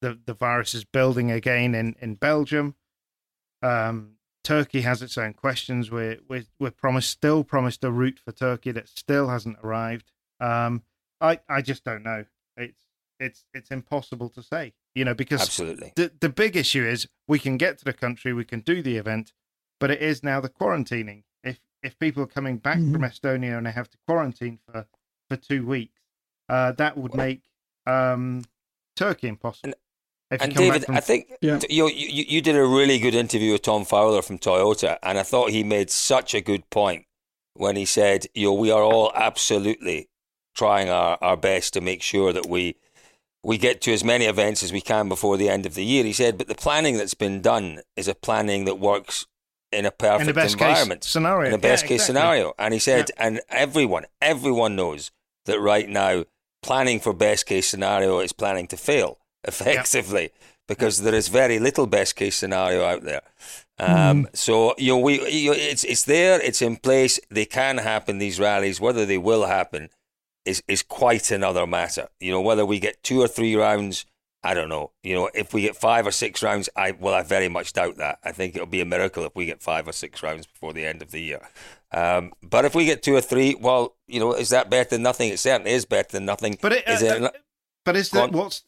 the 0.01 0.19
the 0.25 0.35
virus 0.35 0.75
is 0.75 0.85
building 0.85 1.31
again 1.31 1.75
in 1.75 1.97
in 2.01 2.15
Belgium. 2.15 2.75
Um, 3.63 4.17
Turkey 4.43 4.81
has 4.83 5.03
its 5.03 5.19
own 5.19 5.35
questions. 5.35 5.91
We're 5.91 6.19
we're, 6.29 6.45
we're 6.59 6.71
promised 6.71 7.11
still 7.11 7.45
promised 7.45 7.85
a 7.85 7.91
route 7.91 8.19
for 8.19 8.33
Turkey 8.33 8.73
that 8.73 8.89
still 8.89 9.29
hasn't 9.29 9.59
arrived. 9.63 10.13
Um, 10.41 10.83
I 11.21 11.41
I 11.49 11.63
just 11.63 11.85
don't 11.85 12.03
know. 12.03 12.25
It's 12.57 12.85
it's 13.19 13.45
it's 13.53 13.71
impossible 13.71 14.29
to 14.31 14.43
say. 14.43 14.73
You 14.95 15.05
know 15.05 15.15
because 15.15 15.43
absolutely 15.43 15.93
the 15.97 16.11
the 16.21 16.29
big 16.29 16.57
issue 16.57 16.85
is 16.85 17.07
we 17.29 17.39
can 17.39 17.57
get 17.57 17.79
to 17.79 17.85
the 17.85 17.93
country, 17.93 18.33
we 18.33 18.45
can 18.45 18.61
do 18.61 18.83
the 18.83 18.97
event, 18.97 19.33
but 19.79 19.91
it 19.91 20.01
is 20.01 20.23
now 20.23 20.41
the 20.41 20.49
quarantining. 20.49 21.25
If 21.45 21.61
if 21.83 21.99
people 21.99 22.23
are 22.23 22.27
coming 22.27 22.57
back 22.57 22.79
mm-hmm. 22.79 22.93
from 22.93 23.03
Estonia 23.03 23.57
and 23.57 23.67
they 23.67 23.73
have 23.73 23.91
to 23.91 23.99
quarantine 24.07 24.59
for 24.67 24.87
for 25.29 25.37
two 25.37 25.65
weeks, 25.67 26.01
uh, 26.49 26.73
that 26.73 26.97
would 26.97 27.15
make 27.15 27.43
um, 27.87 28.43
Turkey 28.97 29.29
impossible. 29.29 29.69
And, 29.69 29.75
and 30.31 30.55
David, 30.55 30.85
from... 30.85 30.97
I 30.97 31.01
think 31.01 31.33
yeah. 31.41 31.59
you, 31.69 31.89
you 31.89 32.25
you 32.29 32.41
did 32.41 32.57
a 32.57 32.65
really 32.65 32.99
good 32.99 33.15
interview 33.15 33.53
with 33.53 33.63
Tom 33.63 33.85
Fowler 33.85 34.23
from 34.23 34.39
Toyota, 34.39 34.99
and 35.03 35.19
I 35.19 35.23
thought 35.23 35.51
he 35.51 35.65
made 35.65 35.91
such 35.91 36.35
a 36.35 36.41
good 36.41 36.69
point 36.71 37.07
when 37.55 37.77
he 37.77 37.85
said, 37.85 38.27
"You 38.35 38.49
know, 38.49 38.55
we 38.55 38.71
are 38.71 38.83
all 38.83 39.13
absolutely 39.15 40.09
trying 40.55 40.89
our, 40.89 41.19
our 41.21 41.37
best 41.37 41.73
to 41.75 41.81
make 41.81 42.03
sure 42.03 42.33
that 42.33 42.49
we 42.49 42.77
we 43.43 43.59
get 43.59 43.81
to 43.83 43.93
as 43.93 44.05
many 44.05 44.27
events 44.27 44.63
as 44.63 44.73
we 44.73 44.81
can 44.81 45.09
before 45.09 45.37
the 45.37 45.49
end 45.49 45.67
of 45.67 45.75
the 45.75 45.85
year." 45.85 46.05
He 46.05 46.13
said, 46.13 46.39
"But 46.39 46.47
the 46.47 46.55
planning 46.55 46.97
that's 46.97 47.15
been 47.15 47.41
done 47.41 47.81
is 47.97 48.07
a 48.07 48.15
planning 48.15 48.67
that 48.67 48.79
works 48.79 49.27
in 49.73 49.85
a 49.85 49.91
perfect 49.91 50.37
in 50.37 50.39
environment 50.39 51.03
scenario, 51.03 51.49
in 51.49 51.55
a 51.55 51.59
best 51.59 51.85
yeah, 51.85 51.89
case 51.89 52.03
exactly. 52.03 52.21
scenario." 52.21 52.53
And 52.57 52.73
he 52.73 52.81
said, 52.81 53.11
yeah. 53.17 53.27
"And 53.27 53.41
everyone, 53.49 54.07
everyone 54.23 54.77
knows 54.77 55.11
that 55.47 55.61
right 55.61 55.89
now." 55.89 56.25
Planning 56.63 57.01
for 57.01 57.15
best 57.15 57.47
case 57.47 57.67
scenario 57.67 58.19
is 58.19 58.35
planning 58.35 58.67
to 58.67 58.77
fail 58.77 59.20
effectively 59.45 60.23
yep. 60.23 60.33
because 60.69 61.03
there 61.03 61.15
is 61.15 61.29
very 61.29 61.59
little 61.59 61.87
best 61.87 62.17
case 62.17 62.37
scenario 62.37 62.85
out 62.85 63.03
there. 63.03 63.23
Um, 63.79 64.25
mm. 64.25 64.37
So 64.37 64.75
you 64.79 64.93
know, 64.93 64.99
we 64.99 65.27
you 65.31 65.51
know, 65.51 65.57
it's 65.57 65.85
it's 65.85 66.05
there, 66.05 66.41
it's 66.41 66.63
in 66.63 66.77
place. 66.77 67.19
They 67.31 67.47
can 67.47 67.79
happen 67.79 68.19
these 68.19 68.39
rallies. 68.39 68.81
Whether 68.81 69.07
they 69.07 69.19
will 69.19 69.47
happen 69.47 69.89
is 70.45 70.63
is 70.69 70.83
quite 70.83 71.31
another 71.31 71.67
matter. 71.67 72.09
You 72.21 72.33
know, 72.33 72.41
whether 72.41 72.67
we 72.67 72.79
get 72.79 73.03
two 73.03 73.21
or 73.21 73.29
three 73.29 73.57
rounds. 73.57 74.07
I 74.43 74.55
don't 74.55 74.71
know. 74.71 74.93
You 75.03 75.15
know, 75.15 75.31
if 75.35 75.53
we 75.53 75.61
get 75.61 75.77
five 75.77 76.07
or 76.07 76.11
six 76.11 76.43
rounds, 76.43 76.71
I 76.75 76.93
well, 76.93 77.13
I 77.13 77.23
very 77.23 77.49
much 77.49 77.75
doubt 77.75 77.99
that. 77.99 78.21
I 78.25 78.33
think 78.33 78.55
it'll 78.55 78.67
be 78.67 78.81
a 78.81 78.87
miracle 78.87 79.25
if 79.25 79.37
we 79.37 79.45
get 79.45 79.63
five 79.63 79.87
or 79.87 79.93
six 79.93 80.23
rounds 80.23 80.47
before 80.47 80.73
the 80.73 80.87
end 80.87 81.03
of 81.03 81.11
the 81.11 81.21
year. 81.21 81.47
Um, 81.93 82.33
but 82.43 82.65
if 82.65 82.75
we 82.75 82.87
get 82.87 83.03
two 83.03 83.15
or 83.15 83.21
three, 83.21 83.55
well, 83.55 83.97
you 84.07 84.19
know, 84.19 84.33
is 84.33 84.49
that 84.49 84.71
better 84.71 84.91
than 84.91 85.03
nothing? 85.03 85.29
It 85.29 85.41
certainly 85.41 85.73
is 85.73 85.85
better 85.85 86.13
than 86.13 86.25
nothing. 86.25 86.57
But 86.61 86.73
it, 86.73 86.89
is 86.89 87.03
uh, 87.03 87.19
it, 87.25 87.43
but 87.85 87.97
is 87.97 88.11
that 88.11 88.33
what's 88.33 88.63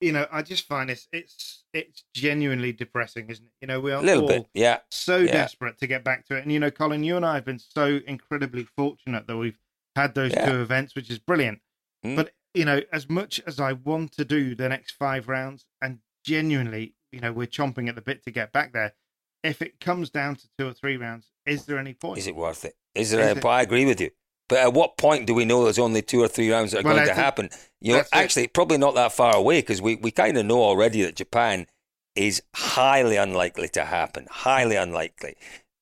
you 0.00 0.12
know, 0.12 0.26
I 0.30 0.42
just 0.42 0.66
find 0.66 0.90
it's 0.90 1.08
it's 1.12 1.64
it's 1.72 2.04
genuinely 2.14 2.72
depressing, 2.72 3.28
isn't 3.30 3.44
it? 3.44 3.52
You 3.60 3.68
know, 3.68 3.80
we 3.80 3.92
are 3.92 4.02
a 4.02 4.04
little 4.04 4.26
bit, 4.26 4.46
yeah, 4.54 4.78
so 4.90 5.18
yeah. 5.18 5.32
desperate 5.32 5.78
to 5.78 5.86
get 5.86 6.04
back 6.04 6.26
to 6.26 6.36
it. 6.36 6.42
And 6.42 6.52
you 6.52 6.60
know, 6.60 6.70
Colin, 6.70 7.04
you 7.04 7.16
and 7.16 7.24
I 7.24 7.34
have 7.34 7.44
been 7.44 7.58
so 7.58 8.00
incredibly 8.06 8.64
fortunate 8.64 9.26
that 9.26 9.36
we've 9.36 9.58
had 9.94 10.14
those 10.14 10.32
yeah. 10.32 10.50
two 10.50 10.60
events, 10.60 10.94
which 10.94 11.10
is 11.10 11.18
brilliant. 11.18 11.60
Mm. 12.04 12.16
But 12.16 12.32
you 12.54 12.64
know, 12.64 12.82
as 12.92 13.08
much 13.08 13.40
as 13.46 13.58
I 13.58 13.72
want 13.72 14.12
to 14.12 14.24
do 14.24 14.54
the 14.54 14.68
next 14.68 14.92
five 14.92 15.28
rounds, 15.28 15.64
and 15.80 15.98
genuinely, 16.24 16.94
you 17.12 17.20
know, 17.20 17.32
we're 17.32 17.46
chomping 17.46 17.88
at 17.88 17.94
the 17.94 18.02
bit 18.02 18.22
to 18.24 18.30
get 18.30 18.52
back 18.52 18.72
there. 18.72 18.94
If 19.42 19.62
it 19.62 19.80
comes 19.80 20.10
down 20.10 20.36
to 20.36 20.48
two 20.58 20.66
or 20.66 20.72
three 20.72 20.96
rounds, 20.96 21.30
is 21.46 21.66
there 21.66 21.78
any 21.78 21.94
point? 21.94 22.18
Is 22.18 22.26
it 22.26 22.34
worth 22.34 22.64
it? 22.64 22.74
Is 22.94 23.12
there? 23.12 23.20
Is 23.20 23.36
a, 23.36 23.38
it? 23.38 23.44
I 23.44 23.62
agree 23.62 23.84
with 23.84 24.00
you. 24.00 24.10
But 24.48 24.58
at 24.58 24.72
what 24.72 24.96
point 24.96 25.26
do 25.26 25.34
we 25.34 25.44
know 25.44 25.64
there's 25.64 25.78
only 25.78 26.02
two 26.02 26.22
or 26.22 26.28
three 26.28 26.50
rounds 26.50 26.72
that 26.72 26.84
are 26.84 26.88
well, 26.88 26.96
going 26.96 27.08
to 27.08 27.14
happen? 27.14 27.50
You 27.80 27.94
know, 27.94 28.02
actually, 28.12 28.44
it. 28.44 28.52
probably 28.52 28.78
not 28.78 28.94
that 28.94 29.12
far 29.12 29.34
away 29.34 29.60
because 29.60 29.82
we, 29.82 29.96
we 29.96 30.10
kind 30.10 30.36
of 30.36 30.46
know 30.46 30.62
already 30.62 31.02
that 31.02 31.16
Japan 31.16 31.66
is 32.14 32.42
highly 32.54 33.16
unlikely 33.16 33.68
to 33.70 33.84
happen. 33.84 34.26
Highly 34.30 34.76
unlikely. 34.76 35.36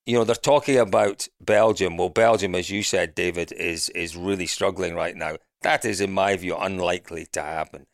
You 0.06 0.18
know, 0.18 0.24
they're 0.24 0.34
talking 0.34 0.78
about 0.78 1.28
Belgium. 1.40 1.96
Well, 1.96 2.08
Belgium, 2.08 2.54
as 2.54 2.70
you 2.70 2.82
said, 2.82 3.14
David, 3.14 3.52
is 3.52 3.88
is 3.90 4.16
really 4.16 4.46
struggling 4.46 4.94
right 4.94 5.16
now. 5.16 5.36
That 5.62 5.84
is, 5.84 6.00
in 6.00 6.12
my 6.12 6.36
view, 6.36 6.56
unlikely 6.56 7.26
to 7.32 7.42
happen. 7.42 7.86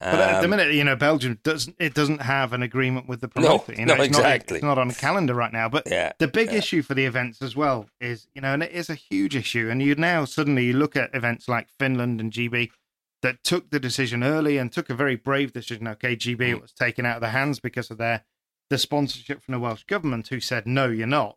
But 0.00 0.20
at 0.20 0.40
the 0.40 0.44
um, 0.44 0.50
minute, 0.50 0.74
you 0.74 0.84
know, 0.84 0.96
Belgium 0.96 1.38
doesn't 1.42 1.76
it 1.78 1.94
doesn't 1.94 2.20
have 2.20 2.52
an 2.52 2.62
agreement 2.62 3.08
with 3.08 3.20
the 3.20 3.28
promoter. 3.28 3.72
No, 3.72 3.78
you 3.78 3.86
know, 3.86 3.94
no, 3.94 4.02
it's 4.02 4.08
exactly. 4.08 4.54
Not, 4.54 4.56
it's 4.56 4.64
not 4.64 4.78
on 4.78 4.90
a 4.90 4.94
calendar 4.94 5.34
right 5.34 5.52
now. 5.52 5.68
But 5.68 5.84
yeah, 5.86 6.12
the 6.18 6.28
big 6.28 6.50
yeah. 6.50 6.58
issue 6.58 6.82
for 6.82 6.94
the 6.94 7.06
events 7.06 7.40
as 7.40 7.56
well 7.56 7.88
is, 8.00 8.26
you 8.34 8.42
know, 8.42 8.52
and 8.52 8.62
it 8.62 8.72
is 8.72 8.90
a 8.90 8.94
huge 8.94 9.34
issue. 9.34 9.70
And 9.70 9.80
you 9.80 9.94
now 9.94 10.24
suddenly 10.24 10.66
you 10.66 10.72
look 10.74 10.96
at 10.96 11.14
events 11.14 11.48
like 11.48 11.68
Finland 11.78 12.20
and 12.20 12.32
GB 12.32 12.70
that 13.22 13.42
took 13.42 13.70
the 13.70 13.80
decision 13.80 14.22
early 14.22 14.58
and 14.58 14.70
took 14.70 14.90
a 14.90 14.94
very 14.94 15.16
brave 15.16 15.52
decision. 15.52 15.88
Okay, 15.88 16.16
GB 16.16 16.38
mm. 16.38 16.60
was 16.60 16.72
taken 16.72 17.06
out 17.06 17.16
of 17.16 17.20
their 17.22 17.30
hands 17.30 17.60
because 17.60 17.90
of 17.90 17.96
their 17.96 18.24
the 18.70 18.78
sponsorship 18.78 19.42
from 19.42 19.52
the 19.52 19.60
Welsh 19.60 19.84
government, 19.84 20.28
who 20.28 20.40
said 20.40 20.66
no, 20.66 20.88
you're 20.88 21.06
not. 21.06 21.36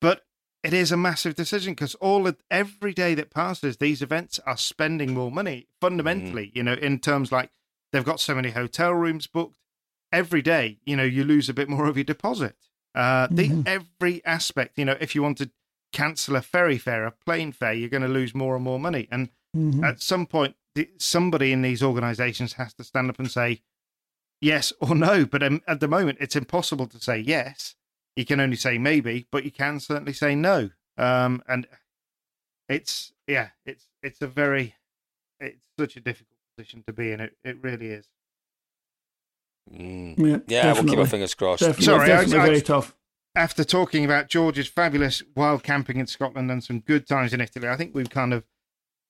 But 0.00 0.22
it 0.64 0.72
is 0.72 0.90
a 0.90 0.96
massive 0.96 1.34
decision 1.34 1.74
because 1.74 1.94
all 1.96 2.26
of, 2.26 2.36
every 2.50 2.94
day 2.94 3.14
that 3.14 3.30
passes, 3.30 3.76
these 3.76 4.02
events 4.02 4.40
are 4.46 4.56
spending 4.56 5.12
more 5.12 5.30
money 5.30 5.66
fundamentally. 5.80 6.46
Mm. 6.46 6.56
You 6.56 6.62
know, 6.64 6.74
in 6.74 6.98
terms 6.98 7.30
like 7.30 7.50
They've 7.92 8.04
got 8.04 8.20
so 8.20 8.34
many 8.34 8.50
hotel 8.50 8.92
rooms 8.92 9.26
booked. 9.26 9.58
Every 10.12 10.42
day, 10.42 10.78
you 10.84 10.96
know, 10.96 11.04
you 11.04 11.24
lose 11.24 11.48
a 11.48 11.54
bit 11.54 11.68
more 11.68 11.86
of 11.86 11.96
your 11.96 12.04
deposit. 12.04 12.56
Uh, 12.94 13.28
the 13.30 13.48
mm-hmm. 13.48 13.62
every 13.66 14.22
aspect, 14.26 14.76
you 14.76 14.84
know, 14.84 14.96
if 15.00 15.14
you 15.14 15.22
want 15.22 15.38
to 15.38 15.50
cancel 15.92 16.36
a 16.36 16.42
ferry 16.42 16.78
fare, 16.78 17.06
a 17.06 17.10
plane 17.10 17.52
fare, 17.52 17.72
you're 17.72 17.88
going 17.88 18.02
to 18.02 18.08
lose 18.08 18.34
more 18.34 18.54
and 18.54 18.64
more 18.64 18.78
money. 18.78 19.08
And 19.10 19.30
mm-hmm. 19.56 19.84
at 19.84 20.02
some 20.02 20.26
point, 20.26 20.56
somebody 20.98 21.52
in 21.52 21.62
these 21.62 21.82
organisations 21.82 22.54
has 22.54 22.74
to 22.74 22.84
stand 22.84 23.10
up 23.10 23.18
and 23.18 23.30
say 23.30 23.62
yes 24.40 24.72
or 24.80 24.94
no. 24.94 25.24
But 25.24 25.42
um, 25.42 25.62
at 25.66 25.80
the 25.80 25.88
moment, 25.88 26.18
it's 26.20 26.36
impossible 26.36 26.86
to 26.88 26.98
say 26.98 27.18
yes. 27.18 27.74
You 28.16 28.26
can 28.26 28.40
only 28.40 28.56
say 28.56 28.76
maybe, 28.76 29.26
but 29.30 29.44
you 29.44 29.50
can 29.50 29.80
certainly 29.80 30.12
say 30.12 30.34
no. 30.34 30.70
Um, 30.98 31.42
and 31.48 31.66
it's 32.68 33.12
yeah, 33.26 33.48
it's 33.64 33.86
it's 34.02 34.20
a 34.20 34.26
very 34.26 34.74
it's 35.40 35.64
such 35.78 35.96
a 35.96 36.00
difficult 36.00 36.31
position 36.56 36.82
to 36.86 36.92
be 36.92 37.12
in. 37.12 37.20
It 37.20 37.36
it 37.44 37.62
really 37.62 37.88
is. 37.88 38.06
Mm. 39.70 40.18
Yeah, 40.18 40.38
yeah 40.48 40.72
we'll 40.72 40.84
keep 40.84 40.98
our 40.98 41.06
fingers 41.06 41.34
crossed. 41.34 41.60
Definitely, 41.60 41.84
Sorry, 41.84 42.06
definitely 42.06 42.38
I, 42.38 42.46
very 42.46 42.62
tough. 42.62 42.96
After 43.34 43.64
talking 43.64 44.04
about 44.04 44.28
George's 44.28 44.68
fabulous 44.68 45.22
wild 45.34 45.62
camping 45.62 45.98
in 45.98 46.06
Scotland 46.06 46.50
and 46.50 46.62
some 46.62 46.80
good 46.80 47.06
times 47.06 47.32
in 47.32 47.40
Italy, 47.40 47.68
I 47.68 47.76
think 47.76 47.94
we've 47.94 48.10
kind 48.10 48.34
of 48.34 48.44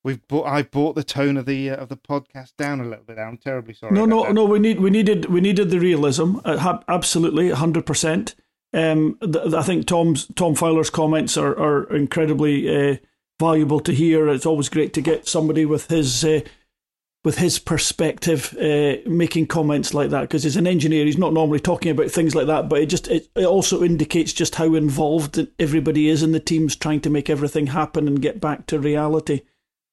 we've 0.05 0.26
bought. 0.28 0.47
I 0.47 0.62
brought 0.62 0.95
the 0.95 1.05
tone 1.05 1.36
of 1.36 1.47
the 1.47 1.70
uh, 1.70 1.76
of 1.76 1.88
the 1.88 1.97
podcast 1.97 2.57
down 2.57 2.80
a 2.80 2.84
little 2.84 3.05
bit. 3.05 3.18
I'm 3.18 3.38
terribly 3.38 3.74
sorry. 3.74 3.95
No, 3.95 4.05
no, 4.05 4.24
that. 4.24 4.34
no. 4.34 4.45
We 4.45 4.59
need 4.59 4.80
we 4.80 4.90
needed 4.90 5.26
we 5.26 5.40
needed 5.40 5.70
the 5.70 5.80
realism. 5.80 6.36
Uh, 6.45 6.78
absolutely, 6.88 7.51
hundred 7.51 7.86
percent. 7.86 8.34
Um, 8.74 9.18
I 9.22 9.62
think 9.62 9.86
Tom's 9.86 10.26
Tom 10.34 10.55
Fowler's 10.55 10.90
comments 10.90 11.36
are 11.36 11.59
are 11.59 11.95
incredibly 11.95 12.93
uh, 12.93 12.97
valuable 13.40 13.80
to 13.80 13.93
hear. 13.93 14.28
It's 14.28 14.47
always 14.47 14.68
great 14.68 14.95
to 14.95 15.01
get 15.01 15.26
somebody 15.26 15.66
with 15.66 15.88
his 15.88 16.24
uh, 16.24 16.40
with 17.25 17.39
his 17.39 17.59
perspective, 17.59 18.57
uh, 18.61 18.97
making 19.09 19.47
comments 19.47 19.95
like 19.95 20.11
that 20.11 20.23
because 20.23 20.43
he's 20.43 20.57
an 20.57 20.66
engineer. 20.66 21.05
He's 21.05 21.18
not 21.18 21.33
normally 21.33 21.61
talking 21.61 21.93
about 21.93 22.11
things 22.11 22.35
like 22.35 22.49
that, 22.49 22.68
but 22.68 22.81
it 22.81 22.87
just 22.87 23.09
it, 23.09 23.29
it 23.37 23.45
also 23.45 23.83
indicates 23.83 24.33
just 24.33 24.57
how 24.57 24.75
involved 24.75 25.47
everybody 25.59 26.09
is 26.09 26.23
in 26.23 26.33
the 26.33 26.41
teams 26.41 26.75
trying 26.75 27.01
to 27.03 27.11
make 27.11 27.31
everything 27.31 27.68
happen 27.68 28.09
and 28.09 28.23
get 28.23 28.41
back 28.41 28.66
to 28.66 28.81
reality. 28.81 29.43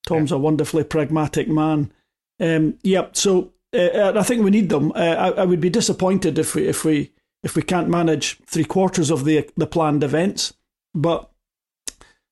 Tom's 0.08 0.32
yeah. 0.32 0.38
a 0.38 0.40
wonderfully 0.40 0.84
pragmatic 0.84 1.48
man. 1.48 1.92
Um, 2.40 2.80
yep. 2.82 3.16
So 3.16 3.54
uh, 3.74 4.14
I 4.16 4.24
think 4.24 4.44
we 4.44 4.50
need 4.50 4.70
them. 4.70 4.92
Uh, 4.94 4.96
I, 4.96 5.30
I, 5.30 5.46
would 5.46 5.62
be 5.62 5.70
disappointed 5.70 6.40
if 6.40 6.56
we 6.56 6.68
if 6.68 6.84
we 6.84 7.12
if 7.44 7.56
we 7.56 7.62
can't 7.62 7.90
manage 7.90 8.40
three 8.48 8.64
quarters 8.64 9.12
of 9.12 9.26
the 9.26 9.48
the 9.56 9.68
planned 9.68 10.04
events. 10.04 10.54
But 10.96 11.30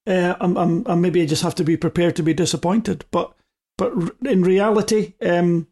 uh, 0.07 0.35
I'm, 0.39 0.57
I'm, 0.57 0.83
I'm 0.87 1.01
maybe 1.01 1.21
I 1.21 1.27
just 1.27 1.43
have 1.43 1.53
to 1.55 1.63
be 1.63 1.77
prepared 1.77 2.15
to 2.15 2.23
be 2.23 2.33
disappointed. 2.33 3.05
But 3.11 3.36
but 3.77 3.93
in 4.25 4.43
reality, 4.43 5.13
um, 5.21 5.67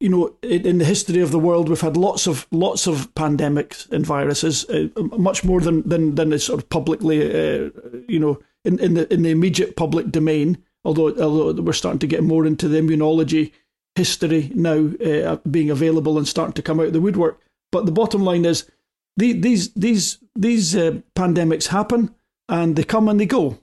you 0.00 0.08
know, 0.08 0.34
in, 0.42 0.78
the 0.78 0.84
history 0.84 1.20
of 1.20 1.30
the 1.30 1.38
world, 1.38 1.68
we've 1.68 1.80
had 1.80 1.96
lots 1.96 2.26
of 2.26 2.46
lots 2.50 2.86
of 2.86 3.14
pandemics 3.14 3.90
and 3.90 4.04
viruses, 4.04 4.64
uh, 4.68 4.88
much 5.18 5.44
more 5.44 5.60
than 5.60 5.86
than 5.88 6.14
than 6.14 6.32
is 6.32 6.44
sort 6.44 6.60
of 6.60 6.68
publicly, 6.68 7.22
uh, 7.22 7.70
you 8.08 8.18
know, 8.18 8.38
in, 8.64 8.78
in 8.78 8.94
the 8.94 9.12
in 9.12 9.22
the 9.22 9.30
immediate 9.30 9.76
public 9.76 10.10
domain. 10.10 10.58
Although 10.84 11.16
although 11.20 11.62
we're 11.62 11.72
starting 11.72 11.98
to 12.00 12.06
get 12.06 12.22
more 12.22 12.46
into 12.46 12.68
the 12.68 12.78
immunology 12.78 13.52
history 13.94 14.52
now, 14.54 14.90
uh, 15.04 15.36
being 15.50 15.70
available 15.70 16.18
and 16.18 16.28
starting 16.28 16.52
to 16.52 16.62
come 16.62 16.80
out 16.80 16.86
of 16.86 16.92
the 16.92 17.00
woodwork. 17.00 17.40
But 17.72 17.86
the 17.86 17.92
bottom 17.92 18.22
line 18.22 18.44
is, 18.44 18.70
the, 19.16 19.32
these 19.32 19.72
these 19.72 20.18
these 20.34 20.76
uh, 20.76 21.00
pandemics 21.16 21.68
happen 21.68 22.14
and 22.48 22.76
they 22.76 22.84
come 22.84 23.08
and 23.08 23.18
they 23.18 23.26
go 23.26 23.58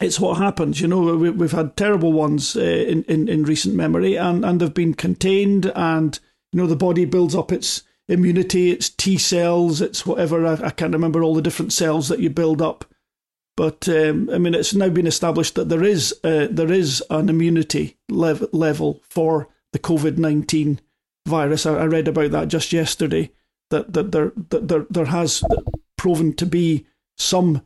it's 0.00 0.20
what 0.20 0.38
happens. 0.38 0.80
You 0.80 0.88
know, 0.88 1.16
we, 1.16 1.28
have 1.30 1.52
had 1.52 1.76
terrible 1.76 2.12
ones 2.12 2.56
uh, 2.56 2.60
in, 2.60 3.04
in, 3.04 3.28
in 3.28 3.44
recent 3.44 3.74
memory, 3.74 4.16
and, 4.16 4.44
and 4.44 4.60
they've 4.60 4.72
been 4.72 4.94
contained, 4.94 5.72
and 5.74 6.18
you 6.52 6.60
know 6.60 6.66
the 6.66 6.76
body 6.76 7.04
builds 7.04 7.34
up 7.34 7.52
its 7.52 7.82
immunity, 8.08 8.70
its 8.70 8.90
T 8.90 9.16
cells, 9.16 9.80
its 9.80 10.04
whatever. 10.04 10.46
I, 10.46 10.66
I 10.66 10.70
can't 10.70 10.92
remember 10.92 11.22
all 11.22 11.34
the 11.34 11.42
different 11.42 11.72
cells 11.72 12.08
that 12.08 12.20
you 12.20 12.30
build 12.30 12.60
up, 12.60 12.84
but 13.56 13.88
um, 13.88 14.28
I 14.30 14.38
mean, 14.38 14.54
it's 14.54 14.74
now 14.74 14.90
been 14.90 15.06
established 15.06 15.54
that 15.54 15.68
there 15.68 15.84
is 15.84 16.14
uh, 16.22 16.48
there 16.50 16.72
is 16.72 17.02
an 17.10 17.28
immunity 17.28 17.96
lev- 18.08 18.48
level 18.52 19.00
for 19.08 19.48
the 19.72 19.78
COVID 19.78 20.18
nineteen 20.18 20.80
virus. 21.26 21.64
I, 21.64 21.74
I 21.74 21.84
read 21.86 22.08
about 22.08 22.32
that 22.32 22.48
just 22.48 22.72
yesterday. 22.72 23.30
That 23.70 23.94
that 23.94 24.12
there 24.12 24.32
that 24.50 24.68
there 24.68 24.86
there 24.90 25.06
has 25.06 25.42
proven 25.96 26.34
to 26.34 26.46
be 26.46 26.86
some 27.16 27.62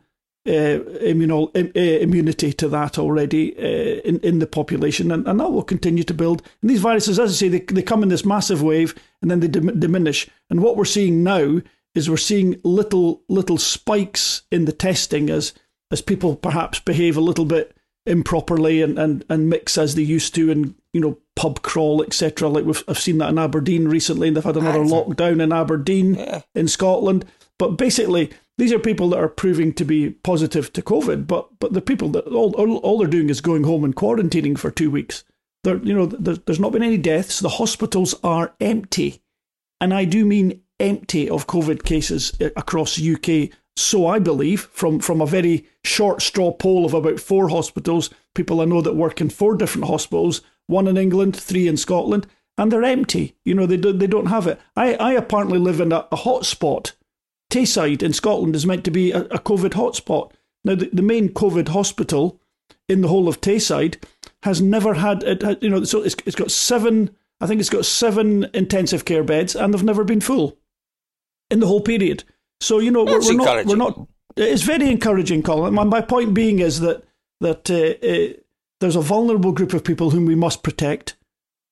uh, 0.47 0.79
immuno, 1.03 1.55
uh, 1.55 1.81
immunity 2.03 2.53
to 2.55 2.69
that 2.69 2.99
already 2.99 3.57
uh, 3.59 4.01
in, 4.05 4.19
in 4.21 4.39
the 4.39 4.47
population, 4.47 5.13
and, 5.13 5.27
and 5.29 5.39
that 5.41 5.53
will 5.53 5.63
continue 5.63 6.05
to 6.05 6.15
build. 6.15 6.43
And 6.63 6.71
these 6.71 6.81
viruses, 6.81 7.19
as 7.19 7.33
I 7.33 7.35
say, 7.35 7.49
they, 7.49 7.61
they 7.61 7.83
come 7.83 8.03
in 8.03 8.09
this 8.09 8.25
massive 8.25 8.63
wave 8.63 8.95
and 9.21 9.31
then 9.31 9.41
they 9.41 9.49
dim- 9.49 9.79
diminish. 9.79 10.29
And 10.49 10.63
what 10.63 10.77
we're 10.77 10.85
seeing 10.87 11.23
now 11.23 11.61
is 11.95 12.09
we're 12.09 12.17
seeing 12.17 12.61
little 12.65 13.23
little 13.29 13.59
spikes 13.59 14.43
in 14.51 14.65
the 14.65 14.73
testing 14.73 15.29
as 15.29 15.53
as 15.91 16.01
people 16.01 16.37
perhaps 16.37 16.79
behave 16.79 17.17
a 17.17 17.23
little 17.23 17.45
bit 17.45 17.77
improperly 18.07 18.81
and, 18.81 18.99
and, 18.99 19.25
and 19.29 19.51
mix 19.51 19.77
as 19.77 19.95
they 19.95 20.03
used 20.03 20.35
to 20.35 20.51
and 20.51 20.75
you 20.93 21.01
know 21.01 21.19
pub 21.37 21.63
crawl 21.63 22.03
etc 22.03 22.49
like 22.49 22.65
we've 22.65 22.83
I've 22.89 22.99
seen 22.99 23.19
that 23.19 23.29
in 23.29 23.39
Aberdeen 23.39 23.89
recently 23.89 24.29
and 24.29 24.37
they've 24.37 24.45
had 24.45 24.57
another 24.57 24.81
lockdown 24.81 25.43
in 25.43 25.53
Aberdeen 25.53 26.15
yeah. 26.15 26.43
in 26.55 26.69
Scotland 26.69 27.25
but 27.59 27.77
basically 27.77 28.31
these 28.61 28.75
are 28.75 28.79
people 28.79 29.09
that 29.09 29.19
are 29.19 29.29
proving 29.29 29.73
to 29.73 29.87
be 29.87 30.11
positive 30.11 30.71
to 30.75 30.83
COVID, 30.83 31.27
but 31.27 31.49
but 31.61 31.73
the 31.73 31.81
people 31.81 32.11
that 32.11 32.27
all, 32.27 32.55
all, 32.57 32.77
all 32.77 32.99
they're 32.99 33.09
doing 33.09 33.31
is 33.31 33.41
going 33.41 33.65
home 33.65 33.85
and 33.85 33.97
quarantining 33.97 34.59
for 34.59 34.71
two 34.71 34.91
weeks. 34.91 35.25
There, 35.65 35.79
you 35.79 35.95
know, 35.95 36.05
there, 36.05 36.37
there's 36.37 36.61
not 36.61 36.73
been 36.73 36.83
any 36.83 36.99
deaths. 36.99 37.41
The 37.41 37.49
hospitals 37.49 38.15
are 38.23 38.53
empty, 38.61 39.23
and 39.81 39.95
I 39.95 40.05
do 40.05 40.27
mean 40.27 40.61
empty 40.79 41.31
of 41.31 41.47
COVID 41.47 41.85
cases 41.85 42.35
eh, 42.39 42.51
across 42.55 42.97
the 42.97 43.15
UK. 43.15 43.57
So 43.77 44.07
I 44.07 44.19
believe 44.19 44.69
from 44.73 45.01
from 45.01 45.23
a 45.23 45.27
very 45.27 45.67
short 45.83 46.21
straw 46.21 46.53
poll 46.53 46.85
of 46.85 46.93
about 46.93 47.19
four 47.19 47.49
hospitals, 47.49 48.11
people 48.35 48.61
I 48.61 48.67
know 48.67 48.83
that 48.83 48.95
work 48.95 49.23
in 49.23 49.31
four 49.31 49.55
different 49.55 49.87
hospitals, 49.87 50.43
one 50.67 50.87
in 50.87 50.99
England, 50.99 51.35
three 51.35 51.67
in 51.67 51.79
Scotland, 51.79 52.27
and 52.59 52.71
they're 52.71 52.85
empty. 52.85 53.37
You 53.43 53.55
know, 53.55 53.65
they 53.65 53.79
do, 53.79 53.95
they 53.95 54.07
don't 54.07 54.27
have 54.27 54.47
it. 54.47 54.61
I 54.77 54.97
I 54.97 55.13
apparently 55.13 55.59
live 55.59 55.81
in 55.81 55.93
a, 55.93 56.07
a 56.13 56.17
hotspot 56.19 56.93
Tayside 57.51 58.03
in 58.03 58.13
Scotland 58.13 58.57
is 58.57 58.67
meant 58.67 58.85
to 58.85 58.91
be 58.91 59.11
a, 59.11 59.21
a 59.23 59.39
COVID 59.39 59.71
hotspot. 59.71 60.33
Now, 60.65 60.75
the, 60.75 60.89
the, 60.93 61.03
main 61.03 61.31
COVID 61.31 61.69
hospital 61.69 62.41
in 62.89 63.01
the 63.01 63.09
whole 63.09 63.29
of 63.29 63.41
Tayside 63.41 64.03
has 64.43 64.61
never 64.61 64.95
had, 64.95 65.23
it, 65.23 65.63
you 65.63 65.69
know, 65.69 65.85
so 65.85 66.03
it's, 66.03 66.17
it's 66.27 66.37
got 66.37 66.51
seven, 66.51 67.11
I 67.41 67.47
think 67.47 67.61
it's 67.61 67.71
got 67.71 67.85
seven 67.85 68.47
intensive 68.55 69.05
care 69.05 69.25
beds, 69.25 69.55
and 69.57 69.73
they've 69.73 69.83
never 69.83 70.05
been 70.05 70.21
full 70.21 70.59
in 71.51 71.61
the 71.61 71.67
whole 71.67 71.81
period. 71.81 72.25
So 72.61 72.79
you 72.79 72.91
know, 72.91 73.05
we're, 73.05 73.21
we're 73.21 73.35
not, 73.35 73.67
we're 73.67 73.77
not. 73.77 74.07
It's 74.37 74.63
very 74.63 74.91
encouraging, 74.91 75.43
Colin. 75.43 75.75
My, 75.75 75.85
my 75.85 76.01
point 76.01 76.35
being 76.35 76.59
is 76.61 76.81
that 76.81 77.03
that 77.41 77.71
uh, 77.71 78.07
uh, 78.07 78.39
there's 78.81 78.97
a 78.97 79.01
vulnerable 79.01 79.53
group 79.53 79.73
of 79.73 79.83
people 79.83 80.11
whom 80.11 80.27
we 80.27 80.35
must 80.35 80.63
protect. 80.63 81.17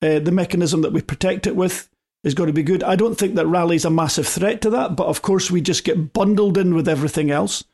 Uh, 0.00 0.18
the 0.18 0.32
mechanism 0.32 0.82
that 0.82 0.92
we 0.92 1.02
protect 1.02 1.46
it 1.46 1.56
with 1.56 1.90
is 2.24 2.34
going 2.34 2.48
to 2.48 2.52
be 2.52 2.62
good. 2.62 2.82
I 2.82 2.96
don't 2.96 3.16
think 3.16 3.34
that 3.34 3.46
rally's 3.46 3.84
a 3.84 3.90
massive 3.90 4.26
threat 4.26 4.60
to 4.62 4.70
that, 4.70 4.96
but 4.96 5.06
of 5.06 5.22
course 5.22 5.50
we 5.50 5.60
just 5.60 5.84
get 5.84 6.12
bundled 6.12 6.58
in 6.58 6.74
with 6.74 6.88
everything 6.88 7.30
else, 7.30 7.64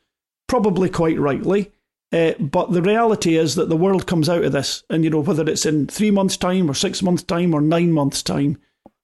probably 0.47 0.89
quite 0.89 1.19
rightly. 1.19 1.71
Uh, 2.11 2.33
but 2.39 2.71
the 2.71 2.81
reality 2.81 3.35
is 3.35 3.55
that 3.55 3.67
the 3.67 3.75
world 3.75 4.05
comes 4.05 4.29
out 4.29 4.43
of 4.43 4.51
this, 4.51 4.83
and 4.89 5.03
you 5.03 5.09
know 5.09 5.19
whether 5.19 5.47
it's 5.49 5.65
in 5.65 5.87
three 5.87 6.11
months' 6.11 6.37
time 6.37 6.69
or 6.69 6.73
six 6.73 7.01
months' 7.01 7.23
time 7.23 7.53
or 7.53 7.61
nine 7.61 7.91
months' 7.91 8.21
time, 8.21 8.57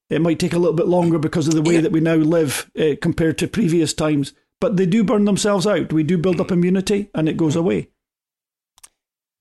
it 0.10 0.22
might 0.22 0.40
take 0.40 0.54
a 0.54 0.60
little 0.60 0.76
bit 0.76 0.88
longer 0.88 1.18
because 1.18 1.48
of 1.48 1.56
the 1.56 1.62
way 1.62 1.76
yeah. 1.76 1.82
that 1.82 1.92
we 1.92 2.00
now 2.00 2.16
live 2.16 2.70
uh, 2.80 2.96
compared 3.02 3.38
to 3.40 3.48
previous 3.48 3.94
times. 3.94 4.34
But 4.60 4.78
they 4.78 4.86
do 4.86 5.04
burn 5.04 5.26
themselves 5.26 5.66
out. 5.66 5.92
We 5.92 6.04
do 6.04 6.18
build 6.18 6.40
up 6.40 6.52
immunity, 6.52 7.10
and 7.16 7.28
it 7.28 7.38
goes 7.38 7.56
away. 7.56 7.90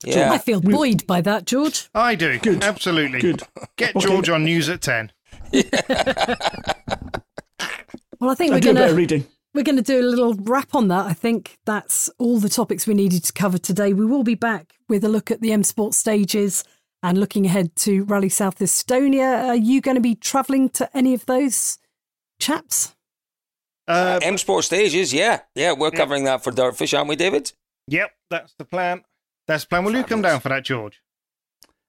Yeah. 0.05 0.33
I 0.33 0.39
feel 0.39 0.61
buoyed 0.61 1.07
by 1.07 1.21
that, 1.21 1.45
George. 1.45 1.91
I 1.95 2.15
do. 2.15 2.39
Good. 2.39 2.65
Absolutely. 2.65 3.21
Good. 3.21 3.43
Get 3.77 3.95
George 3.97 4.31
okay. 4.31 4.35
on 4.35 4.45
news 4.45 4.69
at 4.69 4.81
10. 4.81 5.13
Well, 8.21 8.31
I 8.31 8.35
think 8.35 8.53
I 8.53 8.57
we're 8.57 8.61
going 8.61 9.09
to 9.09 9.25
we're 9.53 9.65
going 9.65 9.77
to 9.77 9.83
do 9.83 10.01
a 10.01 10.07
little 10.07 10.35
wrap 10.35 10.75
on 10.75 10.89
that. 10.89 11.07
I 11.07 11.13
think 11.13 11.59
that's 11.67 12.09
all 12.19 12.39
the 12.39 12.49
topics 12.49 12.87
we 12.87 12.95
needed 12.95 13.25
to 13.25 13.33
cover 13.33 13.59
today. 13.59 13.93
We 13.93 14.07
will 14.07 14.23
be 14.23 14.37
back 14.37 14.75
with 14.89 15.03
a 15.05 15.09
look 15.09 15.31
at 15.31 15.41
the 15.41 15.53
M 15.53 15.65
Sport 15.65 15.95
stages 15.95 16.63
and 17.03 17.19
looking 17.19 17.47
ahead 17.47 17.75
to 17.77 18.05
Rally 18.05 18.29
South 18.29 18.59
Estonia. 18.59 19.49
Are 19.49 19.57
you 19.57 19.81
going 19.81 19.97
to 19.97 20.01
be 20.01 20.15
travelling 20.15 20.69
to 20.71 20.97
any 20.97 21.15
of 21.15 21.27
those 21.27 21.79
chaps? 22.39 22.95
Uh, 23.89 24.21
M 24.23 24.39
Sport 24.39 24.65
stages, 24.65 25.13
yeah, 25.13 25.41
yeah, 25.57 25.73
we're 25.73 25.91
yeah. 25.93 25.99
covering 25.99 26.25
that 26.25 26.45
for 26.45 26.53
Dirtfish, 26.53 26.97
aren't 26.97 27.09
we, 27.09 27.17
David? 27.17 27.53
Yep, 27.89 28.13
that's 28.31 28.55
the 28.55 28.65
plan. 28.65 29.03
That's 29.49 29.65
the 29.65 29.69
plan. 29.69 29.85
Will 29.85 29.91
Fabulous. 29.91 30.09
you 30.11 30.15
come 30.15 30.23
down 30.23 30.39
for 30.39 30.49
that, 30.51 30.65
George? 30.65 31.03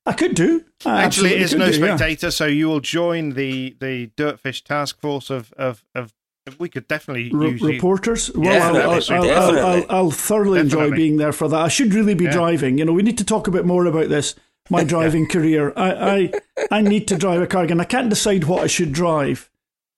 I 0.06 0.14
could 0.14 0.36
do. 0.36 0.66
I 0.86 1.04
Actually, 1.04 1.36
it 1.36 1.42
is 1.42 1.54
no 1.54 1.68
do, 1.68 1.74
spectator, 1.74 2.28
yeah. 2.28 2.32
so 2.32 2.46
you 2.48 2.68
will 2.68 2.80
join 2.80 3.32
the 3.32 3.76
the 3.80 4.08
Dirtfish 4.18 4.64
task 4.64 5.00
force 5.00 5.30
of 5.30 5.54
of, 5.54 5.84
of 5.94 6.14
we 6.58 6.70
could 6.70 6.88
definitely 6.88 7.30
use 7.32 7.62
reporters. 7.62 8.30
You. 8.34 8.42
Well, 8.42 8.76
I'll, 8.76 8.92
I'll, 8.92 9.32
I'll, 9.32 9.60
I'll, 9.60 9.86
I'll, 9.90 10.12
thoroughly 10.12 10.64
definitely. 10.64 10.86
enjoy 10.86 10.96
being 10.96 11.18
there 11.18 11.32
for 11.32 11.48
that. 11.50 11.62
I 11.62 11.68
should 11.68 11.94
really 11.94 12.16
be 12.16 12.26
yeah. 12.26 12.32
driving. 12.32 12.80
You 12.80 12.86
know, 12.86 12.94
we 12.94 13.04
need 13.04 13.20
to 13.20 13.24
talk 13.24 13.48
a 13.48 13.52
bit 13.52 13.66
more 13.66 13.86
about 13.86 14.10
this. 14.10 14.34
My 14.70 14.84
driving 14.94 15.28
career. 15.28 15.72
I, 15.76 15.92
I 15.92 16.32
I 16.72 16.82
need 16.82 17.08
to 17.10 17.18
drive 17.18 17.42
a 17.42 17.48
car 17.48 17.64
again. 17.64 17.80
I 17.80 17.86
can't 17.86 18.10
decide 18.10 18.46
what 18.46 18.64
I 18.64 18.68
should 18.68 18.92
drive. 18.92 19.52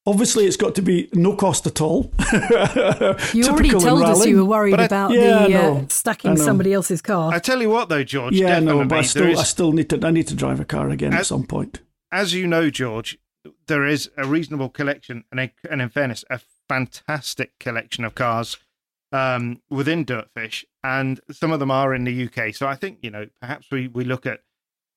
Obviously, 0.05 0.45
it's 0.45 0.57
got 0.57 0.75
to 0.75 0.81
be 0.81 1.07
no 1.13 1.33
cost 1.33 1.65
at 1.65 1.79
all. 1.79 2.11
you 3.33 3.45
already 3.45 3.69
told 3.69 4.03
us 4.03 4.25
you 4.25 4.37
were 4.37 4.45
worried 4.45 4.77
I, 4.79 4.83
about 4.83 5.11
yeah, 5.11 5.47
the 5.47 5.55
uh, 5.55 5.85
stacking 5.87 6.35
somebody 6.35 6.73
else's 6.73 7.01
car. 7.01 7.31
I 7.33 7.39
tell 7.39 7.61
you 7.61 7.69
what, 7.69 7.87
though, 7.87 8.03
George. 8.03 8.33
Yeah, 8.33 8.59
no, 8.59 8.83
but 8.83 8.99
I 8.99 9.01
still, 9.03 9.27
is, 9.27 9.39
I 9.39 9.43
still 9.43 9.71
need 9.71 9.89
to. 9.91 10.05
I 10.05 10.11
need 10.11 10.27
to 10.27 10.35
drive 10.35 10.59
a 10.59 10.65
car 10.65 10.89
again 10.89 11.13
as, 11.13 11.19
at 11.19 11.25
some 11.27 11.45
point. 11.45 11.79
As 12.11 12.33
you 12.33 12.47
know, 12.47 12.69
George, 12.69 13.17
there 13.67 13.85
is 13.85 14.11
a 14.17 14.25
reasonable 14.25 14.67
collection, 14.67 15.23
and, 15.31 15.39
a, 15.39 15.53
and 15.71 15.81
in 15.81 15.87
fairness, 15.87 16.25
a 16.29 16.41
fantastic 16.67 17.57
collection 17.59 18.03
of 18.03 18.13
cars 18.13 18.57
um, 19.13 19.61
within 19.69 20.03
Dirtfish, 20.03 20.65
and 20.83 21.21
some 21.31 21.53
of 21.53 21.61
them 21.61 21.71
are 21.71 21.93
in 21.93 22.03
the 22.03 22.27
UK. 22.27 22.53
So 22.53 22.67
I 22.67 22.75
think 22.75 22.99
you 23.01 23.09
know, 23.09 23.27
perhaps 23.39 23.67
we 23.71 23.87
we 23.87 24.03
look 24.03 24.25
at 24.25 24.41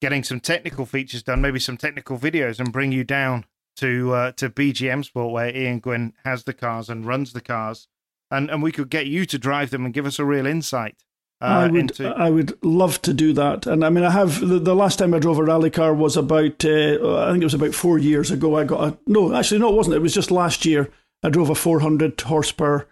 getting 0.00 0.24
some 0.24 0.40
technical 0.40 0.84
features 0.84 1.22
done, 1.22 1.40
maybe 1.40 1.60
some 1.60 1.76
technical 1.76 2.18
videos, 2.18 2.58
and 2.58 2.72
bring 2.72 2.90
you 2.90 3.04
down 3.04 3.44
to 3.76 4.12
uh, 4.12 4.32
to 4.32 4.50
BGM 4.50 5.04
Sport 5.04 5.32
where 5.32 5.54
Ian 5.54 5.80
Gwynn 5.80 6.14
has 6.24 6.44
the 6.44 6.52
cars 6.52 6.88
and 6.88 7.06
runs 7.06 7.32
the 7.32 7.40
cars, 7.40 7.88
and 8.30 8.50
and 8.50 8.62
we 8.62 8.72
could 8.72 8.90
get 8.90 9.06
you 9.06 9.24
to 9.26 9.38
drive 9.38 9.70
them 9.70 9.84
and 9.84 9.94
give 9.94 10.06
us 10.06 10.18
a 10.18 10.24
real 10.24 10.46
insight. 10.46 11.02
Uh, 11.40 11.44
I 11.44 11.66
would 11.66 11.76
into... 11.76 12.08
I 12.08 12.30
would 12.30 12.64
love 12.64 13.02
to 13.02 13.12
do 13.12 13.32
that, 13.34 13.66
and 13.66 13.84
I 13.84 13.90
mean 13.90 14.04
I 14.04 14.10
have 14.10 14.40
the, 14.40 14.58
the 14.58 14.74
last 14.74 14.98
time 14.98 15.12
I 15.12 15.18
drove 15.18 15.38
a 15.38 15.44
rally 15.44 15.70
car 15.70 15.92
was 15.92 16.16
about 16.16 16.64
uh, 16.64 17.24
I 17.26 17.30
think 17.30 17.42
it 17.42 17.46
was 17.46 17.54
about 17.54 17.74
four 17.74 17.98
years 17.98 18.30
ago. 18.30 18.56
I 18.56 18.64
got 18.64 18.88
a 18.88 18.98
no, 19.06 19.34
actually 19.34 19.60
no, 19.60 19.68
it 19.68 19.76
wasn't. 19.76 19.96
It 19.96 20.02
was 20.02 20.14
just 20.14 20.30
last 20.30 20.64
year. 20.64 20.90
I 21.22 21.28
drove 21.28 21.50
a 21.50 21.54
400 21.54 22.20
horsepower 22.20 22.88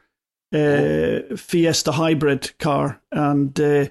uh, 0.53 1.37
Fiesta 1.37 1.93
hybrid 1.93 2.57
car, 2.59 3.01
and 3.13 3.59
uh, 3.59 3.87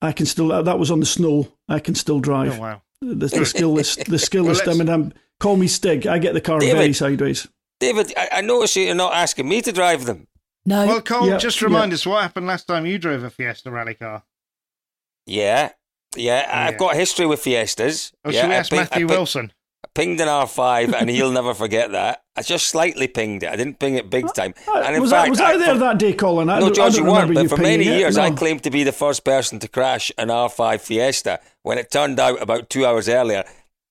I 0.00 0.12
can 0.12 0.26
still 0.26 0.48
that 0.62 0.78
was 0.78 0.90
on 0.90 1.00
the 1.00 1.06
snow. 1.06 1.48
I 1.68 1.78
can 1.78 1.94
still 1.94 2.20
drive. 2.20 2.58
Oh, 2.58 2.60
wow. 2.60 2.82
The, 3.00 3.14
the 3.26 3.44
skill 3.44 3.78
is 3.78 3.96
the 3.96 4.18
skill 4.30 4.48
is. 4.48 4.66
I 4.66 4.74
mean, 4.74 4.88
I'm 4.88 5.12
Call 5.40 5.56
me 5.56 5.66
Stig. 5.66 6.06
I 6.06 6.18
get 6.18 6.34
the 6.34 6.40
car 6.40 6.58
David, 6.60 6.76
very 6.76 6.92
sideways. 6.92 7.48
David, 7.80 8.12
I, 8.16 8.28
I 8.32 8.40
notice 8.40 8.76
you're 8.76 8.94
not 8.94 9.14
asking 9.14 9.48
me 9.48 9.60
to 9.62 9.72
drive 9.72 10.06
them. 10.06 10.26
No. 10.66 10.86
Well, 10.86 11.02
Cole, 11.02 11.28
yeah, 11.28 11.36
just 11.36 11.60
remind 11.60 11.92
yeah. 11.92 11.96
us 11.96 12.06
what 12.06 12.22
happened 12.22 12.46
last 12.46 12.66
time 12.66 12.86
you 12.86 12.98
drove 12.98 13.22
a 13.22 13.30
Fiesta 13.30 13.70
rally 13.70 13.94
car. 13.94 14.22
Yeah, 15.26 15.70
yeah, 16.16 16.48
I've 16.50 16.78
got 16.78 16.94
a 16.94 16.98
history 16.98 17.26
with 17.26 17.40
Fiestas. 17.40 18.12
Oh, 18.24 18.30
yeah, 18.30 18.40
should 18.42 18.48
we 18.48 18.54
ask 18.54 18.72
Matthew 18.72 19.06
Wilson? 19.06 19.52
I 19.84 19.88
pinged 19.94 20.20
an 20.20 20.28
R5, 20.28 20.94
and 20.94 21.10
he'll 21.10 21.30
never 21.40 21.54
forget 21.54 21.92
that. 21.92 22.22
I 22.36 22.42
just 22.42 22.66
slightly 22.68 23.06
pinged 23.08 23.42
it. 23.42 23.50
I 23.50 23.56
didn't 23.56 23.78
ping 23.78 23.94
it 23.94 24.10
big 24.10 24.32
time. 24.34 24.54
Uh, 24.66 24.82
And 24.86 24.96
in 24.96 25.02
was, 25.02 25.10
fact, 25.10 25.26
I, 25.26 25.30
was 25.30 25.40
I 25.40 25.56
there 25.56 25.78
that 25.78 25.98
day, 25.98 26.12
Colin? 26.12 26.48
I 26.48 26.60
no, 26.60 26.70
George, 26.70 26.96
you 26.96 27.04
weren't. 27.04 27.28
remember 27.28 27.50
But 27.50 27.56
for 27.56 27.62
many 27.62 27.86
it, 27.86 27.98
years, 27.98 28.16
I 28.18 28.30
claimed 28.30 28.62
to 28.64 28.70
be 28.70 28.84
the 28.84 28.92
first 28.92 29.24
person 29.24 29.58
to 29.60 29.68
crash 29.68 30.10
an 30.18 30.28
R5 30.28 30.80
Fiesta. 30.80 31.40
When 31.62 31.78
it 31.78 31.90
turned 31.90 32.18
out 32.18 32.40
about 32.42 32.70
two 32.70 32.84
hours 32.84 33.08
earlier, 33.08 33.44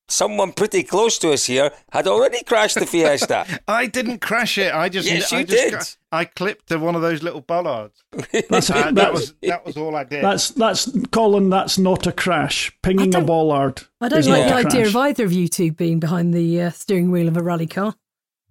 someone 0.08 0.52
pretty 0.52 0.82
close 0.82 1.18
to 1.18 1.32
us 1.32 1.46
here 1.46 1.70
had 1.90 2.06
already 2.06 2.42
crashed 2.44 2.74
the 2.78 2.86
Fiesta. 2.86 3.46
I 3.68 3.86
didn't 3.86 4.20
crash 4.20 4.58
it. 4.58 4.74
I 4.74 4.88
just, 4.88 5.08
Yes, 5.08 5.32
I 5.32 5.40
you 5.40 5.44
just 5.46 5.70
did. 5.70 5.96
I 6.12 6.24
clipped 6.26 6.68
to 6.68 6.78
one 6.78 6.94
of 6.94 7.02
those 7.02 7.22
little 7.22 7.40
bollards. 7.40 8.04
That's, 8.50 8.70
Uh, 8.70 8.90
that 8.92 9.12
was 9.12 9.34
that 9.42 9.64
was 9.66 9.76
all 9.76 9.96
I 9.96 10.04
did. 10.04 10.22
that's 10.22 10.50
that's 10.50 10.88
Colin. 11.10 11.50
That's 11.50 11.78
not 11.78 12.06
a 12.06 12.12
crash. 12.12 12.70
Pinging 12.82 13.08
a 13.08 13.12
don't- 13.12 13.26
bollard. 13.26 13.82
I 14.00 14.08
don't 14.08 14.24
like 14.26 14.46
the 14.48 14.54
a 14.54 14.58
idea 14.66 14.86
of 14.86 14.94
either 14.96 15.24
of 15.24 15.32
you 15.32 15.48
two 15.48 15.72
being 15.72 15.98
behind 16.00 16.32
the 16.34 16.62
uh, 16.62 16.70
steering 16.70 17.10
wheel 17.10 17.26
of 17.28 17.36
a 17.36 17.42
rally 17.42 17.66
car. 17.66 17.94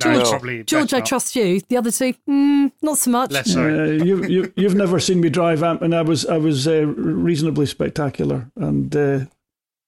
No, 0.03 0.15
George- 0.15 0.29
probably 0.29 0.63
George, 0.63 0.93
I 0.93 0.97
not. 0.97 1.05
trust 1.07 1.35
you. 1.35 1.61
The 1.61 1.77
other 1.77 1.91
two, 1.91 2.13
mm, 2.27 2.71
not 2.81 2.97
so 2.97 3.11
much. 3.11 3.31
Less 3.31 3.53
so. 3.53 3.61
Uh, 3.63 4.03
you, 4.03 4.23
you, 4.25 4.53
you've 4.57 4.75
never 4.75 4.99
seen 4.99 5.21
me 5.21 5.29
drive, 5.29 5.63
Amp, 5.63 5.81
and 5.83 5.93
I 5.95 6.01
was 6.01 6.25
I 6.25 6.37
was 6.37 6.67
uh, 6.67 6.85
reasonably 6.87 7.67
spectacular. 7.67 8.51
And 8.57 8.93
uh, 8.93 9.19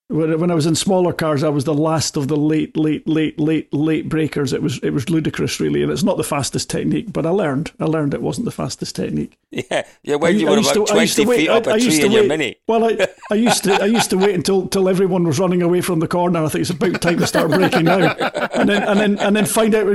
when, 0.08 0.39
when 0.39 0.51
I 0.51 0.56
was 0.56 0.68
in 0.68 0.76
smaller 0.76 1.12
cars, 1.14 1.43
I 1.43 1.49
was 1.49 1.64
the 1.64 1.74
last 1.74 2.16
of 2.16 2.28
the 2.28 2.36
late, 2.38 2.78
late, 2.78 3.08
late, 3.08 3.39
late, 3.39 3.74
late 3.74 4.08
breakers. 4.08 4.53
It 4.53 4.62
was 4.62 4.78
it 4.84 4.91
was 4.91 5.10
ludicrous, 5.10 5.60
really, 5.60 5.82
and 5.82 5.91
it's 5.91 6.03
not 6.03 6.18
the 6.18 6.24
fastest 6.24 6.70
technique. 6.70 7.12
But 7.12 7.26
I 7.26 7.30
learned. 7.30 7.72
I 7.80 7.86
learned 7.86 8.14
it 8.14 8.22
wasn't 8.22 8.45
the 8.45 8.51
fastest 8.51 8.95
technique. 8.95 9.38
yeah, 9.51 9.84
yeah. 10.03 10.16
When 10.16 10.34
do 10.34 10.39
you 10.41 10.47
I 10.47 10.51
were 10.51 10.58
about 10.60 10.74
to- 10.74 10.84
I 10.84 10.86
twenty 10.86 11.08
feet 11.08 11.28
wait- 11.28 11.49
up 11.49 11.66
I- 11.68 11.72
a 11.72 11.74
I 11.76 11.80
tree 11.80 11.99
to 11.99 12.06
in 12.06 12.12
your 12.12 12.24
mini. 12.28 12.56
Well, 12.68 12.86
I, 12.86 13.08
I 13.32 13.36
used 13.36 13.64
to 13.64 13.74
I 13.82 13.86
used 13.86 14.12
to 14.12 14.18
wait 14.18 14.36
until 14.36 14.62
until 14.62 14.88
everyone 14.89 15.24
was 15.24 15.39
running 15.39 15.64
away 15.64 15.82
from 15.82 15.99
the 15.99 16.08
corner. 16.08 16.43
I 16.43 16.49
think 16.49 16.62
it's 16.62 16.70
about 16.70 17.01
time 17.01 17.18
to 17.18 17.28
start 17.28 17.49
breaking 17.49 17.86
now, 17.86 18.14
and 18.53 18.70
then 18.70 18.84
and 18.84 18.99
then 18.99 19.20
and 19.20 19.36
then 19.36 19.45
find 19.45 19.74
out. 19.74 19.88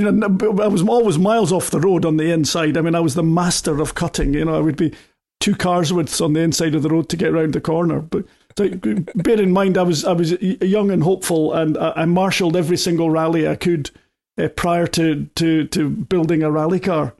I 0.61 0.66
was 0.66 0.82
always 0.82 1.18
miles 1.18 1.52
off 1.52 1.70
the 1.70 1.80
road 1.80 2.04
on 2.04 2.16
the 2.16 2.32
inside. 2.32 2.76
I 2.76 2.80
mean, 2.80 2.96
I 2.96 3.00
was 3.00 3.14
the 3.14 3.22
master 3.22 3.80
of 3.80 3.94
cutting. 3.94 4.34
You 4.34 4.44
know, 4.44 4.56
I 4.56 4.61
would 4.61 4.76
be 4.76 4.92
two 5.38 5.54
cars 5.54 5.92
widths 5.92 6.20
on 6.20 6.32
the 6.32 6.40
inside 6.40 6.74
of 6.74 6.82
the 6.82 6.90
road 6.90 7.08
to 7.11 7.16
get 7.16 7.32
round 7.32 7.52
the 7.52 7.61
corner. 7.61 8.00
But 8.00 8.24
so, 8.57 8.68
bear 9.14 9.40
in 9.40 9.53
mind, 9.53 9.78
I 9.78 9.82
was 9.82 10.05
I 10.05 10.12
was 10.12 10.32
young 10.42 10.90
and 10.90 11.03
hopeful, 11.03 11.53
and 11.53 11.78
I, 11.78 11.92
I 11.96 12.05
marshalled 12.05 12.57
every 12.57 12.76
single 12.76 13.11
rally 13.11 13.48
I 13.48 13.57
could 13.57 13.90
uh, 14.38 14.48
prior 14.48 14.86
to, 14.88 15.26
to 15.36 15.66
to 15.68 15.90
building 15.90 16.42
a 16.42 16.51
rally 16.51 16.80
car. 16.80 17.14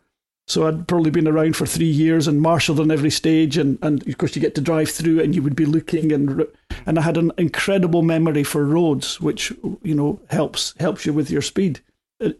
So 0.49 0.67
I'd 0.67 0.89
probably 0.89 1.13
been 1.13 1.29
around 1.29 1.55
for 1.55 1.65
three 1.65 1.87
years 1.87 2.27
and 2.27 2.43
marshalled 2.43 2.81
on 2.81 2.91
every 2.91 3.11
stage, 3.11 3.57
and, 3.57 3.79
and 3.83 4.07
of 4.07 4.19
course 4.19 4.35
you 4.35 4.43
get 4.43 4.57
to 4.57 4.61
drive 4.61 4.91
through 4.91 5.21
and 5.21 5.35
you 5.35 5.43
would 5.43 5.55
be 5.55 5.65
looking 5.65 6.13
and 6.13 6.45
and 6.87 6.99
I 6.99 7.03
had 7.03 7.17
an 7.17 7.31
incredible 7.39 8.03
memory 8.03 8.43
for 8.43 8.65
roads, 8.65 9.21
which 9.21 9.53
you 9.83 9.95
know 9.95 10.21
helps 10.29 10.75
helps 10.81 11.07
you 11.07 11.13
with 11.13 11.31
your 11.31 11.43
speed, 11.43 11.81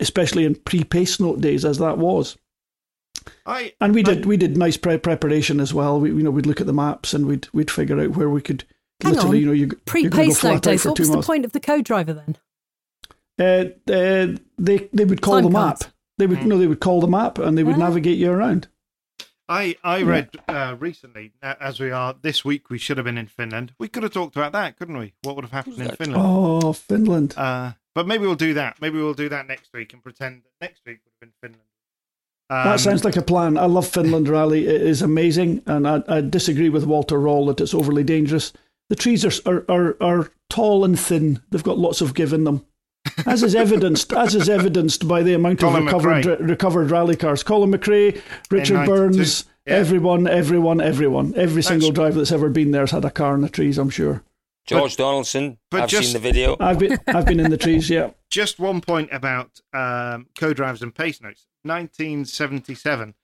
especially 0.01 0.45
in 0.45 0.57
pre-pace 0.57 1.21
note 1.21 1.41
days 1.41 1.65
as 1.65 1.79
that 1.79 1.99
was. 1.99 2.37
I 3.47 3.75
And 3.81 3.95
we 3.95 4.03
did 4.03 4.27
we 4.27 4.37
did 4.37 4.57
nice 4.57 4.77
pre- 4.77 4.99
preparation 4.99 5.61
as 5.61 5.73
well. 5.73 6.01
We 6.01 6.11
you 6.11 6.23
know 6.23 6.31
we'd 6.33 6.47
look 6.47 6.61
at 6.61 6.67
the 6.67 6.73
maps 6.73 7.15
and 7.15 7.27
we'd 7.27 7.49
we'd 7.53 7.71
figure 7.71 8.01
out 8.01 8.17
where 8.17 8.31
we 8.31 8.43
could 8.43 8.65
Hang 9.03 9.15
literally 9.15 9.37
on. 9.39 9.41
you 9.41 9.47
know 9.47 9.53
you 9.53 9.67
Pre-pace 9.87 10.43
go 10.43 10.53
note 10.55 10.63
days. 10.63 10.83
for 10.83 10.91
What 10.91 10.97
two 10.97 11.03
was 11.03 11.11
the 11.11 11.23
point 11.23 11.45
of 11.45 11.53
the 11.53 11.61
co-driver 11.61 12.13
then? 12.13 12.37
Uh, 13.39 13.93
uh, 13.93 14.37
they 14.59 14.89
they 14.93 15.05
would 15.05 15.23
call 15.23 15.35
Time 15.35 15.45
the 15.45 15.51
map. 15.51 15.63
cards. 15.81 15.89
They 16.19 16.27
would 16.27 16.45
no, 16.47 16.59
they 16.59 16.67
would 16.67 16.81
call 16.81 17.01
the 17.01 17.07
map 17.09 17.39
and 17.39 17.57
they 17.57 17.65
would 17.65 17.77
Ah. 17.77 17.79
navigate 17.89 18.19
you 18.19 18.31
around. 18.31 18.69
I 19.49 19.77
I 19.83 20.03
read 20.03 20.29
uh, 20.49 20.77
recently, 20.79 21.33
uh, 21.43 21.55
as 21.61 21.81
we 21.81 21.91
are 21.91 22.15
this 22.21 22.45
week, 22.45 22.71
we 22.71 22.79
should 22.79 22.99
have 22.99 23.05
been 23.05 23.19
in 23.19 23.27
Finland. 23.27 23.73
We 23.79 23.89
could 23.89 24.03
have 24.03 24.13
talked 24.13 24.37
about 24.37 24.53
that, 24.53 24.79
couldn't 24.79 24.97
we? 24.99 25.15
What 25.23 25.35
would 25.37 25.45
have 25.45 25.53
happened 25.53 25.79
in 25.81 25.91
Finland? 25.97 26.23
Oh, 26.25 26.73
Finland! 26.73 27.35
Uh, 27.37 27.73
but 27.95 28.07
maybe 28.07 28.27
we'll 28.27 28.37
do 28.37 28.55
that. 28.55 28.81
Maybe 28.81 28.99
we'll 28.99 29.15
do 29.15 29.29
that 29.31 29.49
next 29.49 29.73
week 29.73 29.93
and 29.93 30.03
pretend 30.03 30.43
that 30.45 30.53
next 30.61 30.83
week 30.87 31.01
would 31.05 31.13
have 31.13 31.21
been 31.21 31.35
Finland. 31.41 31.67
Um, 32.51 32.65
that 32.65 32.81
sounds 32.81 33.05
like 33.05 33.17
a 33.17 33.23
plan. 33.23 33.57
I 33.57 33.65
love 33.67 33.89
Finland 33.89 34.29
Rally. 34.29 34.67
It 34.67 34.83
is 34.83 35.03
amazing, 35.03 35.63
and 35.67 35.89
I, 35.89 36.03
I 36.07 36.21
disagree 36.21 36.69
with 36.69 36.85
Walter 36.85 37.17
Röhrl 37.19 37.47
that 37.47 37.61
it's 37.61 37.75
overly 37.75 38.05
dangerous. 38.05 38.53
The 38.91 38.97
trees 38.97 39.25
are, 39.25 39.33
are 39.51 39.65
are 39.71 39.97
are 40.03 40.31
tall 40.51 40.85
and 40.85 40.99
thin. 40.99 41.41
They've 41.51 41.63
got 41.63 41.79
lots 41.79 42.01
of 42.03 42.13
give 42.13 42.33
in 42.35 42.45
them, 42.45 42.67
as 43.25 43.43
is 43.43 43.55
evidenced 43.55 44.13
as 44.13 44.35
is 44.35 44.49
evidenced 44.49 45.07
by 45.09 45.23
the 45.23 45.33
amount 45.35 45.61
Colin 45.61 45.77
of 45.77 45.85
recovered 45.87 46.25
McRae. 46.25 46.49
recovered 46.49 46.91
rally 46.91 47.17
cars. 47.17 47.43
Colin 47.43 47.71
McRae, 47.73 48.21
Richard 48.51 48.85
Burns, 48.87 49.45
yeah. 49.67 49.75
everyone, 49.75 50.27
everyone, 50.27 50.81
everyone, 50.81 51.33
every 51.37 51.63
single 51.63 51.89
That's- 51.91 51.95
driver 51.95 52.19
that's 52.19 52.33
ever 52.33 52.51
been 52.51 52.73
there 52.73 52.83
has 52.83 52.91
had 52.91 53.05
a 53.05 53.11
car 53.11 53.35
in 53.37 53.41
the 53.43 53.49
trees. 53.49 53.79
I'm 53.79 53.91
sure. 53.91 54.23
George 54.67 54.97
Donaldson. 54.97 55.57
but 55.71 55.83
I've 55.83 55.89
just- 55.89 56.09
seen 56.13 56.13
the 56.13 56.19
video. 56.29 56.57
I've 56.61 56.79
been 56.79 56.99
I've 57.07 57.27
been 57.27 57.41
in 57.41 57.51
the 57.51 57.57
trees. 57.57 57.89
Yeah. 57.89 58.11
Just 58.31 58.61
one 58.61 58.81
point 58.81 59.09
about 59.13 59.61
um, 59.73 60.27
co-drivers 60.39 60.83
and 60.83 60.95
pace 60.95 61.21
notes. 61.21 61.47
1977, 61.65 63.15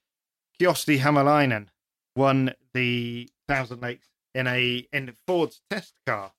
Kyösti 0.60 0.98
Hämäläinen 0.98 1.68
won 2.16 2.52
the 2.74 3.28
Thousand 3.46 3.80
Lakes 3.82 4.08
in 4.36 4.46
a 4.46 4.86
in 4.92 5.12
Ford's 5.26 5.60
test 5.70 5.94
car. 6.06 6.32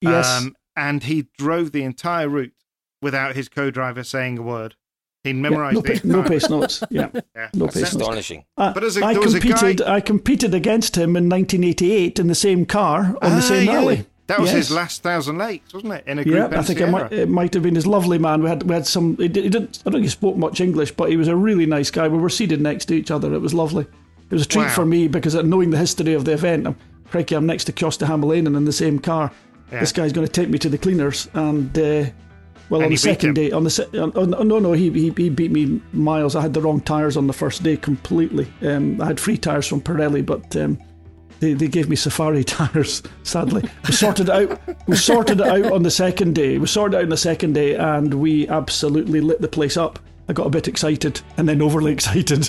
Yes. 0.00 0.28
Um, 0.42 0.54
and 0.76 1.02
he 1.04 1.28
drove 1.38 1.72
the 1.72 1.82
entire 1.84 2.28
route 2.28 2.52
without 3.00 3.34
his 3.36 3.48
co-driver 3.48 4.02
saying 4.02 4.38
a 4.38 4.42
word. 4.42 4.74
He 5.22 5.30
Yeah, 5.30 5.36
memorized 5.36 5.74
no, 5.76 5.80
the 5.82 5.92
pa- 6.00 6.00
no 6.04 6.22
pace 6.22 6.48
notes. 6.50 6.82
Yeah. 6.90 7.08
Yeah. 7.34 7.48
No 7.54 7.66
That's 7.66 7.74
pace 7.76 7.82
notes. 7.82 7.94
Astonishing. 7.94 8.44
I, 8.56 8.72
But 8.72 8.84
as 8.84 8.96
a- 8.96 9.04
I 9.04 9.12
there 9.14 9.22
was 9.22 9.34
a 9.34 9.40
competed. 9.40 9.78
guy- 9.78 9.94
I 9.96 10.00
competed 10.00 10.52
against 10.54 10.96
him 10.96 11.16
in 11.16 11.28
1988 11.28 12.18
in 12.18 12.26
the 12.26 12.34
same 12.34 12.66
car 12.66 13.16
on 13.22 13.32
Ah, 13.32 13.36
the 13.36 13.42
same 13.42 13.66
yeah. 13.66 13.74
rally. 13.74 14.06
That 14.26 14.40
was 14.40 14.50
his 14.50 14.70
last 14.70 15.02
Thousand 15.02 15.36
Lakes, 15.36 15.74
wasn't 15.74 15.92
it? 15.92 16.04
In 16.06 16.18
a 16.18 16.24
group 16.24 16.50
Yeah, 16.52 16.58
I 16.58 16.62
think 16.62 16.80
it 16.80 16.88
might, 16.88 17.12
it 17.12 17.28
might 17.28 17.52
have 17.52 17.62
been 17.62 17.74
his 17.74 17.86
lovely 17.86 18.16
man. 18.18 18.42
We 18.42 18.48
had 18.48 18.62
we 18.62 18.74
had 18.74 18.86
some. 18.86 19.16
He, 19.18 19.28
did, 19.28 19.44
he 19.44 19.50
didn't. 19.50 19.80
I 19.84 19.90
don't 19.90 19.92
think 20.00 20.04
he 20.04 20.08
spoke 20.10 20.36
much 20.38 20.60
English, 20.62 20.92
but 20.92 21.10
he 21.10 21.18
was 21.18 21.28
a 21.28 21.36
really 21.36 21.66
nice 21.66 21.90
guy. 21.90 22.08
We 22.08 22.16
were 22.16 22.30
seated 22.30 22.60
next 22.62 22.86
to 22.86 22.94
each 22.94 23.10
other. 23.10 23.34
It 23.34 23.40
was 23.40 23.52
lovely. 23.52 23.84
It 23.84 24.32
was 24.32 24.42
a 24.42 24.46
treat 24.48 24.62
Wow. 24.64 24.70
for 24.70 24.86
me 24.86 25.08
because 25.08 25.36
uh, 25.36 25.42
knowing 25.42 25.68
the 25.70 25.76
history 25.76 26.14
of 26.14 26.24
the 26.24 26.32
event, 26.32 26.66
I'm, 26.66 26.76
crikey, 27.10 27.34
I'm 27.36 27.46
next 27.46 27.64
to 27.64 27.72
Kyösti 27.72 28.06
Hämäläinen 28.06 28.56
in 28.56 28.64
the 28.64 28.72
same 28.72 28.98
car. 28.98 29.30
Yeah. 29.72 29.80
This 29.80 29.92
guy's 29.92 30.12
going 30.12 30.26
to 30.26 30.32
take 30.32 30.48
me 30.50 30.58
to 30.58 30.68
the 30.68 30.78
cleaners, 30.78 31.28
and 31.34 31.76
uh, 31.78 32.04
well, 32.70 32.80
And 32.80 32.84
on 32.86 32.90
the 32.90 32.96
second 32.96 33.30
him. 33.30 33.34
day, 33.34 33.50
on 33.52 33.64
the 33.64 33.70
se- 33.70 33.98
on, 33.98 34.12
on, 34.34 34.48
no, 34.48 34.58
no, 34.58 34.72
he, 34.72 34.90
he 34.90 35.10
he 35.16 35.28
beat 35.30 35.50
me 35.50 35.80
miles. 35.92 36.34
I 36.36 36.42
had 36.42 36.54
the 36.54 36.60
wrong 36.60 36.80
tires 36.80 37.16
on 37.16 37.26
the 37.26 37.32
first 37.32 37.62
day 37.62 37.76
completely. 37.76 38.46
Um, 38.62 39.00
I 39.00 39.06
had 39.06 39.20
free 39.20 39.36
tires 39.36 39.66
from 39.66 39.80
Pirelli, 39.80 40.24
but. 40.24 40.54
Um, 40.56 40.78
they, 41.40 41.52
they 41.52 41.66
gave 41.68 41.88
me 41.90 41.96
safari 41.96 42.44
tires. 42.58 43.02
Sadly, 43.24 43.68
we 43.86 43.92
sorted 43.92 44.28
it 44.28 44.34
out. 44.50 44.60
We 44.86 44.96
sorted 44.96 45.40
it 45.40 45.46
out 45.46 45.72
on 45.72 45.82
the 45.82 45.90
second 45.90 46.34
day. 46.36 46.58
We 46.58 46.66
sorted 46.66 46.94
it 46.94 46.96
out 46.98 47.02
on 47.02 47.08
the 47.10 47.16
second 47.16 47.54
day, 47.54 47.74
and 47.74 48.14
we 48.14 48.48
absolutely 48.48 49.20
lit 49.20 49.40
the 49.40 49.48
place 49.48 49.76
up. 49.76 49.98
I 50.28 50.32
got 50.32 50.46
a 50.46 50.50
bit 50.50 50.68
excited, 50.68 51.20
and 51.36 51.46
then 51.48 51.60
overly 51.60 51.92
excited, 51.98 52.46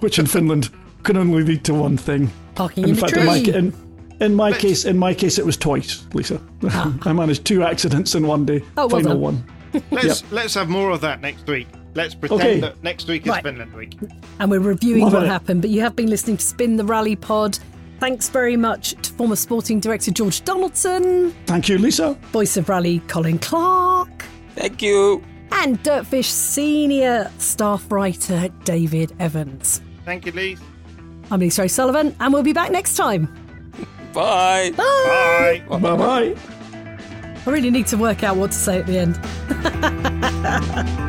which 0.00 0.18
in 0.18 0.26
Finland 0.26 0.68
can 1.02 1.16
only 1.16 1.42
lead 1.42 1.64
to 1.64 1.74
one 1.74 1.96
thing. 1.96 2.30
Parking 2.54 2.84
in, 2.84 2.90
a 2.90 2.94
fact, 2.94 3.12
tree. 3.14 3.22
in 3.22 3.26
my, 3.26 3.36
in, 3.36 3.72
in 4.20 4.34
my 4.34 4.52
case, 4.52 4.84
in 4.84 4.96
my 4.98 5.14
case, 5.14 5.38
it 5.38 5.46
was 5.46 5.56
twice, 5.56 6.06
Lisa. 6.14 6.40
Ah. 6.64 6.94
I 7.02 7.12
managed 7.12 7.44
two 7.44 7.62
accidents 7.62 8.14
in 8.14 8.26
one 8.26 8.44
day. 8.44 8.62
Oh, 8.76 8.86
well 8.86 8.88
Final 9.02 9.12
done. 9.12 9.20
one. 9.20 9.44
Let's 9.90 10.22
let's 10.30 10.54
have 10.54 10.68
more 10.68 10.90
of 10.90 11.00
that 11.00 11.20
next 11.22 11.46
week. 11.46 11.66
Let's 11.94 12.14
pretend 12.14 12.40
Okay. 12.42 12.60
that 12.60 12.82
next 12.82 13.08
week 13.08 13.22
is 13.22 13.28
Right. 13.30 13.42
Finland 13.42 13.72
week. 13.74 13.96
and 14.38 14.50
we're 14.50 14.60
reviewing 14.60 15.02
Loving 15.04 15.14
what 15.20 15.24
it. 15.24 15.28
happened. 15.30 15.62
But 15.62 15.70
you 15.70 15.80
have 15.80 15.96
been 15.96 16.08
listening 16.10 16.36
to 16.38 16.44
Spin 16.44 16.76
the 16.76 16.84
Rally 16.84 17.16
Pod. 17.16 17.58
Thanks 18.00 18.28
very 18.28 18.56
much 18.56 18.90
to 19.02 19.12
former 19.12 19.36
sporting 19.36 19.78
director 19.80 20.10
George 20.10 20.42
Donaldson, 20.44 21.32
Thank 21.46 21.68
you, 21.68 21.78
Lisa. 21.78 22.14
voice 22.32 22.56
of 22.56 22.68
rally 22.68 22.98
Colin 23.08 23.38
Clark, 23.38 24.24
Thank 24.56 24.82
you. 24.82 25.22
and 25.52 25.80
Dirtfish 25.84 26.24
senior 26.30 27.30
staff 27.38 27.90
writer 27.92 28.48
David 28.64 29.14
Evans. 29.20 29.80
Thank 30.04 30.26
you, 30.26 30.32
Lee. 30.32 30.56
I'm 31.32 31.40
Lisa 31.40 31.62
O'Sullivan, 31.62 32.14
and 32.20 32.30
we'll 32.30 32.42
be 32.42 32.52
back 32.52 32.70
next 32.70 32.94
time. 32.94 33.26
Bye. 34.12 34.70
Bye. 34.76 35.62
Bye 35.66 35.78
bye. 35.78 36.36
I 37.46 37.50
really 37.50 37.70
need 37.70 37.86
to 37.86 37.96
work 37.96 38.22
out 38.22 38.36
what 38.36 38.50
to 38.52 38.56
say 38.58 38.80
at 38.80 38.86
the 38.86 38.98
end. 38.98 39.18